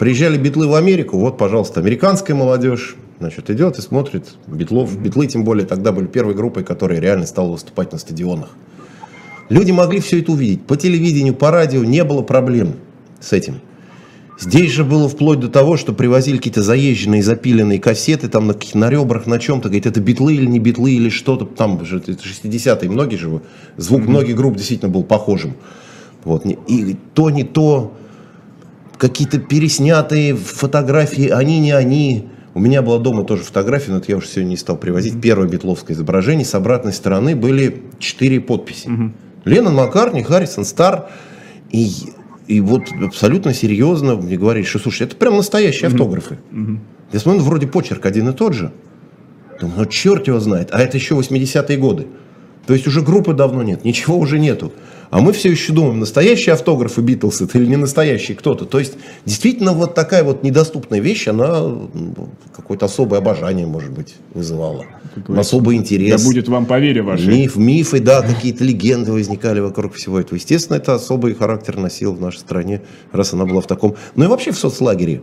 приезжали 0.00 0.36
битлы 0.36 0.66
в 0.66 0.74
Америку, 0.74 1.16
вот, 1.16 1.38
пожалуйста, 1.38 1.78
американская 1.78 2.36
молодежь, 2.36 2.96
значит, 3.20 3.48
идет 3.50 3.78
и 3.78 3.82
смотрит 3.82 4.34
битлов. 4.48 4.98
Битлы, 4.98 5.28
тем 5.28 5.44
более, 5.44 5.64
тогда 5.64 5.92
были 5.92 6.06
первой 6.06 6.34
группой, 6.34 6.64
которая 6.64 6.98
реально 6.98 7.26
стала 7.26 7.52
выступать 7.52 7.92
на 7.92 7.98
стадионах. 7.98 8.50
Люди 9.48 9.70
могли 9.70 10.00
все 10.00 10.20
это 10.20 10.32
увидеть. 10.32 10.66
По 10.66 10.76
телевидению, 10.76 11.34
по 11.34 11.52
радио 11.52 11.84
не 11.84 12.02
было 12.02 12.22
проблем 12.22 12.74
с 13.20 13.32
этим. 13.32 13.60
Здесь 14.38 14.72
же 14.72 14.84
было 14.84 15.08
вплоть 15.08 15.38
до 15.38 15.48
того, 15.48 15.76
что 15.76 15.92
привозили 15.92 16.38
какие-то 16.38 16.62
заезженные, 16.62 17.22
запиленные 17.22 17.78
кассеты 17.78 18.28
там 18.28 18.48
на, 18.48 18.56
на 18.74 18.90
ребрах, 18.90 19.26
на 19.26 19.38
чем-то. 19.38 19.68
Говорит, 19.68 19.86
это 19.86 20.00
битлы 20.00 20.34
или 20.34 20.46
не 20.46 20.58
битлы, 20.58 20.92
или 20.92 21.08
что-то. 21.08 21.44
Там 21.44 21.84
же, 21.84 21.98
это 21.98 22.12
60-е, 22.12 22.90
многие 22.90 23.16
же, 23.16 23.40
звук 23.76 24.02
mm-hmm. 24.02 24.08
многих 24.08 24.36
групп 24.36 24.56
действительно 24.56 24.90
был 24.90 25.04
похожим. 25.04 25.54
Вот. 26.24 26.44
И 26.46 26.96
то, 27.14 27.30
не 27.30 27.44
то, 27.44 27.96
какие-то 28.98 29.38
переснятые 29.38 30.34
фотографии, 30.34 31.28
они, 31.28 31.60
не 31.60 31.72
они. 31.72 32.28
У 32.54 32.60
меня 32.60 32.82
была 32.82 32.98
дома 32.98 33.24
тоже 33.24 33.42
фотография, 33.42 33.92
но 33.92 33.98
это 33.98 34.06
я 34.08 34.16
уже 34.16 34.26
сегодня 34.26 34.50
не 34.50 34.56
стал 34.56 34.76
привозить. 34.76 35.20
Первое 35.20 35.48
битловское 35.48 35.96
изображение. 35.96 36.44
С 36.44 36.54
обратной 36.54 36.92
стороны 36.92 37.36
были 37.36 37.82
четыре 37.98 38.40
подписи. 38.40 38.88
Mm-hmm. 38.88 39.10
Леннон, 39.44 39.74
Маккартни, 39.74 40.22
Харрисон, 40.22 40.64
Стар. 40.64 41.10
И 41.70 41.90
и 42.46 42.60
вот 42.60 42.82
абсолютно 43.02 43.54
серьезно 43.54 44.16
мне 44.16 44.36
говорили, 44.36 44.64
что, 44.64 44.78
слушай, 44.78 45.02
это 45.02 45.16
прям 45.16 45.36
настоящие 45.36 45.88
автографы. 45.88 46.38
Mm-hmm. 46.52 46.78
Я 47.12 47.20
смотрю, 47.20 47.40
ну, 47.40 47.46
вроде 47.46 47.66
почерк 47.66 48.06
один 48.06 48.28
и 48.28 48.32
тот 48.32 48.54
же. 48.54 48.72
Думаю, 49.60 49.78
ну 49.78 49.86
черт 49.86 50.26
его 50.26 50.40
знает. 50.40 50.68
А 50.72 50.80
это 50.80 50.96
еще 50.96 51.14
80-е 51.14 51.76
годы. 51.78 52.06
То 52.66 52.74
есть 52.74 52.86
уже 52.86 53.02
группы 53.02 53.34
давно 53.34 53.62
нет, 53.62 53.84
ничего 53.84 54.18
уже 54.18 54.38
нету. 54.38 54.72
А 55.14 55.20
мы 55.20 55.32
все 55.32 55.48
еще 55.48 55.72
думаем, 55.72 56.00
настоящие 56.00 56.54
автографы 56.54 57.00
Битлз 57.00 57.42
это 57.42 57.56
или 57.58 57.66
не 57.66 57.76
настоящий 57.76 58.34
кто-то. 58.34 58.64
То 58.64 58.80
есть 58.80 58.94
действительно 59.24 59.72
вот 59.72 59.94
такая 59.94 60.24
вот 60.24 60.42
недоступная 60.42 60.98
вещь, 60.98 61.28
она 61.28 61.70
какое-то 62.52 62.86
особое 62.86 63.20
обожание, 63.20 63.64
может 63.64 63.92
быть, 63.92 64.16
вызывала. 64.32 64.86
Особый 65.28 65.76
интерес. 65.76 66.20
Да 66.20 66.28
будет 66.28 66.48
вам 66.48 66.66
поверье 66.66 67.02
ваше. 67.02 67.28
Миф, 67.28 67.54
мифы, 67.54 68.00
да, 68.00 68.22
какие-то 68.22 68.64
легенды 68.64 69.12
возникали 69.12 69.60
вокруг 69.60 69.94
всего 69.94 70.18
этого. 70.18 70.34
Естественно, 70.34 70.78
это 70.78 70.94
особый 70.94 71.32
характер 71.34 71.76
носил 71.76 72.12
в 72.12 72.20
нашей 72.20 72.38
стране, 72.38 72.82
раз 73.12 73.34
она 73.34 73.46
была 73.46 73.60
в 73.60 73.68
таком... 73.68 73.94
Ну 74.16 74.24
и 74.24 74.26
вообще 74.26 74.50
в 74.50 74.58
соцлагере. 74.58 75.22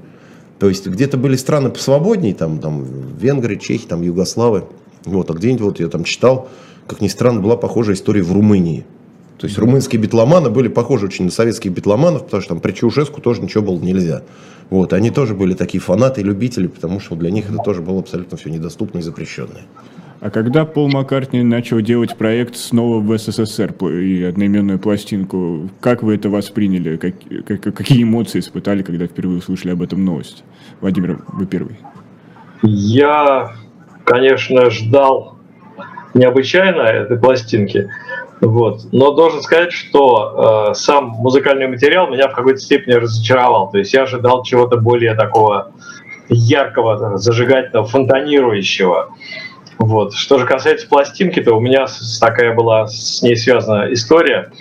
То 0.60 0.70
есть 0.70 0.88
где-то 0.88 1.18
были 1.18 1.36
страны 1.36 1.70
посвободнее, 1.70 2.34
там, 2.34 2.60
там 2.60 2.86
Венгрия, 3.18 3.60
Чехия, 3.60 3.90
там 3.90 4.04
Югославы. 4.04 4.64
Вот, 5.04 5.30
а 5.30 5.34
где-нибудь 5.34 5.62
вот 5.62 5.80
я 5.82 5.90
там 5.90 6.06
читал, 6.06 6.48
как 6.88 7.02
ни 7.02 7.10
странно, 7.10 7.42
была 7.42 7.58
похожая 7.58 7.98
история 7.98 8.22
в 8.22 8.32
Румынии. 8.32 8.86
То 9.42 9.48
есть 9.48 9.58
румынские 9.58 10.00
битломаны 10.00 10.52
были 10.52 10.68
похожи 10.68 11.08
очень 11.08 11.26
на 11.26 11.32
советских 11.32 11.72
битломанов, 11.72 12.26
потому 12.26 12.42
что 12.44 12.50
там 12.50 12.60
при 12.62 12.74
Чаушеску 12.74 13.22
тоже 13.22 13.42
ничего 13.42 13.64
было 13.64 13.80
нельзя. 13.80 14.22
Вот, 14.70 14.94
они 14.94 15.10
тоже 15.10 15.34
были 15.34 15.56
такие 15.56 15.82
фанаты 15.82 16.22
и 16.22 16.24
любители, 16.24 16.68
потому 16.68 17.00
что 17.00 17.16
для 17.16 17.32
них 17.32 17.50
это 17.50 17.58
тоже 17.58 17.82
было 17.82 18.02
абсолютно 18.02 18.38
все 18.38 18.52
недоступно 18.52 19.00
и 19.00 19.02
запрещенное. 19.02 19.64
А 20.20 20.30
когда 20.30 20.66
Пол 20.66 20.90
Маккартни 20.92 21.42
начал 21.42 21.82
делать 21.82 22.16
проект 22.16 22.56
снова 22.56 23.00
в 23.00 23.18
СССР 23.18 23.74
и 23.90 24.22
одноименную 24.22 24.78
пластинку, 24.78 25.72
как 25.80 26.04
вы 26.04 26.14
это 26.14 26.30
восприняли? 26.30 26.98
Как, 26.98 27.16
как, 27.48 27.76
какие 27.76 28.04
эмоции 28.04 28.38
испытали, 28.38 28.84
когда 28.84 29.08
впервые 29.08 29.40
услышали 29.40 29.72
об 29.72 29.82
этом 29.82 30.06
новость? 30.06 30.44
Владимир, 30.82 31.24
вы 31.34 31.48
первый. 31.48 31.78
Я, 32.62 33.56
конечно, 34.04 34.70
ждал 34.70 35.40
необычайно 36.14 36.82
этой 36.82 37.18
пластинки. 37.18 37.90
Вот. 38.42 38.92
Но 38.92 39.12
должен 39.12 39.42
сказать, 39.42 39.72
что 39.72 40.72
э, 40.72 40.74
сам 40.74 41.10
музыкальный 41.10 41.68
материал 41.68 42.08
меня 42.08 42.28
в 42.28 42.34
какой-то 42.34 42.60
степени 42.60 42.94
разочаровал. 42.94 43.70
То 43.70 43.78
есть 43.78 43.94
я 43.94 44.04
ожидал 44.04 44.44
чего-то 44.44 44.78
более 44.78 45.14
такого 45.14 45.72
яркого, 46.28 47.18
зажигательного, 47.18 47.86
фонтанирующего. 47.86 49.10
Вот. 49.78 50.16
Что 50.16 50.40
же 50.40 50.48
касается 50.48 50.88
пластинки, 50.88 51.40
то 51.40 51.54
у 51.54 51.60
меня 51.60 51.86
такая 52.20 52.56
была 52.56 52.88
с 52.88 53.22
ней 53.22 53.36
связана 53.36 53.94
история, 53.94 54.52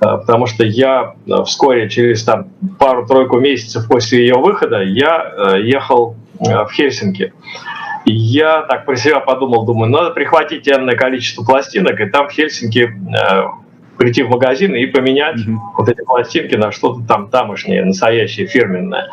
потому 0.00 0.46
что 0.46 0.64
я 0.64 1.14
э, 1.26 1.44
вскоре, 1.44 1.88
через 1.88 2.24
там, 2.24 2.48
пару-тройку 2.80 3.38
месяцев 3.38 3.86
после 3.86 4.22
ее 4.26 4.34
выхода, 4.34 4.82
я 4.82 5.32
э, 5.54 5.62
ехал 5.62 6.16
в 6.40 6.68
Хельсинки 6.72 7.32
я 8.10 8.62
так 8.62 8.84
про 8.84 8.96
себя 8.96 9.20
подумал, 9.20 9.64
думаю, 9.64 9.90
надо 9.90 10.10
прихватить 10.10 10.68
энное 10.68 10.96
количество 10.96 11.44
пластинок, 11.44 12.00
и 12.00 12.06
там 12.06 12.28
в 12.28 12.32
Хельсинки 12.32 12.90
э, 12.90 13.42
прийти 13.96 14.22
в 14.22 14.30
магазин 14.30 14.74
и 14.74 14.86
поменять 14.86 15.36
mm-hmm. 15.36 15.56
вот 15.78 15.88
эти 15.88 16.02
пластинки 16.04 16.54
на 16.54 16.72
что-то 16.72 17.06
там 17.06 17.28
тамошнее, 17.28 17.84
настоящее, 17.84 18.46
фирменное. 18.46 19.08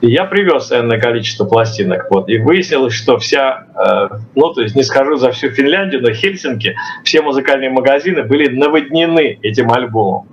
И 0.00 0.10
я 0.10 0.24
привез 0.24 0.70
энное 0.72 1.00
количество 1.00 1.44
пластинок. 1.44 2.06
Вот, 2.10 2.28
и 2.28 2.38
выяснилось, 2.38 2.94
что 2.94 3.18
вся, 3.18 3.66
э, 3.74 4.16
ну, 4.34 4.52
то 4.52 4.62
есть 4.62 4.76
не 4.76 4.82
скажу 4.82 5.16
за 5.16 5.30
всю 5.30 5.50
Финляндию, 5.50 6.02
но 6.02 6.12
Хельсинки, 6.12 6.76
все 7.04 7.22
музыкальные 7.22 7.70
магазины 7.70 8.22
были 8.22 8.48
наводнены 8.48 9.38
этим 9.42 9.72
альбомом. 9.72 10.28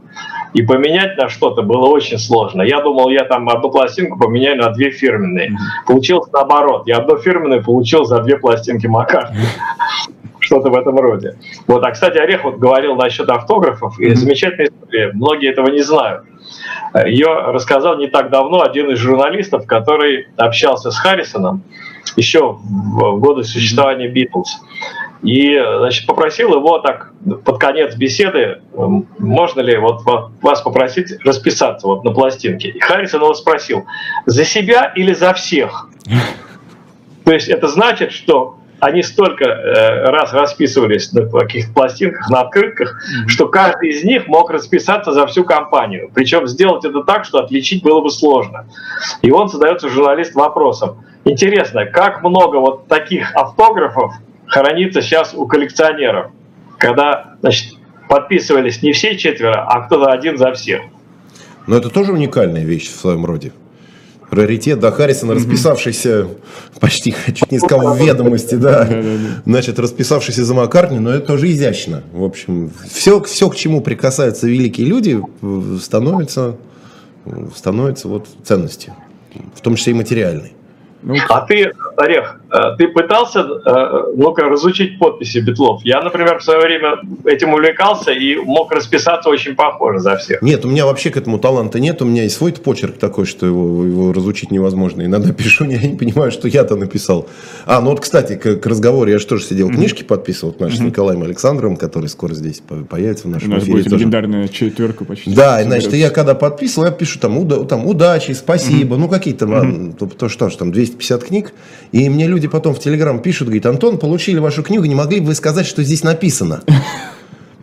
И 0.53 0.61
поменять 0.61 1.17
на 1.17 1.29
что-то 1.29 1.63
было 1.63 1.87
очень 1.87 2.19
сложно. 2.19 2.61
Я 2.61 2.81
думал, 2.81 3.09
я 3.09 3.23
там 3.23 3.49
одну 3.49 3.71
пластинку 3.71 4.19
поменяю 4.19 4.57
на 4.57 4.69
две 4.69 4.91
фирменные. 4.91 5.49
Mm-hmm. 5.49 5.87
Получилось 5.87 6.29
наоборот. 6.31 6.83
Я 6.85 6.97
одну 6.97 7.17
фирменную 7.17 7.63
получил 7.63 8.05
за 8.05 8.21
две 8.21 8.37
пластинки 8.37 8.85
Маккартни. 8.85 9.45
Что-то 10.39 10.69
в 10.69 10.75
этом 10.75 10.99
роде. 10.99 11.37
Вот, 11.67 11.83
а, 11.83 11.91
кстати, 11.91 12.17
Орех 12.17 12.43
вот 12.43 12.57
говорил 12.57 12.95
насчет 12.95 13.29
автографов, 13.29 13.97
и 13.99 14.13
замечательная 14.13 14.67
история. 14.67 15.11
Многие 15.13 15.49
этого 15.49 15.69
не 15.69 15.81
знают. 15.81 16.25
Ее 17.05 17.27
рассказал 17.27 17.97
не 17.97 18.07
так 18.07 18.29
давно 18.29 18.61
один 18.61 18.91
из 18.91 18.99
журналистов, 18.99 19.65
который 19.65 20.27
общался 20.37 20.91
с 20.91 20.97
Харрисоном 20.97 21.63
еще 22.15 22.59
в 22.61 23.19
годы 23.19 23.43
существования 23.43 24.07
Битлз. 24.07 24.59
И 25.23 25.57
значит, 25.77 26.05
попросил 26.05 26.53
его 26.53 26.79
так 26.79 27.13
под 27.45 27.57
конец 27.57 27.95
беседы, 27.95 28.61
можно 28.73 29.61
ли 29.61 29.77
вот 29.77 30.01
вас 30.41 30.61
попросить 30.61 31.13
расписаться 31.23 31.87
вот 31.87 32.03
на 32.03 32.11
пластинке. 32.11 32.69
И 32.69 32.79
Харрисон 32.79 33.21
его 33.21 33.33
спросил, 33.33 33.85
за 34.25 34.43
себя 34.43 34.91
или 34.95 35.13
за 35.13 35.33
всех? 35.33 35.89
То 37.23 37.31
есть 37.31 37.47
это 37.47 37.69
значит, 37.69 38.11
что 38.11 38.57
они 38.83 39.01
столько 39.01 39.45
э, 39.45 40.09
раз 40.09 40.33
расписывались 40.33 41.13
на 41.13 41.25
каких-то 41.25 41.73
пластинках, 41.73 42.29
на 42.29 42.41
открытках, 42.41 43.01
что 43.27 43.47
каждый 43.47 43.89
из 43.89 44.03
них 44.03 44.27
мог 44.27 44.51
расписаться 44.51 45.13
за 45.13 45.25
всю 45.25 45.45
компанию. 45.45 46.11
Причем 46.13 46.47
сделать 46.47 46.83
это 46.83 47.01
так, 47.03 47.23
что 47.23 47.39
отличить 47.39 47.81
было 47.81 48.01
бы 48.01 48.09
сложно. 48.09 48.67
И 49.21 49.31
он 49.31 49.47
задается 49.47 49.87
журналист 49.87 50.35
вопросом. 50.35 51.05
Интересно, 51.23 51.85
как 51.85 52.23
много 52.23 52.57
вот 52.57 52.87
таких 52.89 53.33
автографов 53.35 54.15
хранится 54.47 55.01
сейчас 55.01 55.33
у 55.33 55.47
коллекционеров, 55.47 56.31
когда 56.77 57.35
значит, 57.39 57.75
подписывались 58.09 58.83
не 58.83 58.91
все 58.91 59.15
четверо, 59.15 59.63
а 59.65 59.81
кто-то 59.83 60.11
один 60.11 60.37
за 60.37 60.51
всех. 60.51 60.81
Но 61.67 61.77
это 61.77 61.89
тоже 61.89 62.11
уникальная 62.11 62.65
вещь 62.65 62.89
в 62.89 62.99
своем 62.99 63.25
роде. 63.25 63.53
Раритет, 64.33 64.79
да, 64.79 64.91
Харрисон, 64.91 65.31
расписавшийся, 65.31 66.27
почти, 66.79 67.15
чуть 67.27 67.51
не 67.51 67.59
сказал, 67.59 67.95
в 67.95 67.99
ведомости, 67.99 68.55
да, 68.55 68.87
значит, 69.45 69.79
расписавшийся 69.79 70.43
за 70.43 70.53
Маккартни, 70.53 70.99
но 70.99 71.11
это 71.11 71.27
тоже 71.27 71.51
изящно. 71.51 72.03
В 72.11 72.23
общем, 72.23 72.71
все, 72.89 73.21
все 73.21 73.49
к 73.49 73.55
чему 73.55 73.81
прикасаются 73.81 74.47
великие 74.47 74.87
люди, 74.87 75.21
становится, 75.81 76.57
становится 77.55 78.07
вот 78.07 78.27
ценностью, 78.43 78.93
в 79.55 79.61
том 79.61 79.75
числе 79.75 79.93
и 79.93 79.95
материальной. 79.95 80.53
Ну, 81.01 81.15
а 81.27 81.41
ты, 81.41 81.71
Орех, 81.97 82.39
ты 82.77 82.87
пытался, 82.87 83.39
э, 83.39 84.13
ну-ка, 84.15 84.43
разучить 84.43 84.99
подписи 84.99 85.39
битлов? 85.39 85.81
Я, 85.83 86.01
например, 86.01 86.39
в 86.39 86.43
свое 86.43 86.59
время 86.59 86.99
этим 87.25 87.53
увлекался 87.53 88.11
и 88.11 88.35
мог 88.35 88.71
расписаться 88.71 89.29
очень 89.29 89.55
похоже 89.55 89.99
за 89.99 90.17
всех. 90.17 90.41
Нет, 90.41 90.63
у 90.63 90.69
меня 90.69 90.85
вообще 90.85 91.09
к 91.09 91.17
этому 91.17 91.39
таланта 91.39 91.79
нет. 91.79 92.01
У 92.01 92.05
меня 92.05 92.23
есть 92.23 92.35
свой 92.35 92.53
почерк 92.53 92.97
такой, 92.97 93.25
что 93.25 93.45
его, 93.45 93.83
его 93.83 94.13
разучить 94.13 94.51
невозможно. 94.51 95.01
Иногда 95.01 95.33
пишу, 95.33 95.65
я 95.65 95.79
не 95.79 95.95
понимаю, 95.95 96.31
что 96.31 96.47
я-то 96.47 96.75
написал. 96.75 97.27
А, 97.65 97.81
ну 97.81 97.89
вот, 97.89 98.01
кстати, 98.01 98.35
к, 98.35 98.57
к 98.57 98.65
разговору 98.67 99.09
я 99.09 99.17
же 99.17 99.25
тоже 99.25 99.45
сидел, 99.45 99.69
mm-hmm. 99.69 99.75
книжки 99.75 100.03
подписывал, 100.03 100.55
наш 100.59 100.73
mm-hmm. 100.73 100.77
с 100.77 100.81
Николаем 100.81 101.23
Александровым, 101.23 101.77
который 101.77 102.07
скоро 102.07 102.33
здесь 102.33 102.61
появится 102.89 103.27
в 103.27 103.31
нашем 103.31 103.49
У 103.49 103.53
нас 103.53 103.63
эфире. 103.63 103.77
будет 103.77 103.85
тоже. 103.85 103.97
легендарная 103.97 104.47
четверка 104.47 105.05
почти. 105.05 105.33
Да, 105.33 105.61
и, 105.61 105.63
значит, 105.63 105.93
я 105.93 106.11
когда 106.11 106.35
подписывал, 106.35 106.85
я 106.85 106.91
пишу 106.91 107.19
там, 107.19 107.37
уда, 107.37 107.63
там 107.63 107.87
удачи, 107.87 108.33
спасибо, 108.33 108.95
mm-hmm. 108.95 108.99
ну 108.99 109.09
какие-то, 109.09 109.45
mm-hmm. 109.45 109.97
то, 109.97 110.05
то 110.05 110.29
что 110.29 110.49
ж 110.49 110.55
там, 110.55 110.71
250 110.71 111.23
книг. 111.23 111.53
И 111.91 112.09
мне 112.09 112.27
люди 112.27 112.42
потом 112.47 112.73
в 112.73 112.79
Телеграм 112.79 113.19
пишут, 113.19 113.47
говорит, 113.47 113.65
Антон, 113.65 113.97
получили 113.97 114.39
вашу 114.39 114.63
книгу, 114.63 114.85
не 114.85 114.95
могли 114.95 115.19
бы 115.19 115.27
вы 115.27 115.35
сказать, 115.35 115.65
что 115.65 115.83
здесь 115.83 116.03
написано? 116.03 116.63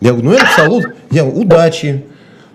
Я 0.01 0.13
говорю, 0.13 0.31
ну 0.31 0.33
я 0.35 0.41
написал, 0.41 0.83
я 1.11 1.25
говорю, 1.25 1.41
удачи. 1.41 2.05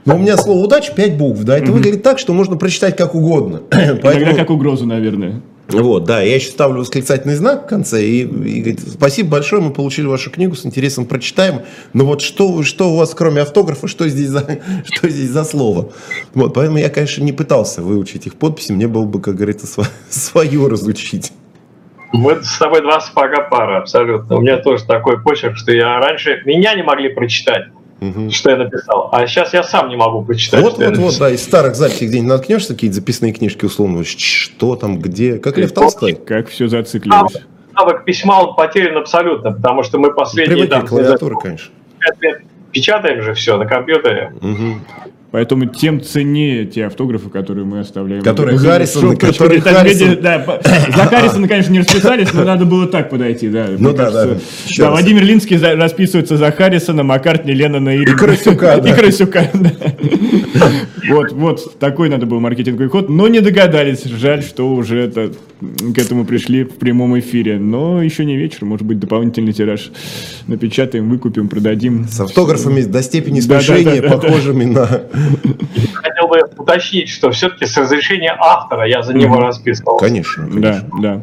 Но 0.05 0.15
у 0.15 0.19
меня 0.19 0.38
слово 0.38 0.63
удачи 0.63 0.93
5 0.95 1.17
букв, 1.17 1.43
да, 1.43 1.57
это 1.57 1.71
выглядит 1.71 2.03
так, 2.03 2.19
что 2.19 2.34
можно 2.34 2.57
прочитать 2.57 2.95
как 2.95 3.15
угодно. 3.15 3.61
Поэтому... 3.69 4.13
Иногда 4.13 4.34
как 4.36 4.49
угрозу, 4.51 4.86
наверное. 4.86 5.41
Вот, 5.67 6.03
да, 6.03 6.21
я 6.21 6.36
еще 6.36 6.49
ставлю 6.49 6.82
восклицательный 6.82 7.36
знак 7.36 7.65
в 7.65 7.67
конце 7.67 8.05
и, 8.05 8.21
и 8.21 8.59
говорит, 8.59 8.82
спасибо 8.88 9.32
большое, 9.32 9.63
мы 9.63 9.71
получили 9.71 10.05
вашу 10.05 10.30
книгу, 10.30 10.55
с 10.55 10.63
интересом 10.65 11.05
прочитаем. 11.05 11.61
Но 11.93 12.05
вот 12.05 12.21
что, 12.21 12.61
что 12.61 12.91
у 12.91 12.97
вас, 12.97 13.15
кроме 13.15 13.41
автографа, 13.41 13.88
что 13.88 14.07
здесь 14.07 14.30
за, 14.30 14.59
что 14.86 15.09
здесь 15.09 15.30
за 15.30 15.43
слово? 15.43 15.91
Вот, 16.36 16.53
поэтому 16.53 16.78
я, 16.78 16.89
конечно, 16.89 17.23
не 17.23 17.34
пытался 17.34 17.82
выучить 17.82 18.28
их 18.28 18.36
подписи, 18.36 18.73
мне 18.73 18.88
было 18.88 19.05
бы, 19.05 19.19
как 19.19 19.36
говорится, 19.36 19.65
св- 19.65 19.91
свое 20.09 20.67
разучить. 20.67 21.32
Мы 22.13 22.41
с 22.43 22.57
тобой 22.57 22.81
два 22.81 22.99
сапога 23.01 23.41
пара, 23.49 23.79
абсолютно. 23.79 24.37
У 24.37 24.41
меня 24.41 24.57
тоже 24.57 24.85
такой 24.85 25.21
почерк, 25.21 25.57
что 25.57 25.71
я 25.71 25.99
раньше... 25.99 26.41
Меня 26.45 26.73
не 26.75 26.83
могли 26.83 27.09
прочитать, 27.09 27.67
Мгм. 27.99 28.31
что 28.31 28.51
я 28.51 28.57
написал. 28.57 29.09
А 29.11 29.25
сейчас 29.27 29.53
я 29.53 29.63
сам 29.63 29.89
не 29.89 29.95
могу 29.95 30.23
прочитать, 30.23 30.61
Вот, 30.61 30.77
вот, 30.77 30.97
вот, 30.97 31.17
да, 31.19 31.29
из 31.29 31.43
старых 31.43 31.75
записей 31.75 32.07
где-нибудь 32.07 32.29
наткнешься, 32.29 32.73
какие-то 32.73 32.95
записные 32.95 33.33
книжки 33.33 33.65
условно, 33.65 34.03
что 34.05 34.75
там, 34.75 34.99
где, 34.99 35.37
как 35.39 35.57
Лев 35.57 35.73
Толстой. 35.73 36.13
Как 36.13 36.49
все 36.49 36.67
зациклилось. 36.67 37.35
Навык 37.73 38.05
письма 38.05 38.39
он 38.41 38.55
потерян 38.55 38.97
абсолютно, 38.97 39.51
потому 39.51 39.83
что 39.83 39.97
мы 39.99 40.13
последние 40.13 40.55
Привыкли 40.55 40.71
там, 40.71 40.85
к 40.85 40.89
клавиатуре, 40.89 41.35
конечно. 41.41 41.73
пять 41.99 42.21
лет 42.21 42.41
печатаем 42.71 43.21
же 43.21 43.33
все 43.33 43.57
на 43.57 43.65
компьютере. 43.65 44.33
Мгм. 44.41 44.81
Поэтому 45.36 45.65
тем 45.65 46.01
ценнее 46.01 46.63
те 46.63 46.86
автографы, 46.86 47.29
которые 47.29 47.65
мы 47.65 47.81
оставляем. 47.81 48.23
Которые 48.23 48.57
Ну, 48.57 48.63
Харрисон, 48.63 49.17
которые 49.17 49.59
Харрисон. 49.59 50.19
да, 50.21 50.61
За 50.95 51.03
Харрисона, 51.07 51.49
конечно, 51.49 51.73
не 51.73 51.79
расписались, 51.79 52.31
но 52.33 52.45
надо 52.45 52.63
было 52.63 52.88
так 52.88 53.09
подойти. 53.09 53.49
Да, 53.49 53.67
Ну 53.77 53.91
да, 53.91 54.11
да. 54.11 54.38
Да. 54.77 54.91
Владимир 54.91 55.25
Линский 55.25 55.57
расписывается 55.57 56.38
за 56.38 56.53
Харрисона, 56.53 57.03
Маккартни, 57.03 57.53
Леннона 57.53 57.97
и... 57.97 58.05
Красюка, 58.15 58.79
да. 58.81 58.89
И 58.89 58.93
Красюка. 58.93 59.51
Вот, 61.09 61.33
вот, 61.33 61.79
такой 61.79 62.09
надо 62.09 62.25
был 62.25 62.39
маркетинговый 62.39 62.88
ход, 62.89 63.09
но 63.09 63.27
не 63.27 63.39
догадались. 63.39 64.05
Жаль, 64.05 64.41
что 64.41 64.73
уже 64.73 64.99
это, 65.01 65.31
к 65.59 65.97
этому 65.97 66.25
пришли 66.25 66.63
в 66.63 66.75
прямом 66.75 67.17
эфире. 67.19 67.59
Но 67.59 68.01
еще 68.01 68.25
не 68.25 68.36
вечер, 68.36 68.65
может 68.65 68.86
быть, 68.86 68.99
дополнительный 68.99 69.53
тираж 69.53 69.91
напечатаем, 70.47 71.09
выкупим, 71.09 71.47
продадим. 71.47 72.07
С 72.07 72.19
автографами 72.19 72.81
до 72.81 73.03
степени 73.03 73.39
смешения, 73.39 74.01
похожими 74.01 74.65
на... 74.65 75.03
I 76.05 76.14
Хотел 76.28 76.47
бы 76.47 76.61
уточнить, 76.61 77.09
что 77.09 77.32
все-таки 77.32 77.65
с 77.65 77.78
разрешения 77.78 78.36
автора 78.39 78.88
я 78.88 79.01
за 79.01 79.13
него 79.13 79.39
расписывал. 79.39 79.97
Конечно, 79.97 80.47
Да, 80.47 80.71
конечно. 80.71 80.89
да. 81.01 81.21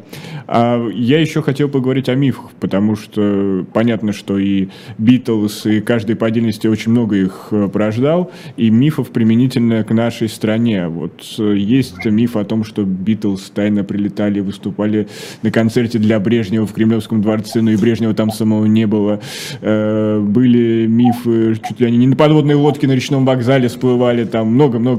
А 0.49 0.87
я 0.93 1.21
еще 1.21 1.41
хотел 1.41 1.69
поговорить 1.69 2.09
о 2.09 2.15
мифах, 2.15 2.51
потому 2.61 2.97
что 2.97 3.65
понятно, 3.73 4.13
что 4.13 4.39
и 4.39 4.69
Битлз, 4.99 5.67
и 5.67 5.81
каждый 5.81 6.17
по 6.17 6.27
отдельности 6.27 6.67
очень 6.67 6.91
много 6.91 7.17
их 7.17 7.49
э, 7.53 7.69
порождал, 7.73 8.31
и 8.57 8.69
мифов 8.69 9.11
применительно 9.11 9.85
к 9.85 9.93
нашей 9.93 10.29
стране. 10.29 10.89
Вот 10.89 11.23
э, 11.39 11.55
есть 11.57 12.05
миф 12.05 12.37
о 12.37 12.45
том, 12.45 12.65
что 12.65 12.83
Битлз 12.83 13.51
тайно 13.51 13.85
прилетали, 13.85 14.41
выступали 14.41 15.09
на 15.43 15.51
концерте 15.51 15.99
для 15.99 16.19
Брежнева 16.19 16.67
в 16.67 16.73
Кремлевском 16.73 17.23
дворце, 17.23 17.61
но 17.63 17.71
и 17.71 17.77
Брежнева 17.77 18.13
там 18.13 18.31
самого 18.31 18.67
не 18.67 18.87
было. 18.87 19.21
Э, 19.61 20.19
Были 20.21 20.87
мифы, 20.87 21.55
чуть 21.67 21.81
ли 21.81 21.87
они 21.87 21.99
не 21.99 22.09
на 22.09 22.17
подводной 22.17 22.57
лодке 22.57 22.87
на 22.89 22.93
речном 22.93 23.25
вокзале 23.25 23.69
всплывали, 23.69 24.25
там 24.25 24.49
много-много-много. 24.49 24.92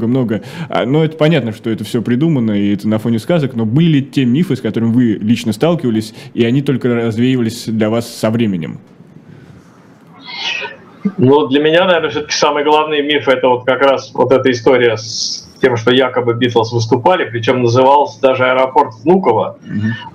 А, 0.69 0.85
Но 0.85 1.03
это 1.03 1.17
понятно, 1.17 1.51
что 1.51 1.69
это 1.69 1.83
все 1.83 2.01
придумано, 2.01 2.51
и 2.51 2.73
это 2.73 2.87
на 2.87 2.99
фоне 2.99 3.19
сказок, 3.19 3.53
но 3.55 3.65
были 3.65 3.87
ли 3.87 4.05
те 4.05 4.25
мифы, 4.25 4.55
с 4.55 4.61
которыми 4.61 4.91
вы 4.91 5.03
лично 5.21 5.53
сталкивались, 5.53 6.13
и 6.33 6.43
они 6.45 6.61
только 6.61 6.93
развеивались 6.93 7.65
для 7.67 7.89
вас 7.89 8.07
со 8.07 8.29
временем? 8.29 8.79
Ну, 11.17 11.47
для 11.47 11.61
меня, 11.61 11.85
наверное, 11.85 12.09
все-таки 12.09 12.33
самый 12.33 12.63
главный 12.63 13.01
миф 13.01 13.27
это 13.27 13.47
вот 13.49 13.65
как 13.65 13.81
раз 13.81 14.11
вот 14.13 14.31
эта 14.31 14.49
история 14.51 14.95
с 14.95 15.49
тем, 15.61 15.77
что 15.77 15.91
якобы 15.91 16.33
Битлз 16.33 16.73
выступали, 16.73 17.25
причем 17.25 17.61
назывался 17.61 18.21
даже 18.21 18.45
аэропорт 18.45 18.93
Внуково. 19.03 19.57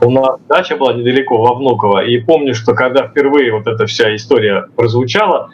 У 0.01 0.11
нас 0.11 0.37
дача 0.49 0.77
была 0.77 0.93
недалеко 0.95 1.39
во 1.39 1.55
Внуково, 1.55 2.05
и 2.05 2.19
помню, 2.19 2.55
что 2.55 2.75
когда 2.75 3.07
впервые 3.07 3.53
вот 3.53 3.67
эта 3.67 3.87
вся 3.87 4.15
история 4.15 4.67
прозвучала, 4.77 5.51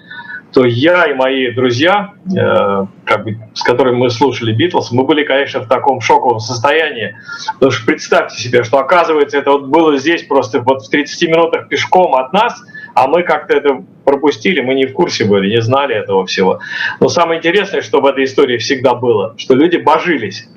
то 0.54 0.64
я 0.64 1.06
и 1.06 1.14
мои 1.14 1.50
друзья, 1.50 2.12
э, 2.26 2.86
как 3.04 3.24
бы, 3.24 3.38
с 3.54 3.62
которыми 3.62 3.96
мы 3.96 4.10
слушали 4.10 4.52
Битлз, 4.52 4.92
мы 4.92 5.02
были, 5.02 5.24
конечно, 5.24 5.60
в 5.60 5.68
таком 5.68 6.00
шоковом 6.00 6.38
состоянии. 6.38 7.16
Потому 7.54 7.72
что 7.72 7.84
представьте 7.84 8.40
себе, 8.40 8.62
что 8.62 8.78
оказывается 8.78 9.36
это 9.36 9.50
вот 9.50 9.66
было 9.66 9.98
здесь 9.98 10.22
просто 10.22 10.60
вот 10.60 10.82
в 10.82 10.90
30 10.90 11.28
минутах 11.28 11.68
пешком 11.68 12.14
от 12.14 12.32
нас, 12.32 12.54
а 12.94 13.08
мы 13.08 13.24
как-то 13.24 13.52
это 13.52 13.82
пропустили, 14.04 14.60
мы 14.60 14.74
не 14.74 14.86
в 14.86 14.92
курсе 14.92 15.24
были, 15.24 15.50
не 15.50 15.60
знали 15.60 15.96
этого 15.96 16.24
всего. 16.24 16.60
Но 17.00 17.08
самое 17.08 17.40
интересное, 17.40 17.82
что 17.82 18.00
в 18.00 18.06
этой 18.06 18.22
истории 18.22 18.58
всегда 18.58 18.94
было, 18.94 19.34
что 19.36 19.54
люди 19.54 19.76
божились 19.76 20.48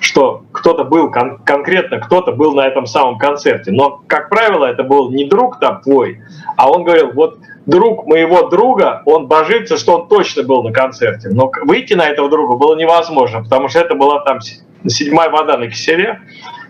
что 0.00 0.44
кто-то 0.52 0.84
был 0.84 1.10
кон- 1.10 1.38
конкретно, 1.38 1.98
кто-то 1.98 2.32
был 2.32 2.54
на 2.54 2.66
этом 2.66 2.84
самом 2.84 3.16
концерте. 3.16 3.72
Но, 3.72 4.02
как 4.06 4.28
правило, 4.28 4.66
это 4.66 4.82
был 4.82 5.10
не 5.10 5.24
друг 5.24 5.58
там 5.60 5.80
твой, 5.80 6.20
а 6.58 6.70
он 6.70 6.84
говорил, 6.84 7.12
вот 7.12 7.38
друг 7.66 8.06
моего 8.06 8.48
друга, 8.48 9.02
он 9.06 9.26
божится, 9.26 9.76
что 9.76 10.00
он 10.00 10.08
точно 10.08 10.42
был 10.42 10.62
на 10.62 10.72
концерте. 10.72 11.28
Но 11.30 11.50
выйти 11.62 11.94
на 11.94 12.06
этого 12.08 12.28
друга 12.28 12.56
было 12.56 12.76
невозможно, 12.76 13.42
потому 13.42 13.68
что 13.68 13.80
это 13.80 13.94
была 13.94 14.20
там 14.24 14.38
седьмая 14.86 15.30
вода 15.30 15.56
на 15.56 15.68
киселе, 15.68 16.20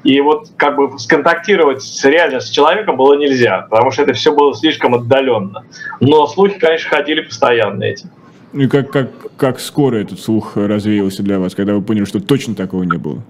и 0.05 0.21
вот 0.21 0.51
как 0.57 0.77
бы 0.77 0.99
сконтактировать 0.99 1.83
с, 1.83 2.05
реально 2.05 2.41
с 2.41 2.51
человеком 2.51 2.97
было 2.97 3.15
нельзя, 3.15 3.67
потому 3.71 3.91
что 3.91 4.03
это 4.03 4.13
все 4.13 4.35
было 4.35 4.55
слишком 4.55 4.95
отдаленно. 4.95 5.65
Но 6.01 6.27
слухи, 6.27 6.59
конечно, 6.59 6.91
ходили 6.91 7.23
постоянно 7.23 7.83
эти. 7.83 8.07
Ну 8.53 8.63
и 8.63 8.69
как, 8.69 8.91
как, 8.91 9.11
как 9.37 9.59
скоро 9.59 9.97
этот 9.97 10.21
слух 10.21 10.57
развеялся 10.57 11.23
для 11.23 11.41
вас, 11.41 11.55
когда 11.55 11.75
вы 11.75 11.83
поняли, 11.83 12.05
что 12.05 12.21
точно 12.21 12.55
такого 12.55 12.85
не 12.85 12.99
было? 12.99 13.23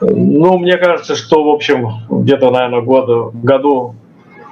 Ну, 0.00 0.58
мне 0.58 0.76
кажется, 0.76 1.14
что, 1.14 1.44
в 1.44 1.48
общем, 1.48 1.88
где-то, 2.10 2.50
наверное, 2.50 2.82
года, 2.82 3.30
году 3.32 3.94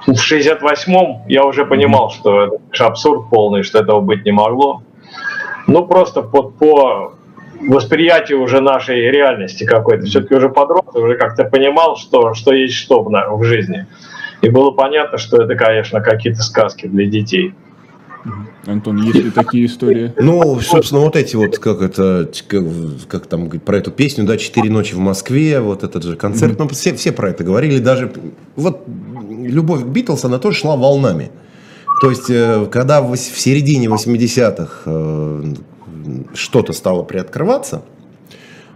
в 0.06 0.10
68-м 0.10 1.28
я 1.28 1.44
уже 1.44 1.64
понимал, 1.64 2.10
что 2.10 2.58
это 2.72 2.86
абсурд 2.86 3.30
полный, 3.30 3.62
что 3.62 3.78
этого 3.78 4.00
быть 4.00 4.24
не 4.24 4.32
могло. 4.32 4.82
Ну, 5.66 5.86
просто 5.86 6.22
по, 6.22 6.42
по 6.42 7.14
восприятию 7.60 8.42
уже 8.42 8.60
нашей 8.60 9.10
реальности 9.10 9.64
какой-то. 9.64 10.06
Все-таки 10.06 10.34
уже 10.34 10.48
подросток, 10.48 10.96
уже 10.96 11.16
как-то 11.16 11.44
понимал, 11.44 11.96
что, 11.96 12.34
что 12.34 12.52
есть 12.52 12.74
что 12.74 13.02
в, 13.02 13.10
в 13.10 13.44
жизни. 13.44 13.86
И 14.40 14.48
было 14.48 14.72
понятно, 14.72 15.18
что 15.18 15.42
это, 15.42 15.54
конечно, 15.54 16.00
какие-то 16.00 16.42
сказки 16.42 16.86
для 16.86 17.06
детей. 17.06 17.54
Антон, 18.66 19.02
есть 19.02 19.16
ли 19.16 19.30
такие 19.30 19.66
истории? 19.66 20.12
Ну, 20.20 20.60
собственно, 20.60 21.00
вот 21.00 21.16
эти 21.16 21.34
вот, 21.36 21.58
как 21.58 21.82
это, 21.82 22.30
как, 22.46 22.64
как 23.08 23.26
там 23.26 23.50
про 23.50 23.78
эту 23.78 23.90
песню, 23.90 24.24
да, 24.24 24.36
«Четыре 24.36 24.70
ночи 24.70 24.94
в 24.94 24.98
Москве», 24.98 25.60
вот 25.60 25.82
этот 25.82 26.04
же 26.04 26.16
концерт, 26.16 26.58
ну, 26.58 26.68
все, 26.68 26.94
все 26.94 27.12
про 27.12 27.30
это 27.30 27.42
говорили, 27.42 27.78
даже, 27.78 28.12
вот, 28.54 28.86
любовь 29.28 29.82
к 29.82 29.86
Битлз, 29.86 30.24
она 30.24 30.38
тоже 30.38 30.58
шла 30.58 30.76
волнами. 30.76 31.30
То 32.00 32.10
есть, 32.10 32.30
э, 32.30 32.66
когда 32.70 33.02
в 33.02 33.16
середине 33.16 33.86
80-х 33.86 34.82
э, 34.86 35.54
что-то 36.34 36.72
стало 36.72 37.02
приоткрываться, 37.02 37.82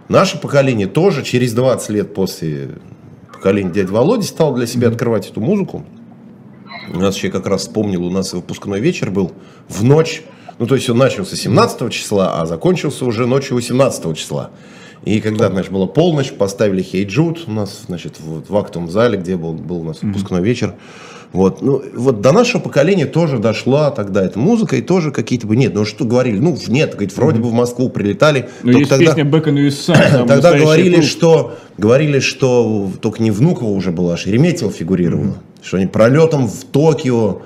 наше 0.08 0.38
поколение 0.38 0.86
тоже 0.86 1.22
через 1.22 1.52
20 1.54 1.90
лет 1.90 2.14
после 2.14 2.70
поколения 3.32 3.70
дяди 3.70 3.90
Володи 3.90 4.26
стало 4.26 4.56
для 4.56 4.66
себя 4.66 4.88
открывать 4.88 5.28
эту 5.28 5.40
музыку. 5.40 5.84
У 6.92 6.98
нас 6.98 7.16
еще 7.16 7.30
как 7.30 7.46
раз 7.46 7.62
вспомнил, 7.62 8.04
у 8.04 8.10
нас 8.10 8.32
выпускной 8.32 8.80
вечер 8.80 9.10
был 9.10 9.32
в 9.68 9.84
ночь. 9.84 10.22
Ну, 10.58 10.66
то 10.66 10.74
есть 10.74 10.88
он 10.88 10.98
начался 10.98 11.36
17 11.36 11.92
числа, 11.92 12.40
а 12.40 12.46
закончился 12.46 13.04
уже 13.04 13.26
ночью 13.26 13.56
18 13.56 14.16
числа. 14.16 14.50
И 15.04 15.20
когда, 15.20 15.50
значит, 15.50 15.70
была 15.70 15.86
полночь, 15.86 16.32
поставили 16.32 16.82
Хей 16.82 17.04
Джуд 17.04 17.44
у 17.46 17.50
нас, 17.52 17.84
значит, 17.86 18.14
вот 18.18 18.48
в 18.48 18.56
актовом 18.56 18.90
зале, 18.90 19.18
где 19.18 19.36
был, 19.36 19.52
был 19.52 19.80
у 19.80 19.84
нас 19.84 20.02
выпускной 20.02 20.42
вечер. 20.42 20.74
Вот, 21.32 21.60
ну, 21.60 21.82
вот 21.94 22.22
до 22.22 22.32
нашего 22.32 22.62
поколения 22.62 23.04
тоже 23.04 23.38
дошла 23.38 23.90
тогда 23.90 24.24
эта 24.24 24.38
музыка, 24.38 24.76
и 24.76 24.80
тоже 24.80 25.10
какие-то 25.10 25.46
бы, 25.46 25.54
нет, 25.54 25.74
ну 25.74 25.84
что 25.84 26.04
говорили, 26.04 26.38
ну, 26.38 26.56
нет, 26.68 26.92
говорит, 26.92 27.14
вроде 27.16 27.40
бы 27.40 27.50
в 27.50 27.52
Москву 27.52 27.88
прилетали. 27.88 28.48
Ну, 28.62 28.72
только 28.72 28.78
есть 28.78 28.90
тогда- 28.90 29.14
песня 29.14 29.24
Back 29.24 29.44
in 29.44 29.66
USA. 29.66 30.26
Тогда 30.26 30.54
говорили, 30.54 30.94
пруф. 30.94 31.04
что 31.04 31.58
говорили, 31.76 32.20
что 32.20 32.90
только 33.00 33.22
не 33.22 33.30
Внуково 33.30 33.68
уже 33.68 33.92
была, 33.92 34.14
а 34.14 34.16
Шереметьево 34.16 34.70
фигурировала. 34.70 35.34
Что 35.66 35.78
они 35.78 35.86
пролетом 35.86 36.46
в 36.46 36.64
Токио, 36.64 37.42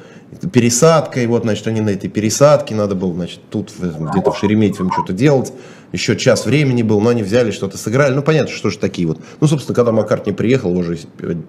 пересадкой, 0.52 1.26
вот, 1.26 1.42
значит, 1.42 1.66
они 1.66 1.80
на 1.80 1.88
этой 1.88 2.10
пересадке, 2.10 2.74
надо 2.74 2.94
было, 2.94 3.14
значит, 3.14 3.40
тут 3.48 3.72
где-то 3.78 4.30
в 4.30 4.38
Шереметьево 4.38 4.86
им 4.86 4.92
что-то 4.92 5.14
делать. 5.14 5.54
Еще 5.92 6.16
час 6.16 6.44
времени 6.44 6.82
был, 6.82 7.00
но 7.00 7.08
они 7.08 7.22
взяли, 7.22 7.50
что-то 7.50 7.78
сыграли. 7.78 8.14
Ну, 8.14 8.22
понятно, 8.22 8.52
что 8.52 8.68
же 8.68 8.78
такие 8.78 9.08
вот. 9.08 9.20
Ну, 9.40 9.46
собственно, 9.46 9.74
когда 9.74 9.90
Маккартни 9.90 10.32
приехал, 10.32 10.70
его 10.70 10.82
же 10.82 10.98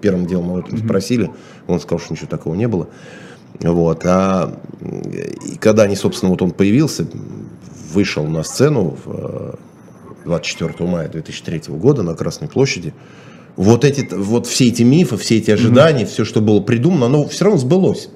первым 0.01 0.26
делом 0.26 0.55
этом 0.55 0.78
спросили, 0.78 1.30
он 1.67 1.82
сказал, 1.82 1.99
что 1.99 2.13
ничего 2.13 2.28
такого 2.28 2.55
не 2.55 2.69
было. 2.69 2.88
Вот. 3.59 4.05
А 4.05 4.57
и 4.82 5.57
когда 5.57 5.84
они, 5.84 5.97
собственно, 5.97 6.32
вот 6.32 6.41
он 6.41 6.51
появился, 6.51 7.05
вышел 7.93 8.26
на 8.26 8.43
сцену 8.43 8.97
в, 9.03 9.11
э, 9.13 9.53
24 10.24 10.89
мая 10.89 11.09
2003 11.09 11.63
года 11.76 12.01
на 12.01 12.15
Красной 12.15 12.47
площади, 12.47 12.93
вот, 13.56 13.84
эти, 13.86 14.08
вот 14.14 14.47
все 14.47 14.68
эти 14.68 14.84
мифы, 14.84 15.18
все 15.18 15.38
эти 15.38 15.52
ожидания, 15.52 16.06
все, 16.06 16.26
что 16.26 16.41
было 16.41 16.62
придумано, 16.62 17.08
оно 17.08 17.28
все 17.28 17.45
равно 17.45 17.60
сбылось. 17.60 18.10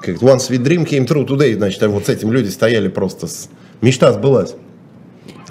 Как 0.00 0.16
One 0.16 0.38
Sweet 0.38 0.64
Dream 0.64 0.84
came 0.84 1.06
true 1.06 1.26
today, 1.26 1.54
значит, 1.54 1.82
а 1.82 1.88
вот 1.88 2.06
с 2.06 2.08
этим 2.08 2.32
люди 2.32 2.48
стояли 2.48 2.88
просто, 2.88 3.26
с... 3.26 3.48
мечта 3.80 4.12
сбылась. 4.12 4.54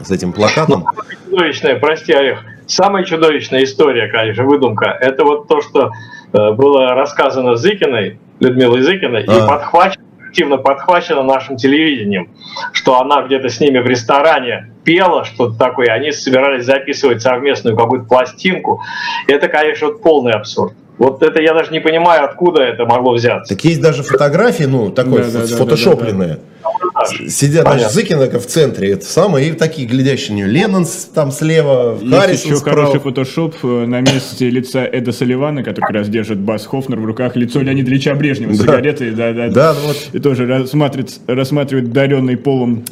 С 0.01 0.11
этим 0.11 0.33
плакатом. 0.33 0.85
Чудовищное, 1.25 1.79
прости, 1.79 2.11
Олег. 2.11 2.39
самая 2.65 3.05
чудовищная 3.05 3.63
история, 3.63 4.07
конечно, 4.07 4.43
выдумка, 4.43 4.85
это 4.99 5.23
вот 5.23 5.47
то, 5.47 5.61
что 5.61 5.91
э, 6.33 6.51
было 6.51 6.95
рассказано 6.95 7.55
Зыкиной, 7.55 8.19
Людмилой 8.39 8.81
Зыкиной, 8.81 9.23
а. 9.27 9.37
и 9.37 9.47
подхвачено 9.47 10.00
активно 10.31 10.57
подхвачено 10.57 11.23
нашим 11.23 11.57
телевидением, 11.57 12.29
что 12.71 12.99
она 13.01 13.21
где-то 13.21 13.49
с 13.49 13.59
ними 13.59 13.79
в 13.79 13.85
ресторане 13.85 14.71
пела 14.85 15.25
что-то 15.25 15.57
такое, 15.57 15.87
они 15.87 16.11
собирались 16.11 16.63
записывать 16.65 17.21
совместную 17.21 17.75
какую-то 17.75 18.07
пластинку. 18.07 18.81
Это, 19.27 19.49
конечно, 19.49 19.87
вот 19.87 20.01
полный 20.01 20.31
абсурд. 20.31 20.73
Вот 20.97 21.21
это 21.23 21.41
я 21.41 21.53
даже 21.53 21.71
не 21.71 21.79
понимаю, 21.79 22.23
откуда 22.23 22.61
это 22.61 22.85
могло 22.85 23.13
взяться. 23.13 23.55
Так 23.55 23.63
есть 23.65 23.81
даже 23.81 24.03
фотографии, 24.03 24.63
ну, 24.63 24.91
такой 24.91 25.23
да, 25.23 25.45
фотошопленные. 25.45 26.39
Да, 26.63 26.69
да, 26.71 26.79
да, 26.79 26.90
Сидят, 27.29 27.67
значит, 27.67 27.91
Зыкина 27.91 28.27
в 28.39 28.45
центре, 28.45 28.91
это 28.91 29.05
самое, 29.05 29.49
и 29.49 29.51
такие 29.53 29.87
глядящие 29.87 30.31
на 30.31 30.35
нее. 30.37 30.47
Леннон 30.47 30.85
там 31.13 31.31
слева, 31.31 31.97
Есть 32.01 32.13
Харрисон 32.13 32.51
еще 32.51 32.55
справа. 32.57 32.79
хороший 32.79 32.99
фотошоп 32.99 33.55
э, 33.63 33.85
на 33.85 34.01
месте 34.01 34.49
лица 34.49 34.85
Эда 34.85 35.11
Салливана, 35.11 35.63
который 35.63 35.81
как 35.81 35.91
раз 35.91 36.09
держит 36.09 36.39
Бас 36.39 36.65
Хофнер 36.65 36.99
в 36.99 37.05
руках, 37.05 37.35
лицо 37.35 37.61
Леонида 37.61 37.89
Ильича 37.89 38.15
Брежнева 38.15 38.53
с 38.53 38.59
да. 38.59 38.63
сигаретой, 38.63 39.11
да, 39.11 39.33
да, 39.33 39.49
да, 39.49 39.73
вот. 39.73 40.09
и 40.13 40.19
тоже 40.19 40.45
рассматривает, 40.45 41.19
рассматривает 41.27 41.91
даренный 41.91 42.37
полом 42.37 42.83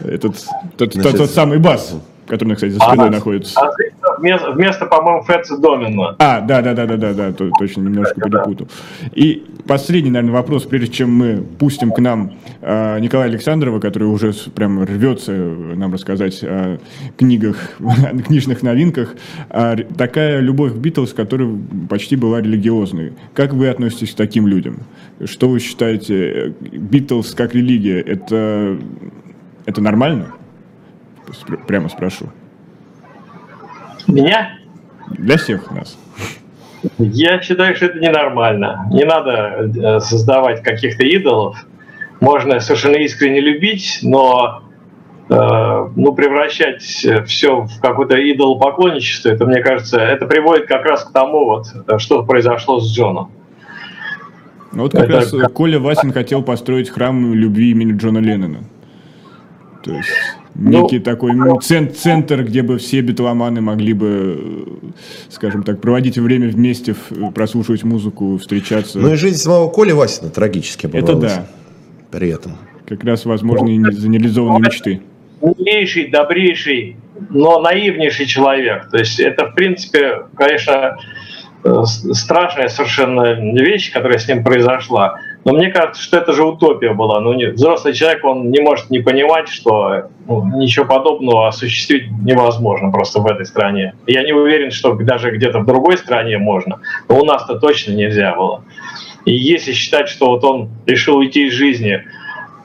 этот, 0.00 0.36
тот, 0.76 0.94
Значит, 0.94 1.10
тот, 1.10 1.16
тот 1.18 1.30
самый 1.30 1.58
Бас 1.58 1.94
который, 2.26 2.54
кстати, 2.54 2.72
за 2.72 2.80
спиной 2.80 3.08
а, 3.08 3.10
находится. 3.10 3.60
А 3.60 3.70
вместо, 4.18 4.52
вместо 4.52 4.86
по-моему, 4.86 5.22
Фетца 5.24 5.56
Домина. 5.56 6.16
А, 6.18 6.40
да, 6.40 6.62
да, 6.62 6.74
да, 6.74 6.86
да, 6.86 6.96
да, 6.96 7.12
да, 7.12 7.32
точно, 7.32 7.82
немножко 7.82 8.14
да, 8.16 8.28
перепутал. 8.28 8.68
Да. 9.00 9.08
И 9.14 9.44
последний, 9.66 10.10
наверное, 10.10 10.34
вопрос, 10.34 10.64
прежде 10.64 10.88
чем 10.88 11.14
мы 11.14 11.44
пустим 11.58 11.90
к 11.90 11.98
нам 11.98 12.32
э, 12.60 12.98
Николая 13.00 13.28
Александрова, 13.28 13.80
который 13.80 14.04
уже 14.04 14.32
прям 14.54 14.82
рвется 14.82 15.32
нам 15.32 15.92
рассказать 15.92 16.42
о 16.42 16.78
книгах, 17.16 17.56
о 17.80 18.16
книжных 18.22 18.62
новинках. 18.62 19.14
А, 19.50 19.76
такая 19.76 20.40
любовь 20.40 20.72
к 20.74 20.76
Битлз, 20.76 21.12
которая 21.12 21.48
почти 21.88 22.16
была 22.16 22.40
религиозной. 22.40 23.12
Как 23.34 23.52
вы 23.52 23.68
относитесь 23.68 24.12
к 24.12 24.16
таким 24.16 24.46
людям? 24.46 24.78
Что 25.24 25.48
вы 25.48 25.60
считаете, 25.60 26.54
Битлз 26.60 27.34
как 27.34 27.54
религия, 27.54 28.00
это, 28.00 28.78
это 29.66 29.80
нормально? 29.80 30.32
Прямо 31.66 31.88
спрошу. 31.88 32.26
Меня? 34.06 34.58
Для 35.10 35.36
всех 35.36 35.70
нас. 35.70 35.98
Я 36.98 37.40
считаю, 37.40 37.74
что 37.76 37.86
это 37.86 37.98
ненормально. 37.98 38.86
Не 38.90 39.04
надо 39.04 39.70
э, 39.74 40.00
создавать 40.00 40.62
каких-то 40.62 41.04
идолов. 41.04 41.64
Можно 42.20 42.60
совершенно 42.60 42.96
искренне 42.96 43.40
любить, 43.40 44.00
но 44.02 44.62
э, 45.28 45.88
ну, 45.96 46.12
превращать 46.12 46.82
все 46.82 47.60
в 47.62 47.80
какое-то 47.80 48.16
идолопоклонничество, 48.16 49.30
это, 49.30 49.46
мне 49.46 49.62
кажется, 49.62 49.98
это 49.98 50.26
приводит 50.26 50.66
как 50.66 50.84
раз 50.84 51.04
к 51.04 51.12
тому, 51.12 51.46
вот, 51.46 51.66
что 51.98 52.22
произошло 52.24 52.80
с 52.80 52.94
Джоном. 52.94 53.30
Ну, 54.72 54.82
вот 54.82 54.92
как 54.92 55.04
это... 55.04 55.12
раз 55.14 55.34
Коля 55.52 55.78
Васин 55.78 56.12
хотел 56.12 56.42
построить 56.42 56.90
храм 56.90 57.32
любви 57.32 57.70
имени 57.70 57.96
Джона 57.96 58.18
Леннона. 58.18 58.64
То 59.82 59.92
есть 59.92 60.08
некий 60.54 60.98
ну, 60.98 61.04
такой 61.04 61.32
цент, 61.60 61.96
центр, 61.96 62.44
где 62.44 62.62
бы 62.62 62.78
все 62.78 63.00
битломаны 63.00 63.60
могли 63.60 63.92
бы, 63.92 64.68
скажем 65.28 65.62
так, 65.62 65.80
проводить 65.80 66.18
время 66.18 66.48
вместе, 66.48 66.94
прослушивать 67.34 67.84
музыку, 67.84 68.38
встречаться. 68.38 68.98
Ну 68.98 69.12
и 69.12 69.16
жизнь 69.16 69.36
самого 69.36 69.68
Коли 69.68 69.92
Васина 69.92 70.30
трагически 70.30 70.88
Это 70.92 71.14
да. 71.14 71.46
При 72.10 72.28
этом. 72.28 72.52
Как 72.86 73.02
раз 73.04 73.24
возможные 73.24 73.80
ну, 73.80 73.90
нереализованные 73.90 74.60
мечты. 74.60 75.00
Умнейший, 75.40 76.08
добрейший, 76.08 76.96
но 77.30 77.60
наивнейший 77.60 78.26
человек. 78.26 78.88
То 78.90 78.98
есть 78.98 79.18
это, 79.18 79.46
в 79.50 79.54
принципе, 79.54 80.26
конечно, 80.36 80.96
э, 81.64 81.82
страшная 81.84 82.68
совершенно 82.68 83.32
вещь, 83.60 83.92
которая 83.92 84.18
с 84.18 84.28
ним 84.28 84.44
произошла. 84.44 85.18
Но 85.44 85.52
мне 85.52 85.70
кажется, 85.70 86.02
что 86.02 86.16
это 86.16 86.32
же 86.32 86.42
утопия 86.42 86.94
была. 86.94 87.20
Ну, 87.20 87.34
не, 87.34 87.46
взрослый 87.46 87.92
человек, 87.92 88.24
он 88.24 88.50
не 88.50 88.60
может 88.60 88.90
не 88.90 89.00
понимать, 89.00 89.48
что 89.48 90.08
ну, 90.26 90.58
ничего 90.58 90.86
подобного 90.86 91.48
осуществить 91.48 92.10
невозможно 92.22 92.90
просто 92.90 93.20
в 93.20 93.26
этой 93.26 93.44
стране. 93.44 93.94
Я 94.06 94.22
не 94.22 94.32
уверен, 94.32 94.70
что 94.70 94.94
даже 94.94 95.30
где-то 95.30 95.60
в 95.60 95.66
другой 95.66 95.98
стране 95.98 96.38
можно, 96.38 96.80
но 97.08 97.20
у 97.20 97.24
нас-то 97.24 97.58
точно 97.58 97.92
нельзя 97.92 98.34
было. 98.34 98.64
И 99.26 99.34
если 99.34 99.72
считать, 99.72 100.08
что 100.08 100.30
вот 100.30 100.44
он 100.44 100.70
решил 100.86 101.18
уйти 101.18 101.46
из 101.48 101.52
жизни, 101.52 102.02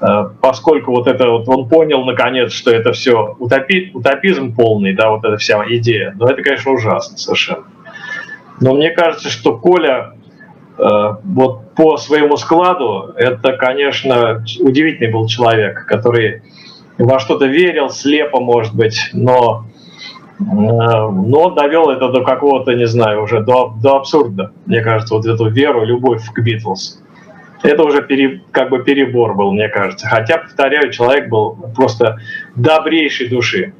э, 0.01 0.29
поскольку 0.41 0.91
вот 0.91 1.07
это 1.07 1.29
вот 1.29 1.49
он 1.49 1.67
понял 1.67 2.05
наконец, 2.05 2.53
что 2.53 2.71
это 2.71 2.93
все 2.93 3.35
утопи, 3.39 3.91
утопизм 3.93 4.55
полный, 4.55 4.93
да, 4.93 5.09
вот 5.09 5.25
эта 5.25 5.35
вся 5.37 5.61
идея, 5.67 6.15
ну 6.17 6.27
это, 6.27 6.41
конечно, 6.41 6.71
ужасно 6.71 7.17
совершенно. 7.17 7.65
Но 8.61 8.73
мне 8.73 8.91
кажется, 8.91 9.29
что 9.29 9.57
Коля 9.57 10.13
вот 10.79 11.73
по 11.75 11.97
своему 11.97 12.37
складу 12.37 13.13
это, 13.15 13.53
конечно, 13.53 14.43
удивительный 14.59 15.11
был 15.11 15.27
человек, 15.27 15.85
который 15.85 16.41
во 16.99 17.19
что-то 17.19 17.45
верил, 17.45 17.89
слепо, 17.89 18.39
может 18.39 18.75
быть, 18.75 19.09
но, 19.13 19.65
э, 20.39 20.43
но 20.43 21.49
довел 21.51 21.89
это 21.89 22.09
до 22.09 22.23
какого-то, 22.23 22.73
не 22.73 22.87
знаю, 22.87 23.23
уже 23.23 23.41
до, 23.41 23.73
до 23.81 23.97
абсурда, 23.97 24.51
мне 24.65 24.81
кажется, 24.81 25.15
вот 25.15 25.25
эту 25.25 25.49
веру, 25.49 25.85
любовь 25.85 26.23
к 26.31 26.39
Битлз. 26.39 27.01
Это 27.63 27.83
уже 27.83 28.01
пере, 28.01 28.41
как 28.51 28.69
бы 28.69 28.83
перебор 28.83 29.35
был, 29.35 29.51
мне 29.51 29.67
кажется. 29.67 30.07
Хотя, 30.07 30.37
повторяю, 30.37 30.91
человек 30.91 31.29
был 31.29 31.57
просто 31.75 32.17
добрейшей 32.55 33.27
души. 33.27 33.73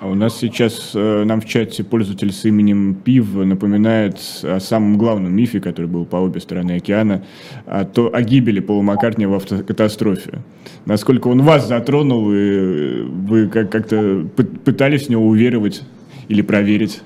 А 0.00 0.06
у 0.06 0.14
нас 0.14 0.38
сейчас 0.38 0.92
э, 0.94 1.24
нам 1.24 1.40
в 1.40 1.44
чате 1.44 1.82
пользователь 1.82 2.32
с 2.32 2.44
именем 2.44 2.94
Пив 2.94 3.34
напоминает 3.34 4.20
о 4.44 4.60
самом 4.60 4.96
главном 4.96 5.34
мифе, 5.34 5.60
который 5.60 5.86
был 5.86 6.04
по 6.04 6.16
обе 6.16 6.38
стороны 6.40 6.76
океана, 6.76 7.24
о, 7.66 7.84
то, 7.84 8.08
о 8.12 8.22
гибели 8.22 8.60
Пола 8.60 8.82
Маккартни 8.82 9.26
в 9.26 9.34
автокатастрофе. 9.34 10.38
Насколько 10.86 11.26
он 11.28 11.42
вас 11.42 11.66
затронул, 11.66 12.30
и 12.32 13.02
вы 13.02 13.48
как- 13.48 13.70
как-то 13.70 14.24
пытались 14.64 15.06
в 15.06 15.08
него 15.08 15.26
уверовать 15.26 15.82
или 16.28 16.42
проверить? 16.42 17.02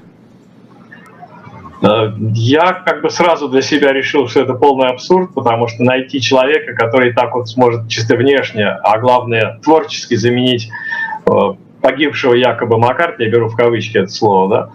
Э, 1.81 2.13
я 2.35 2.73
как 2.73 3.01
бы 3.01 3.09
сразу 3.09 3.49
для 3.49 3.63
себя 3.63 3.95
решил, 3.95 4.29
что 4.29 4.41
это 4.41 4.53
полный 4.53 4.89
абсурд, 4.89 5.33
потому 5.33 5.67
что 5.67 5.83
найти 5.83 6.21
человека, 6.21 6.75
который 6.75 7.15
так 7.15 7.35
вот 7.35 7.49
сможет 7.49 7.89
чисто 7.89 8.17
внешне, 8.17 8.67
а 8.67 8.99
главное 8.99 9.59
творчески 9.63 10.15
заменить 10.15 10.69
э, 11.27 11.31
погибшего 11.83 12.35
якобы 12.35 12.79
Маккартни, 12.79 13.27
я 13.27 13.31
беру 13.31 13.49
в 13.49 13.57
кавычки 13.57 13.99
это 13.99 14.11
слово, 14.11 14.49
да, 14.49 14.71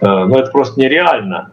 э, 0.00 0.24
но 0.24 0.38
это 0.38 0.50
просто 0.50 0.80
нереально. 0.80 1.50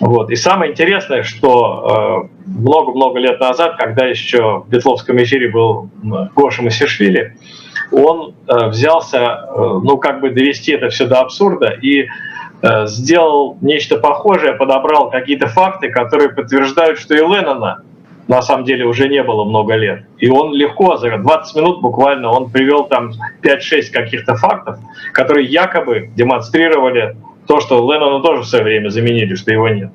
Вот. 0.00 0.30
И 0.30 0.36
самое 0.36 0.70
интересное, 0.70 1.24
что 1.24 2.28
э, 2.32 2.46
много-много 2.46 3.18
лет 3.18 3.38
назад, 3.40 3.76
когда 3.76 4.06
еще 4.06 4.62
в 4.66 4.68
Бетловском 4.70 5.22
эфире 5.22 5.50
был 5.50 5.90
Гоша 6.34 6.62
Масишвили, 6.62 7.36
он 7.92 8.34
э, 8.46 8.68
взялся, 8.68 9.50
ну, 9.56 9.98
как 9.98 10.20
бы 10.20 10.30
довести 10.30 10.72
это 10.72 10.88
все 10.88 11.06
до 11.06 11.20
абсурда 11.20 11.68
и 11.68 12.08
сделал 12.62 13.56
нечто 13.62 13.96
похожее, 13.96 14.52
подобрал 14.52 15.08
какие-то 15.08 15.46
факты, 15.46 15.88
которые 15.88 16.28
подтверждают, 16.28 16.98
что 16.98 17.14
и 17.14 17.16
Леннона 17.16 17.82
на 18.30 18.42
самом 18.42 18.64
деле 18.64 18.86
уже 18.86 19.08
не 19.08 19.24
было 19.24 19.44
много 19.44 19.74
лет. 19.74 20.04
И 20.18 20.30
он 20.30 20.54
легко, 20.54 20.96
за 20.96 21.18
20 21.18 21.56
минут 21.56 21.80
буквально, 21.80 22.30
он 22.30 22.48
привел 22.48 22.84
там 22.84 23.10
5-6 23.42 23.90
каких-то 23.92 24.36
фактов, 24.36 24.78
которые 25.12 25.48
якобы 25.48 26.10
демонстрировали 26.14 27.16
то, 27.48 27.58
что 27.58 27.92
Леннона 27.92 28.22
тоже 28.22 28.42
в 28.42 28.46
свое 28.46 28.62
время 28.62 28.88
заменили, 28.88 29.34
что 29.34 29.50
его 29.50 29.68
нет. 29.68 29.90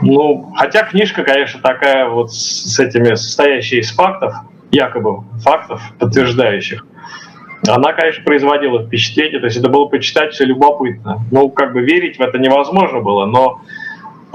Ну, 0.00 0.50
хотя 0.56 0.84
книжка, 0.84 1.24
конечно, 1.24 1.60
такая 1.60 2.08
вот 2.08 2.32
с 2.32 2.80
этими 2.80 3.16
состоящая 3.16 3.80
из 3.80 3.90
фактов, 3.90 4.32
якобы 4.70 5.24
фактов, 5.42 5.82
подтверждающих, 5.98 6.86
она, 7.66 7.92
конечно, 7.92 8.24
производила 8.24 8.86
впечатление, 8.86 9.40
то 9.40 9.46
есть 9.46 9.58
это 9.58 9.68
было 9.68 9.84
почитать 9.86 10.32
все 10.32 10.46
любопытно. 10.46 11.20
Ну, 11.30 11.50
как 11.50 11.74
бы 11.74 11.82
верить 11.82 12.18
в 12.18 12.22
это 12.22 12.38
невозможно 12.38 13.00
было, 13.00 13.26
но 13.26 13.60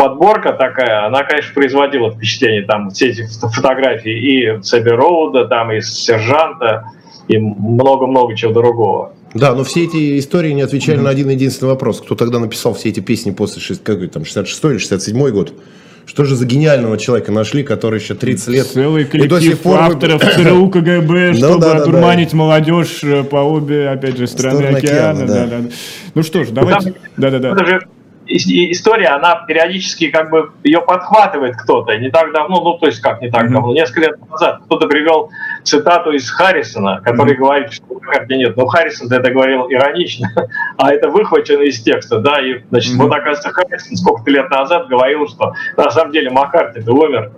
подборка 0.03 0.51
такая, 0.51 1.05
она, 1.05 1.23
конечно, 1.23 1.53
производила 1.53 2.11
впечатление. 2.11 2.63
Там 2.63 2.89
все 2.89 3.09
эти 3.09 3.25
фотографии 3.25 4.11
и 4.11 4.61
с 4.61 4.73
Эбби 4.73 4.89
Роуда, 4.89 5.45
там 5.45 5.71
и 5.71 5.79
Сержанта, 5.81 6.83
и 7.29 7.37
много-много 7.37 8.35
чего 8.35 8.51
другого. 8.51 9.13
Да, 9.33 9.55
но 9.55 9.63
все 9.63 9.85
эти 9.85 10.19
истории 10.19 10.51
не 10.51 10.61
отвечали 10.61 10.99
mm-hmm. 10.99 11.03
на 11.03 11.09
один 11.09 11.29
единственный 11.29 11.69
вопрос. 11.69 12.01
Кто 12.01 12.15
тогда 12.15 12.39
написал 12.39 12.73
все 12.73 12.89
эти 12.89 12.99
песни 12.99 13.31
после 13.31 13.75
как, 13.77 14.11
там, 14.11 14.25
66 14.25 14.63
или 14.65 14.77
67 14.77 15.29
год? 15.29 15.53
Что 16.05 16.25
же 16.25 16.35
за 16.35 16.45
гениального 16.45 16.97
человека 16.97 17.31
нашли, 17.31 17.63
который 17.63 18.01
еще 18.01 18.13
30 18.13 18.47
лет... 18.49 18.67
Целый 18.67 19.05
коллектив 19.05 19.25
и 19.25 19.29
до 19.29 19.41
сих 19.41 19.59
пор... 19.59 19.79
авторов 19.79 20.21
ЦРУ 20.21 20.69
КГБ, 20.73 21.31
ну 21.31 21.33
чтобы 21.33 21.71
одурманить 21.71 22.33
молодежь 22.33 23.05
э, 23.05 23.23
по 23.23 23.37
обе, 23.37 23.87
опять 23.87 24.17
же, 24.17 24.27
страны 24.27 24.65
океана. 24.65 25.69
Ну 26.13 26.23
что 26.23 26.43
ж, 26.43 26.49
давайте... 26.49 26.93
Да-да-да 27.15 27.79
история, 28.27 29.07
она 29.07 29.43
периодически 29.47 30.09
как 30.09 30.29
бы 30.29 30.51
ее 30.63 30.81
подхватывает 30.81 31.55
кто-то. 31.55 31.97
Не 31.97 32.09
так 32.09 32.31
давно, 32.33 32.61
ну 32.61 32.77
то 32.77 32.87
есть 32.87 32.99
как 33.01 33.21
не 33.21 33.29
так 33.29 33.51
давно, 33.51 33.73
несколько 33.73 34.01
лет 34.01 34.29
назад 34.29 34.61
кто-то 34.65 34.87
привел 34.87 35.29
цитату 35.63 36.11
из 36.11 36.29
Харрисона, 36.29 37.01
который 37.03 37.35
говорит, 37.35 37.73
что 37.73 37.93
карте 38.03 38.37
нет. 38.37 38.55
Но 38.55 38.65
Харрисон 38.65 39.11
это 39.11 39.31
говорил 39.31 39.67
иронично, 39.69 40.31
а 40.77 40.91
это 40.93 41.09
выхвачено 41.09 41.61
из 41.61 41.81
текста, 41.81 42.19
да, 42.19 42.39
и, 42.41 42.61
значит, 42.69 42.93
вот, 42.95 43.11
оказывается, 43.11 43.49
Харрисон 43.49 43.97
сколько-то 43.97 44.31
лет 44.31 44.49
назад 44.49 44.87
говорил, 44.87 45.27
что 45.27 45.53
на 45.77 45.89
самом 45.89 46.11
деле 46.11 46.29
Маккарти-то 46.29 46.91
умер. 46.93 47.31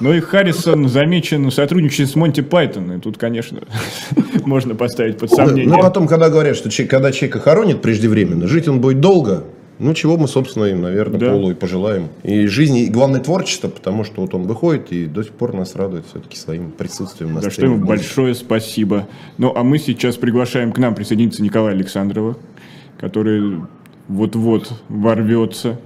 Ну 0.00 0.12
и 0.12 0.20
Харрисон 0.20 0.88
замечен 0.88 1.50
сотрудничает 1.50 2.10
с 2.10 2.14
Монти 2.14 2.40
Пайтон, 2.40 2.92
и 2.92 3.00
тут, 3.00 3.18
конечно, 3.18 3.60
можно 4.44 4.74
поставить 4.74 5.18
под 5.18 5.30
сомнение. 5.30 5.68
Ну, 5.68 5.80
потом, 5.80 6.08
когда 6.08 6.30
говорят, 6.30 6.56
что 6.56 6.70
когда 6.86 7.12
человека 7.12 7.40
хоронит 7.40 7.82
преждевременно, 7.82 8.46
жить 8.46 8.68
он 8.68 8.80
будет 8.80 9.00
долго, 9.00 9.44
ну, 9.80 9.94
чего 9.94 10.18
мы, 10.18 10.28
собственно, 10.28 10.64
им, 10.64 10.82
наверное, 10.82 11.18
да. 11.18 11.30
Полу 11.30 11.50
и 11.50 11.54
пожелаем. 11.54 12.08
И 12.22 12.46
жизни, 12.46 12.84
и 12.84 12.90
главное 12.90 13.20
творчество, 13.20 13.68
потому 13.68 14.04
что 14.04 14.20
вот 14.20 14.34
он 14.34 14.42
выходит 14.42 14.92
и 14.92 15.06
до 15.06 15.22
сих 15.22 15.32
пор 15.32 15.54
нас 15.54 15.74
радует 15.74 16.04
все-таки 16.06 16.36
своим 16.36 16.70
присутствием 16.70 17.32
на 17.32 17.40
За 17.40 17.50
что 17.50 17.64
ему 17.64 17.84
большое 17.84 18.34
спасибо. 18.34 19.08
Ну, 19.38 19.54
а 19.56 19.62
мы 19.64 19.78
сейчас 19.78 20.16
приглашаем 20.16 20.72
к 20.72 20.78
нам 20.78 20.94
присоединиться 20.94 21.42
Николая 21.42 21.74
Александрова, 21.74 22.36
который 22.98 23.62
вот-вот 24.08 24.70
ворвется 24.90 25.80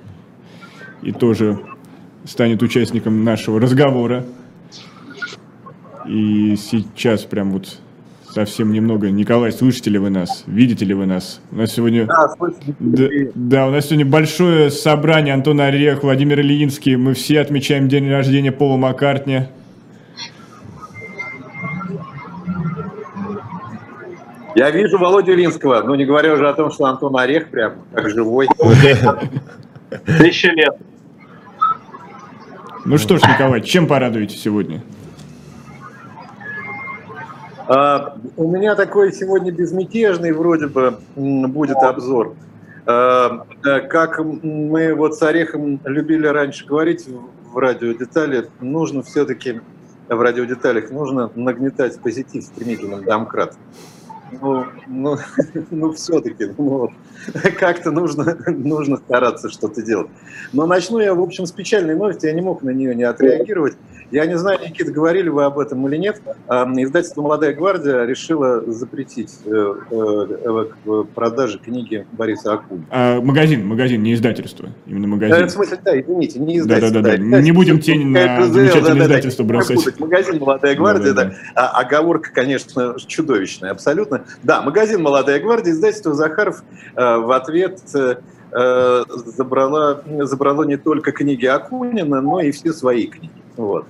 и 1.02 1.12
тоже 1.12 1.60
станет 2.24 2.62
участником 2.64 3.22
нашего 3.22 3.60
разговора. 3.60 4.24
И 6.08 6.56
сейчас 6.56 7.22
прям 7.22 7.52
вот 7.52 7.78
совсем 8.34 8.72
немного. 8.72 9.10
Николай, 9.10 9.52
слышите 9.52 9.90
ли 9.90 9.98
вы 9.98 10.10
нас? 10.10 10.42
Видите 10.46 10.84
ли 10.84 10.92
вы 10.92 11.06
нас? 11.06 11.40
У 11.52 11.56
нас 11.56 11.72
сегодня... 11.72 12.06
Да, 12.06 12.34
да, 12.80 13.08
да, 13.34 13.66
у 13.68 13.70
нас 13.70 13.86
сегодня 13.86 14.04
большое 14.04 14.70
собрание. 14.70 15.34
Антон 15.34 15.60
Орех, 15.60 16.02
Владимир 16.02 16.40
Ильинский. 16.40 16.96
Мы 16.96 17.14
все 17.14 17.40
отмечаем 17.40 17.88
день 17.88 18.10
рождения 18.10 18.50
Пола 18.50 18.76
Маккартни. 18.76 19.42
Я 24.56 24.70
вижу 24.70 24.98
Володю 24.98 25.32
Ильинского, 25.32 25.82
но 25.82 25.94
не 25.94 26.04
говоря 26.04 26.34
уже 26.34 26.48
о 26.48 26.54
том, 26.54 26.70
что 26.70 26.86
Антон 26.86 27.16
Орех 27.16 27.50
прям 27.50 27.74
как 27.92 28.10
живой. 28.10 28.48
Тысяча 30.18 30.48
лет. 30.48 30.76
Ну 32.84 32.98
что 32.98 33.16
ж, 33.16 33.22
Николай, 33.22 33.62
чем 33.62 33.86
порадуете 33.86 34.36
сегодня? 34.36 34.82
А, 37.66 38.16
у 38.36 38.50
меня 38.50 38.74
такой 38.74 39.12
сегодня 39.12 39.50
безмятежный 39.50 40.32
вроде 40.32 40.66
бы 40.66 40.98
будет 41.16 41.78
обзор. 41.78 42.34
А, 42.86 43.46
как 43.62 44.18
мы 44.18 44.94
вот 44.94 45.14
с 45.16 45.22
Орехом 45.22 45.80
любили 45.84 46.26
раньше 46.26 46.66
говорить 46.66 47.08
в 47.52 47.56
радиодетали, 47.56 48.46
нужно 48.60 49.02
все-таки 49.02 49.60
в 50.08 50.20
радиодеталях 50.20 50.90
нужно 50.90 51.30
нагнетать 51.34 51.98
позитив 52.00 52.44
стремительным 52.44 53.04
домкрат. 53.04 53.56
Ну, 54.40 54.66
ну, 54.86 55.16
ну 55.70 55.92
все-таки, 55.92 56.46
ну, 56.56 56.64
вот, 56.64 56.90
как-то 57.58 57.90
нужно, 57.90 58.36
нужно 58.46 58.96
стараться 58.96 59.50
что-то 59.50 59.82
делать. 59.82 60.08
Но 60.52 60.66
начну 60.66 60.98
я, 61.00 61.14
в 61.14 61.20
общем, 61.20 61.46
с 61.46 61.52
печальной 61.52 61.96
новости, 61.96 62.26
я 62.26 62.32
не 62.32 62.42
мог 62.42 62.62
на 62.62 62.70
нее 62.70 62.94
не 62.94 63.04
отреагировать. 63.04 63.76
Я 64.10 64.26
не 64.26 64.38
знаю, 64.38 64.60
Никита, 64.62 64.92
говорили 64.92 65.28
вы 65.28 65.44
об 65.44 65.58
этом 65.58 65.86
или 65.88 65.96
нет. 65.96 66.20
Издательство 66.48 67.22
«Молодая 67.22 67.52
гвардия» 67.52 68.04
решило 68.04 68.62
запретить 68.70 69.38
э, 69.44 69.74
э, 69.90 71.04
продажи 71.14 71.58
книги 71.58 72.06
Бориса 72.12 72.52
Акунина. 72.52 72.86
А, 72.90 73.20
магазин, 73.20 73.66
магазин, 73.66 74.02
не 74.02 74.14
издательство. 74.14 74.68
Именно 74.86 75.08
магазин. 75.08 75.36
Э, 75.36 75.46
в 75.46 75.50
смысле, 75.50 75.78
да, 75.84 76.00
извините, 76.00 76.38
не 76.38 76.58
издательство. 76.58 77.02
Да, 77.02 77.10
да, 77.10 77.16
да. 77.16 77.24
да. 77.24 77.40
Не 77.40 77.52
будем 77.52 77.80
тень 77.80 78.06
на 78.06 78.46
замечательное 78.46 78.94
да, 78.94 79.04
издательство 79.04 79.44
да, 79.44 79.48
бросать. 79.48 79.98
Магазин 79.98 80.38
«Молодая 80.38 80.76
гвардия», 80.76 81.12
да, 81.12 81.24
да, 81.24 81.30
да. 81.30 81.36
да. 81.54 81.70
А, 81.72 81.80
оговорка, 81.80 82.30
конечно, 82.32 82.96
чудовищная, 83.04 83.70
абсолютно. 83.70 84.23
Да, 84.42 84.62
магазин 84.62 85.02
«Молодая 85.02 85.40
гвардия», 85.40 85.72
издательство 85.72 86.14
«Захаров» 86.14 86.62
в 86.94 87.34
ответ 87.34 87.80
забрала, 88.50 90.02
забрала 90.20 90.64
не 90.64 90.76
только 90.76 91.12
книги 91.12 91.46
Акунина, 91.46 92.20
но 92.20 92.40
и 92.40 92.52
все 92.52 92.72
свои 92.72 93.06
книги. 93.06 93.32
Вот, 93.56 93.86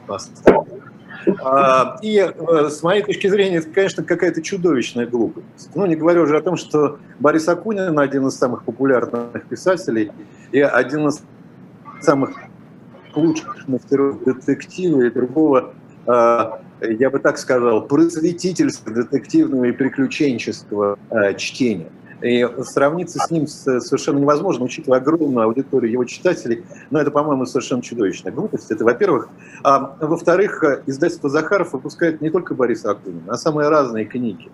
а, 1.42 1.96
и 2.02 2.18
э, 2.18 2.68
с 2.68 2.82
моей 2.82 3.02
точки 3.02 3.28
зрения, 3.28 3.58
это, 3.58 3.70
конечно, 3.70 4.02
какая-то 4.02 4.42
чудовищная 4.42 5.06
глупость. 5.06 5.70
Ну, 5.74 5.86
не 5.86 5.96
говоря 5.96 6.22
уже 6.22 6.36
о 6.36 6.42
том, 6.42 6.56
что 6.56 6.98
Борис 7.18 7.48
Акунин 7.48 7.98
один 7.98 8.26
из 8.26 8.36
самых 8.36 8.64
популярных 8.64 9.46
писателей 9.46 10.12
и 10.52 10.60
один 10.60 11.08
из 11.08 11.22
самых 12.00 12.36
лучших 13.14 13.66
мастеров 13.68 14.22
детектива 14.24 15.02
и 15.02 15.10
другого, 15.10 15.74
я 16.90 17.10
бы 17.10 17.18
так 17.18 17.38
сказал, 17.38 17.86
просветительства 17.86 18.92
детективного 18.92 19.64
и 19.64 19.72
приключенческого 19.72 20.98
а, 21.10 21.34
чтения. 21.34 21.90
И 22.22 22.48
сравниться 22.62 23.18
с 23.18 23.30
ним 23.30 23.46
совершенно 23.46 24.18
невозможно, 24.18 24.64
учитывая 24.64 24.98
огромную 24.98 25.44
аудиторию 25.44 25.92
его 25.92 26.04
читателей. 26.04 26.64
Но 26.90 26.98
это, 26.98 27.10
по-моему, 27.10 27.44
совершенно 27.44 27.82
чудовищная 27.82 28.32
глупость. 28.32 28.70
Это, 28.70 28.82
во-первых. 28.84 29.28
А, 29.62 29.96
во-вторых, 30.00 30.64
издательство 30.86 31.28
Захаров 31.28 31.74
выпускает 31.74 32.22
не 32.22 32.30
только 32.30 32.54
Бориса 32.54 32.92
Акунина, 32.92 33.34
а 33.34 33.36
самые 33.36 33.68
разные 33.68 34.06
книги. 34.06 34.50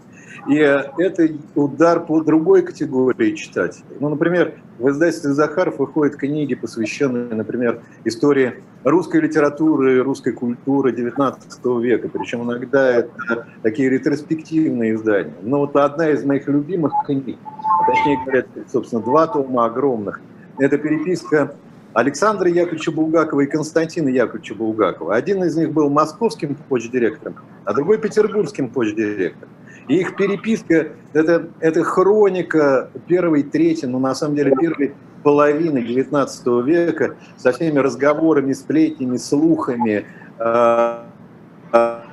И 0.48 0.56
это 0.56 1.28
удар 1.54 2.00
по 2.04 2.22
другой 2.22 2.62
категории 2.62 3.34
читателей. 3.34 3.96
Ну, 4.00 4.08
например, 4.08 4.54
в 4.78 4.88
издательстве 4.88 5.32
Захаров 5.32 5.78
выходят 5.78 6.16
книги, 6.16 6.54
посвященные, 6.54 7.34
например, 7.34 7.82
истории 8.04 8.54
русской 8.84 9.20
литературы, 9.20 10.02
русской 10.02 10.32
культуры 10.32 10.92
XIX 10.92 11.82
века. 11.82 12.08
Причем 12.08 12.42
иногда 12.44 12.90
это 12.90 13.46
такие 13.62 13.90
ретроспективные 13.90 14.94
издания. 14.94 15.34
Но 15.42 15.60
вот 15.60 15.76
одна 15.76 16.08
из 16.10 16.24
моих 16.24 16.48
любимых 16.48 16.92
книг, 17.04 17.36
а 17.80 17.84
точнее 17.84 18.18
говоря, 18.24 18.44
собственно, 18.72 19.02
два 19.02 19.26
тома 19.26 19.66
огромных, 19.66 20.20
это 20.58 20.78
переписка 20.78 21.54
Александра 21.92 22.48
Яковлевича 22.48 22.92
Булгакова 22.92 23.40
и 23.40 23.46
Константина 23.46 24.08
Яковлевича 24.08 24.54
Булгакова. 24.54 25.14
Один 25.14 25.42
из 25.44 25.56
них 25.56 25.72
был 25.72 25.90
московским 25.90 26.56
почдиректором, 26.68 27.36
а 27.64 27.74
другой 27.74 27.98
петербургским 27.98 28.68
почдиректором. 28.68 29.50
И 29.90 29.96
их 29.96 30.14
переписка 30.14 30.92
это,– 31.12 31.48
это 31.60 31.82
хроника 31.82 32.90
первой 33.08 33.42
трети, 33.42 33.86
но 33.86 33.98
на 33.98 34.14
самом 34.14 34.36
деле 34.36 34.54
первой 34.54 34.94
половины 35.24 35.78
XIX 35.78 36.62
века 36.62 37.16
со 37.36 37.50
всеми 37.50 37.80
разговорами, 37.80 38.52
сплетнями, 38.52 39.16
слухами. 39.16 40.06
А, 40.38 41.08
а, 41.72 42.04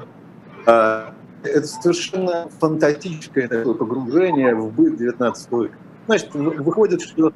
а, 0.65 1.13
это 1.43 1.67
совершенно 1.67 2.49
фантастическое 2.59 3.47
такое 3.47 3.75
погружение 3.75 4.55
в 4.55 4.73
быт 4.73 4.99
XIX 4.99 5.35
века. 5.61 5.75
Значит, 6.07 6.33
выходит, 6.33 7.01
что 7.01 7.31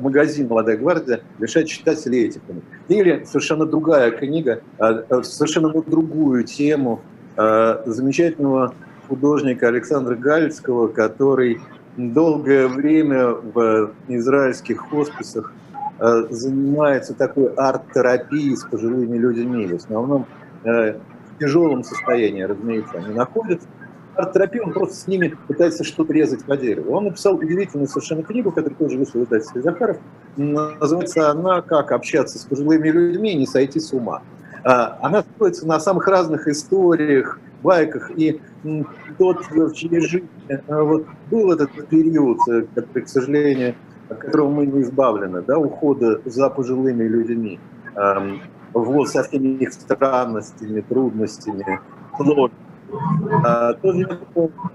магазин 0.00 0.48
«Молодая 0.48 0.78
гвардия» 0.78 1.20
лишает 1.38 1.68
читателей 1.68 2.26
этих 2.26 2.40
книг. 2.44 2.64
Или 2.88 3.24
совершенно 3.24 3.66
другая 3.66 4.10
книга, 4.10 4.62
совершенно 4.78 5.68
другую 5.70 6.42
тему 6.44 7.02
замечательного 7.36 8.72
художника 9.08 9.68
Александра 9.68 10.14
Галицкого, 10.14 10.88
который 10.88 11.60
долгое 11.96 12.68
время 12.68 13.28
в 13.28 13.92
израильских 14.08 14.80
хосписах 14.80 15.52
э, 15.98 16.26
занимается 16.30 17.14
такой 17.14 17.52
арт-терапией 17.54 18.56
с 18.56 18.64
пожилыми 18.64 19.16
людьми. 19.16 19.66
В 19.66 19.76
основном 19.76 20.26
э, 20.64 20.92
в 20.92 21.38
тяжелом 21.38 21.84
состоянии, 21.84 22.42
разумеется, 22.42 22.98
они 22.98 23.14
находятся. 23.14 23.68
Арт-терапия, 24.14 24.62
он 24.62 24.72
просто 24.72 24.96
с 24.96 25.06
ними 25.06 25.36
пытается 25.46 25.84
что-то 25.84 26.12
резать 26.12 26.44
по 26.44 26.56
дереву. 26.56 26.92
Он 26.92 27.04
написал 27.04 27.36
удивительную 27.36 27.88
совершенно 27.88 28.22
книгу, 28.22 28.50
которая 28.50 28.76
тоже 28.76 28.96
вышла 28.98 29.20
в 29.20 29.24
издательстве 29.24 29.62
Захаров. 29.62 29.98
Называется 30.36 31.30
она 31.30 31.60
«Как 31.60 31.92
общаться 31.92 32.38
с 32.38 32.44
пожилыми 32.44 32.88
людьми 32.88 33.32
и 33.32 33.36
не 33.36 33.46
сойти 33.46 33.78
с 33.78 33.92
ума». 33.92 34.22
А, 34.66 34.98
она 35.00 35.22
строится 35.22 35.64
на 35.64 35.78
самых 35.78 36.08
разных 36.08 36.48
историях, 36.48 37.38
байках. 37.62 38.10
И 38.16 38.40
тот, 39.16 39.46
в 39.48 39.72
чьей 39.74 40.00
жизни 40.00 40.28
а, 40.66 40.82
вот, 40.82 41.06
был 41.30 41.52
этот 41.52 41.70
период, 41.88 42.38
э, 42.48 42.64
который, 42.74 43.04
к 43.04 43.08
сожалению, 43.08 43.76
от 44.08 44.18
которого 44.18 44.50
мы 44.50 44.66
не 44.66 44.82
избавлены, 44.82 45.42
да, 45.42 45.56
ухода 45.56 46.20
за 46.24 46.50
пожилыми 46.50 47.04
людьми, 47.04 47.60
эм, 47.94 48.40
вот 48.72 49.08
со 49.08 49.22
всеми 49.22 49.48
их 49.62 49.72
странностями, 49.72 50.80
трудностями, 50.80 51.80
сложностями. 52.16 52.66
А, 53.44 53.74
тоже 53.74 54.18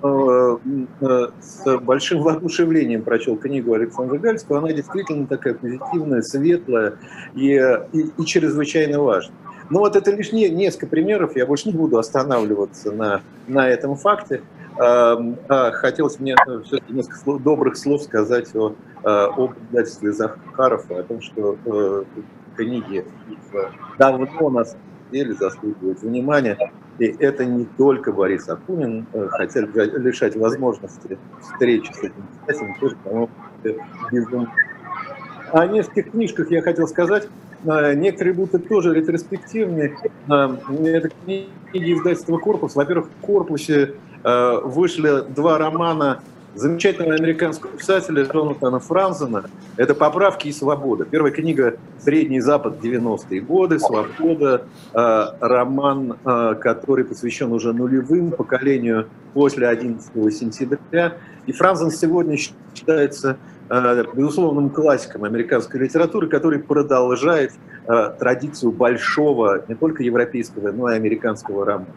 э, 0.03 0.57
э, 1.01 1.27
с 1.41 1.77
большим 1.79 2.21
воодушевлением 2.21 3.03
прочел 3.03 3.35
книгу 3.35 3.73
Александра 3.73 4.17
Гальского. 4.17 4.59
Она 4.59 4.71
действительно 4.71 5.27
такая 5.27 5.53
позитивная, 5.53 6.21
светлая 6.21 6.93
и, 7.35 7.55
и, 7.93 7.99
и 8.17 8.25
чрезвычайно 8.25 9.01
важная. 9.01 9.35
Ну 9.71 9.79
вот 9.79 9.95
это 9.95 10.11
лишь 10.11 10.33
не, 10.33 10.49
несколько 10.49 10.87
примеров, 10.87 11.37
я 11.37 11.45
больше 11.45 11.69
не 11.69 11.73
буду 11.73 11.97
останавливаться 11.97 12.91
на, 12.91 13.21
на 13.47 13.69
этом 13.69 13.95
факте. 13.95 14.41
А, 14.77 15.71
хотелось 15.71 16.19
мне 16.19 16.35
э, 16.35 16.61
все-таки 16.65 16.91
несколько 16.91 17.39
добрых 17.39 17.77
слов 17.77 18.03
сказать 18.03 18.53
о, 18.53 18.73
э, 19.03 19.07
об 19.07 19.53
издательстве 19.69 20.11
Захаров, 20.11 20.91
о 20.91 21.03
том, 21.03 21.21
что 21.21 21.57
э, 21.65 22.03
книги 22.57 23.05
давно 23.97 24.49
на 24.49 24.65
самом 24.65 24.81
деле 25.09 25.33
заслуживают 25.35 26.01
внимания. 26.01 26.57
И 26.99 27.05
это 27.05 27.45
не 27.45 27.63
только 27.63 28.11
Борис 28.11 28.49
Акунин, 28.49 29.05
хотя 29.29 29.61
лишать 29.61 30.35
возможности 30.35 31.17
встречи 31.41 31.93
с 31.93 31.99
этим 31.99 32.27
писателем 32.45 32.75
тоже, 32.77 32.95
по-моему, 33.05 33.29
безумно. 34.11 34.53
О 35.53 35.65
нескольких 35.65 36.11
книжках 36.11 36.51
я 36.51 36.61
хотел 36.61 36.87
сказать. 36.89 37.29
Некоторые 37.63 38.33
будут 38.33 38.67
тоже 38.67 38.93
ретроспективные. 38.93 39.95
Это 40.27 41.09
книги 41.23 41.93
издательства 41.93 42.37
«Корпус». 42.37 42.75
Во-первых, 42.75 43.07
в 43.07 43.25
«Корпусе» 43.25 43.95
Э, 44.23 44.59
вышли 44.63 45.23
два 45.29 45.57
романа 45.57 46.21
замечательного 46.53 47.15
американского 47.15 47.71
писателя 47.71 48.23
Джонатана 48.23 48.79
Франзена. 48.79 49.45
Это 49.77 49.95
«Поправки 49.95 50.49
и 50.49 50.51
свобода». 50.51 51.05
Первая 51.05 51.31
книга 51.31 51.77
«Средний 51.99 52.39
Запад. 52.39 52.75
90-е 52.83 53.41
годы. 53.41 53.79
Свобода». 53.79 54.65
Э, 54.93 55.25
роман, 55.39 56.17
э, 56.23 56.55
который 56.61 57.05
посвящен 57.05 57.51
уже 57.51 57.73
нулевым 57.73 58.31
поколению 58.31 59.07
после 59.33 59.67
11 59.67 60.31
сентября. 60.31 61.13
И 61.47 61.51
Франзен 61.51 61.89
сегодня 61.89 62.37
считается 62.37 63.37
безусловным 64.13 64.69
классиком 64.69 65.23
американской 65.23 65.79
литературы, 65.79 66.27
который 66.27 66.59
продолжает 66.59 67.53
традицию 68.19 68.71
большого, 68.71 69.63
не 69.67 69.75
только 69.75 70.03
европейского, 70.03 70.71
но 70.71 70.91
и 70.91 70.95
американского 70.95 71.65
романа. 71.65 71.87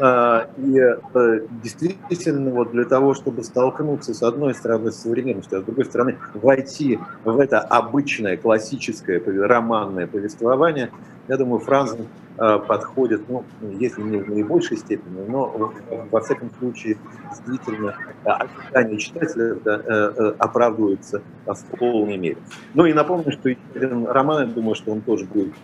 А, 0.00 0.48
и 0.56 0.78
э, 0.78 1.40
действительно, 1.62 2.50
вот 2.50 2.70
для 2.70 2.84
того, 2.84 3.14
чтобы 3.14 3.42
столкнуться 3.42 4.14
с 4.14 4.22
одной 4.22 4.54
стороны 4.54 4.92
с 4.92 5.02
современностью, 5.02 5.58
а 5.58 5.62
с 5.62 5.64
другой 5.64 5.86
стороны 5.86 6.18
войти 6.34 7.00
в 7.24 7.38
это 7.38 7.60
обычное, 7.60 8.36
классическое, 8.36 9.20
романное 9.24 10.06
повествование, 10.06 10.90
я 11.26 11.36
думаю, 11.36 11.58
Франзен 11.60 12.06
э, 12.38 12.58
подходит, 12.60 13.22
ну, 13.28 13.44
если 13.60 14.02
не 14.02 14.18
в 14.18 14.30
наибольшей 14.30 14.76
степени, 14.76 15.28
но 15.28 15.72
во 16.10 16.20
всяком 16.20 16.50
случае 16.60 16.96
действительно 17.30 17.94
ожидания 18.24 18.98
читателя 18.98 19.56
э, 19.64 20.34
оправдываются 20.38 21.22
в 21.44 21.76
полной 21.76 22.18
мере. 22.18 22.38
Ну 22.74 22.86
и 22.86 22.92
напомню, 22.92 23.32
что 23.32 23.50
роман, 23.74 24.48
я 24.48 24.54
думаю, 24.54 24.76
что 24.76 24.92
он 24.92 25.00
тоже 25.00 25.24
будет 25.24 25.54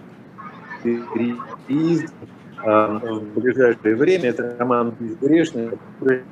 переиздан 0.82 2.11
Э, 2.18 2.43
в 2.65 3.23
ближайшее 3.35 3.97
время. 3.97 4.31
Это 4.31 4.57
роман 4.59 4.95
«Безгрешный», 4.99 5.71
который 6.01 6.23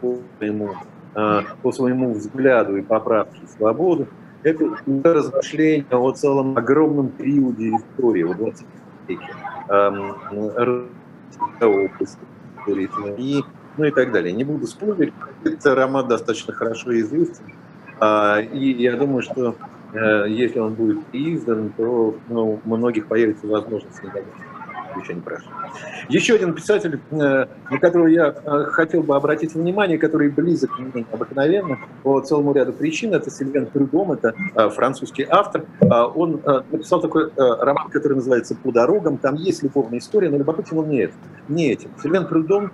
по 0.00 0.18
своему, 0.38 0.74
э, 1.14 1.40
по 1.62 1.72
своему 1.72 2.14
взгляду 2.14 2.76
и 2.76 2.82
поправке 2.82 3.40
свободы, 3.56 4.06
это 4.42 4.76
размышление 5.04 5.86
о 5.90 6.10
целом 6.12 6.56
огромном 6.56 7.10
периоде 7.10 7.76
истории 7.76 8.24
в 8.24 8.36
20 8.36 8.66
веке, 9.06 9.22
эм, 9.68 10.16
и, 13.18 13.42
ну 13.76 13.84
и 13.84 13.90
так 13.90 14.12
далее. 14.12 14.32
Не 14.32 14.44
буду 14.44 14.66
спорить, 14.66 15.12
это 15.44 15.74
роман 15.74 16.08
достаточно 16.08 16.52
хорошо 16.52 16.98
известен, 16.98 17.44
а, 18.00 18.40
и 18.40 18.72
я 18.82 18.96
думаю, 18.96 19.22
что 19.22 19.54
Э, 19.54 19.71
если 19.92 20.58
он 20.58 20.74
будет 20.74 21.06
издан, 21.12 21.72
то 21.72 22.20
ну, 22.26 22.62
у 22.64 22.76
многих 22.76 23.08
появится 23.08 23.46
возможность 23.46 24.02
еще 25.00 25.14
не 25.14 25.20
прошло. 25.20 25.50
Еще 26.08 26.34
один 26.34 26.54
писатель, 26.54 27.00
э, 27.10 27.46
на 27.70 27.78
которого 27.78 28.06
я 28.06 28.28
э, 28.28 28.64
хотел 28.66 29.02
бы 29.02 29.16
обратить 29.16 29.54
внимание, 29.54 29.98
который 29.98 30.28
близок 30.30 30.78
мне 30.78 31.06
обыкновенно 31.12 31.78
по 32.02 32.20
целому 32.20 32.52
ряду 32.52 32.72
причин, 32.72 33.14
это 33.14 33.30
Сильвен 33.30 33.66
Прюдом, 33.66 34.12
это 34.12 34.34
французский 34.70 35.26
автор. 35.28 35.64
Он 35.80 36.40
написал 36.70 37.00
такой 37.00 37.30
роман, 37.36 37.88
который 37.90 38.14
называется 38.14 38.54
«По 38.54 38.72
дорогам». 38.72 39.18
Там 39.18 39.34
есть 39.34 39.62
любовная 39.62 39.98
история, 39.98 40.30
но 40.30 40.38
любопытен 40.38 40.78
он 40.78 40.88
не, 40.88 41.02
это, 41.02 41.14
не 41.48 41.72
этим. 41.72 41.90
Сильвен 42.02 42.26
Прюдом 42.26 42.72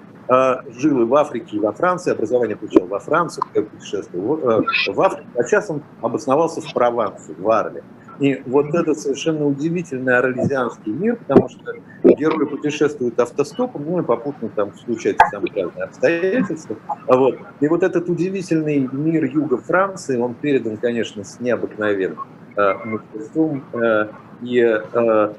жил 0.77 1.03
и 1.03 1.05
в 1.05 1.14
Африке, 1.14 1.57
и 1.57 1.59
во 1.59 1.73
Франции, 1.73 2.12
образование 2.12 2.57
получил 2.57 2.87
во 2.87 3.01
Франции, 3.01 3.43
путешествовал 3.53 4.39
э, 4.39 4.64
в 4.93 5.01
Африке, 5.01 5.27
а 5.37 5.43
сейчас 5.43 5.71
он 5.71 5.83
обосновался 6.03 6.61
в 6.61 6.73
Провансе, 6.73 7.35
в 7.39 7.51
Арле. 7.51 7.83
И 8.19 8.43
вот 8.47 8.75
этот 8.75 8.99
совершенно 8.99 9.47
удивительный 9.47 10.19
орлезианский 10.19 10.93
мир, 10.93 11.16
потому 11.16 11.49
что 11.49 11.75
герои 12.03 12.47
путешествуют 12.47 13.19
автостопом, 13.21 13.85
ну 13.85 14.01
и 14.01 14.03
попутно 14.03 14.49
там 14.49 14.73
случаются 14.77 15.25
самые 15.31 15.53
разные 15.55 15.85
обстоятельства. 15.85 16.77
Вот. 17.07 17.39
И 17.61 17.69
вот 17.69 17.83
этот 17.83 18.09
удивительный 18.09 18.89
мир 18.91 19.25
юга 19.25 19.59
Франции, 19.59 20.19
он 20.19 20.35
передан, 20.35 20.77
конечно, 20.79 21.23
с 21.23 21.39
необыкновенным 21.39 22.19
э, 22.57 22.75
мастерством. 22.85 23.64
Э, 23.73 24.09
и 24.43 24.61
э, 24.61 25.33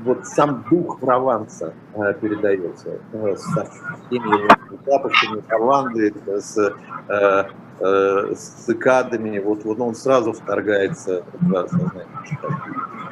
вот 0.00 0.26
сам 0.26 0.64
дух 0.70 1.00
Прованса 1.00 1.74
э, 1.94 2.14
передается 2.20 2.98
э, 3.12 3.36
со 3.36 3.64
всеми 3.64 4.48
запахами 4.86 5.42
лаванды, 5.50 6.14
с, 6.26 6.74
э, 7.08 7.44
э, 7.80 8.34
с 8.34 8.64
цикадами, 8.64 9.38
вот, 9.38 9.64
вот 9.64 9.80
он 9.80 9.94
сразу 9.94 10.32
вторгается 10.32 11.24
в 11.40 11.68
сознание. 11.68 12.06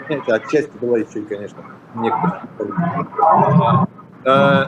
Это 0.09 0.37
отчасти 0.37 0.73
была 0.81 0.99
еще 0.99 1.21
и, 1.21 1.25
конечно, 1.25 1.59
некоторая 1.95 2.43
э, 4.25 4.67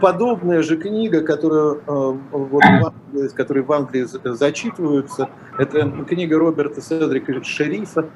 подобная 0.00 0.62
же 0.62 0.76
книга, 0.76 1.22
которую, 1.22 1.82
э, 1.86 2.18
вот, 2.30 2.62
в 3.12 3.34
которой 3.34 3.62
в 3.62 3.72
Англии 3.72 4.06
зачитываются, 4.24 5.28
это 5.58 5.90
книга 6.08 6.38
Роберта 6.38 6.80
Седрика 6.80 7.42
Шерифа 7.44 8.06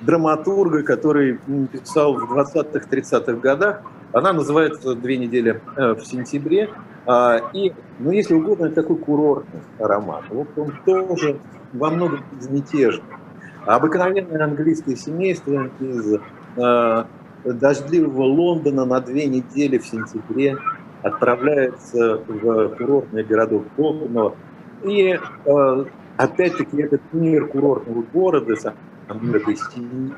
драматурга, 0.00 0.82
который 0.82 1.38
писал 1.72 2.14
в 2.14 2.32
20-30-х 2.32 3.32
годах. 3.34 3.82
Она 4.12 4.32
называется 4.32 4.94
«Две 4.94 5.18
недели 5.18 5.60
э, 5.76 5.94
в 5.94 6.00
сентябре». 6.04 6.70
А, 7.06 7.38
и, 7.52 7.72
ну, 7.98 8.10
если 8.10 8.34
угодно, 8.34 8.66
это 8.66 8.82
такой 8.82 8.96
курортный 8.96 9.60
роман. 9.78 10.24
Вот 10.30 10.48
он 10.56 10.72
тоже 10.84 11.38
во 11.72 11.90
многом 11.90 12.20
безмятежный. 12.32 13.04
Обыкновенное 13.66 14.44
английское 14.44 14.96
семейство 14.96 15.70
из 15.80 16.20
э, 16.56 17.04
дождливого 17.44 18.24
Лондона 18.24 18.84
на 18.84 19.00
две 19.00 19.26
недели 19.26 19.78
в 19.78 19.86
сентябре 19.86 20.56
отправляется 21.02 22.22
в 22.26 22.68
курортный 22.76 23.24
городок 23.24 23.64
Богунова. 23.76 24.34
И 24.84 25.18
э, 25.44 25.84
опять-таки 26.16 26.82
этот 26.82 27.02
мир 27.12 27.46
курортного 27.48 28.02
города, 28.12 28.54
этой 29.08 29.56
семьи. 29.56 30.12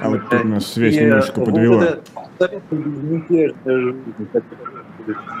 А 0.00 0.08
вот 0.08 0.28
тут 0.28 0.44
нас 0.44 0.66
связь 0.72 0.96
немножко 0.96 1.40
подвела. 1.40 1.98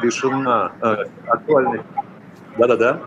Лишена 0.02 0.72
э, 0.80 0.96
актуальной... 1.28 1.82
Да-да-да. 2.58 3.00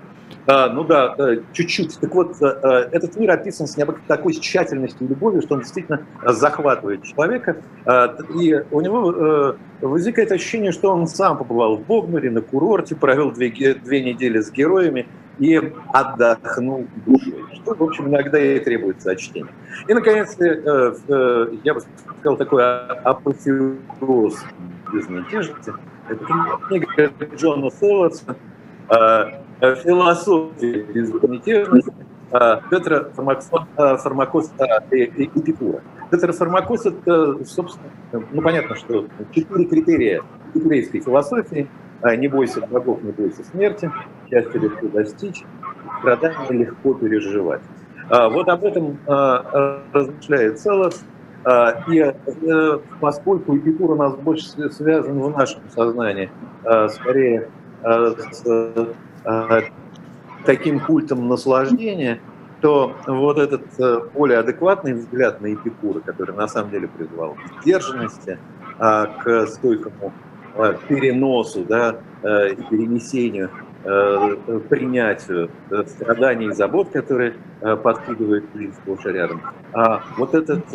А, 0.48 0.70
ну 0.70 0.84
да, 0.84 1.16
чуть-чуть. 1.54 2.00
Так 2.00 2.16
вот, 2.16 2.42
э, 2.42 2.46
э, 2.46 2.70
этот 2.92 3.18
мир 3.18 3.32
описан 3.32 3.68
с 3.68 3.78
необыкновенной 3.78 4.08
такой 4.08 4.34
тщательностью 4.34 5.06
и 5.06 5.10
любовью, 5.10 5.42
что 5.42 5.56
он 5.56 5.62
действительно 5.62 6.06
захватывает 6.26 7.04
человека. 7.04 7.58
А, 7.86 8.16
и 8.40 8.64
у 8.72 8.82
него 8.82 9.56
возникает 9.82 10.32
ощущение, 10.32 10.72
что 10.72 10.92
он 10.92 11.08
сам 11.08 11.38
побывал 11.38 11.78
в 11.78 11.86
Богнуре, 11.86 12.32
на 12.32 12.42
курорте, 12.42 12.96
провел 12.96 13.32
две, 13.32 13.50
две 13.76 14.02
недели 14.02 14.40
с 14.40 14.52
героями 14.52 15.08
и 15.40 15.74
отдохнул 15.94 16.88
душой, 17.06 17.46
что, 17.54 17.76
в 17.76 17.84
общем, 17.84 18.08
иногда 18.08 18.40
и 18.40 18.60
требуется 18.60 19.12
от 19.12 19.20
чтения. 19.20 19.50
И, 19.88 19.94
наконец, 19.94 20.36
я 20.40 21.74
бы 21.74 21.82
сказал, 22.20 22.38
такой 22.38 22.64
апофеоз 23.04 24.44
безмятежности. 24.94 25.74
Это 26.08 26.26
книга 26.68 27.12
Джона 27.36 27.70
Селлерса 27.72 28.36
Э, 29.62 29.76
философии 29.76 30.86
безмятежности 30.94 31.94
э, 32.32 32.58
Петра 32.70 33.06
Фармакоса 33.16 34.52
э, 34.92 35.06
Эпикура. 35.06 35.82
Петр 36.12 36.34
Фармакос– 36.34 36.86
это, 36.88 37.44
собственно, 37.46 37.90
ну, 38.12 38.42
понятно, 38.42 38.76
что 38.76 39.08
четыре 39.32 39.66
критерия 39.66 40.24
еврейской 40.54 41.00
философии– 41.00 41.68
не 42.18 42.28
бойся 42.28 42.66
богов, 42.66 43.02
не 43.04 43.12
бойся 43.12 43.44
смерти, 43.44 43.92
счастье 44.30 44.60
легко 44.60 44.88
достичь, 44.88 45.44
страдания 46.00 46.52
легко 46.52 46.94
переживать. 46.94 47.62
Вот 48.10 48.48
об 48.50 48.64
этом 48.64 49.00
размышляет 49.08 50.60
Целос, 50.60 51.04
и 51.90 52.14
поскольку 53.00 53.58
Эпикур 53.58 53.92
у 53.92 53.96
нас 53.96 54.16
больше 54.16 54.48
связан 54.72 55.20
в 55.20 55.30
нашем 55.36 55.62
сознании, 55.74 56.30
скорее 56.90 57.50
с 57.84 58.44
Э, 59.26 59.62
таким 60.46 60.80
культом 60.80 61.28
наслаждения, 61.28 62.20
то 62.62 62.96
вот 63.08 63.40
этот 63.40 63.64
э, 63.80 64.02
более 64.14 64.38
адекватный 64.38 64.94
взгляд 64.94 65.42
на 65.42 65.52
Эпикура, 65.52 66.02
который 66.02 66.36
на 66.36 66.48
самом 66.48 66.70
деле 66.70 66.88
призвал 66.88 67.34
к 67.34 67.64
сдержанности, 67.64 68.38
а, 68.78 69.08
к 69.08 69.48
стойкому 69.48 69.96
а, 70.04 70.12
переносу 70.88 71.66
да, 71.66 71.98
э, 72.24 72.54
и 72.54 72.64
перенесению, 72.70 73.50
э, 73.84 74.60
принятию 74.70 75.50
страданий 75.88 76.48
и 76.48 76.52
забот, 76.52 76.90
которые 76.90 77.34
подкидывает 77.84 78.46
жизнь 78.54 78.74
сплошь 78.74 79.06
и 79.06 79.10
рядом. 79.10 79.42
А 79.74 80.04
вот 80.18 80.34
этот 80.34 80.66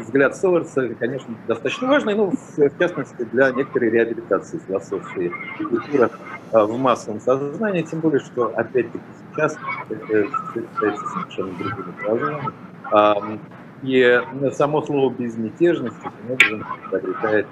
взгляд 0.00 0.36
Соларса, 0.36 0.88
конечно, 0.98 1.34
достаточно 1.46 1.88
важный, 1.88 2.14
ну, 2.14 2.32
в 2.32 2.78
частности, 2.78 3.22
для 3.32 3.50
некоторой 3.50 3.90
реабилитации 3.90 4.60
философии 4.66 5.32
Эпикура 5.60 6.10
в 6.50 6.76
массовом 6.76 7.20
сознании, 7.20 7.82
тем 7.82 8.00
более, 8.00 8.20
что, 8.20 8.52
опять-таки, 8.56 9.04
сейчас 9.32 9.56
это 9.90 10.26
совершенно 10.54 11.52
другими 11.58 11.92
положениями. 12.02 13.40
И 13.84 14.20
само 14.52 14.80
слово 14.82 15.12
безмятежность 15.12 15.96
таким 16.02 16.30
образом 16.30 16.66
приобретает 16.90 17.46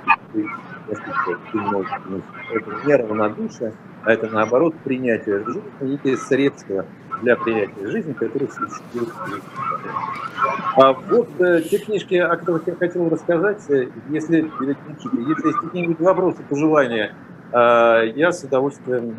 несколько 0.88 1.38
Это 2.54 2.86
не 2.86 2.94
равнодушие, 2.96 3.74
а 4.04 4.12
это 4.12 4.28
наоборот 4.28 4.74
принятие 4.82 5.44
жизни, 5.44 5.62
некие 5.82 6.16
средства 6.16 6.86
для 7.20 7.36
принятия 7.36 7.86
жизни, 7.86 8.14
которые 8.14 8.50
существуют. 8.50 9.10
А 10.74 10.92
вот 10.92 11.28
э, 11.38 11.62
те 11.70 11.78
книжки, 11.78 12.14
о 12.14 12.34
которых 12.36 12.66
я 12.66 12.74
хотел 12.76 13.08
рассказать, 13.10 13.62
э, 13.68 13.88
если, 14.08 14.50
если 14.60 15.46
есть 15.46 15.58
какие-нибудь 15.58 16.00
вопросы, 16.00 16.42
пожелания, 16.48 17.14
я 17.52 18.32
с 18.32 18.42
удовольствием 18.44 19.14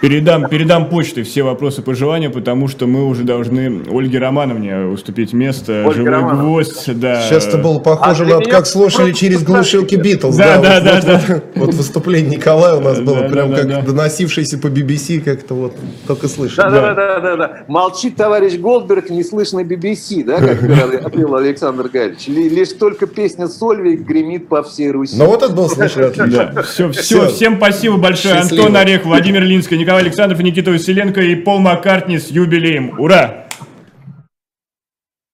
Передам, 0.00 0.48
передам 0.48 0.88
почтой 0.88 1.24
все 1.24 1.42
вопросы, 1.42 1.82
пожелания, 1.82 2.30
потому 2.30 2.68
что 2.68 2.86
мы 2.86 3.06
уже 3.06 3.22
должны 3.24 3.82
Ольге 3.90 4.18
Романовне 4.18 4.86
уступить 4.86 5.32
место. 5.32 5.82
Ольга 5.84 5.92
Живой 5.94 6.10
Романовна. 6.10 6.42
гвоздь, 6.44 7.00
да. 7.00 7.20
Сейчас 7.22 7.46
это 7.46 7.58
было 7.58 7.78
похоже 7.80 8.24
А 8.24 8.26
на 8.26 8.40
меня 8.40 8.50
как 8.50 8.66
слушали 8.66 9.06
просто 9.06 9.20
через 9.20 9.42
глушилки 9.42 9.96
Битлз. 9.96 10.36
Да, 10.36 10.58
да, 10.60 10.74
вот, 10.74 10.84
да, 10.84 10.94
вот, 10.94 11.04
да. 11.04 11.20
Вот, 11.54 11.66
вот 11.66 11.74
выступление 11.74 12.36
Николая 12.36 12.74
у 12.76 12.80
нас 12.80 13.00
было 13.00 13.22
Да, 13.22 13.28
прям 13.28 13.50
да, 13.50 13.56
как 13.56 13.68
да, 13.68 13.80
да. 13.80 13.86
доносившееся 13.86 14.58
по 14.58 14.68
BBC, 14.68 15.20
как-то 15.20 15.54
вот 15.54 15.72
только 16.06 16.28
слышали. 16.28 16.70
Да, 16.70 16.70
да, 16.70 16.94
да, 16.94 17.20
да, 17.20 17.36
да. 17.36 17.58
Молчит 17.66 18.16
товарищ 18.16 18.56
Голдберг, 18.58 19.10
не 19.10 19.24
слышно 19.24 19.60
BBC, 19.60 20.24
да, 20.24 20.38
как 20.40 20.60
говорил 21.08 21.34
Александр 21.34 21.88
Гаевич. 21.88 22.28
Ли- 22.28 22.48
Лишь 22.48 22.72
только 22.74 23.06
песня 23.06 23.48
Сольвейк 23.48 24.02
гремит 24.02 24.48
по 24.48 24.62
всей 24.62 24.90
Руси. 24.92 25.16
Но 25.16 25.26
вот 25.26 25.42
это 25.42 25.52
было 25.52 25.68
слышно. 25.68 26.10
Да, 26.14 26.62
все, 26.62 26.90
все, 26.92 27.02
Всё. 27.04 27.28
всем 27.28 27.56
спасибо 27.56 27.96
большое. 27.96 28.34
Счастливо. 28.34 28.66
Антон 28.66 28.76
Орех, 28.80 29.04
Владимир 29.04 29.42
Линский, 29.42 29.76
Николай 29.76 30.02
Александров, 30.02 30.40
Никита 30.40 30.70
Василенко 30.70 31.20
и 31.20 31.34
Пол 31.34 31.60
Маккартни 31.60 32.18
с 32.18 32.30
юбилеем. 32.30 32.98
Ура! 32.98 33.43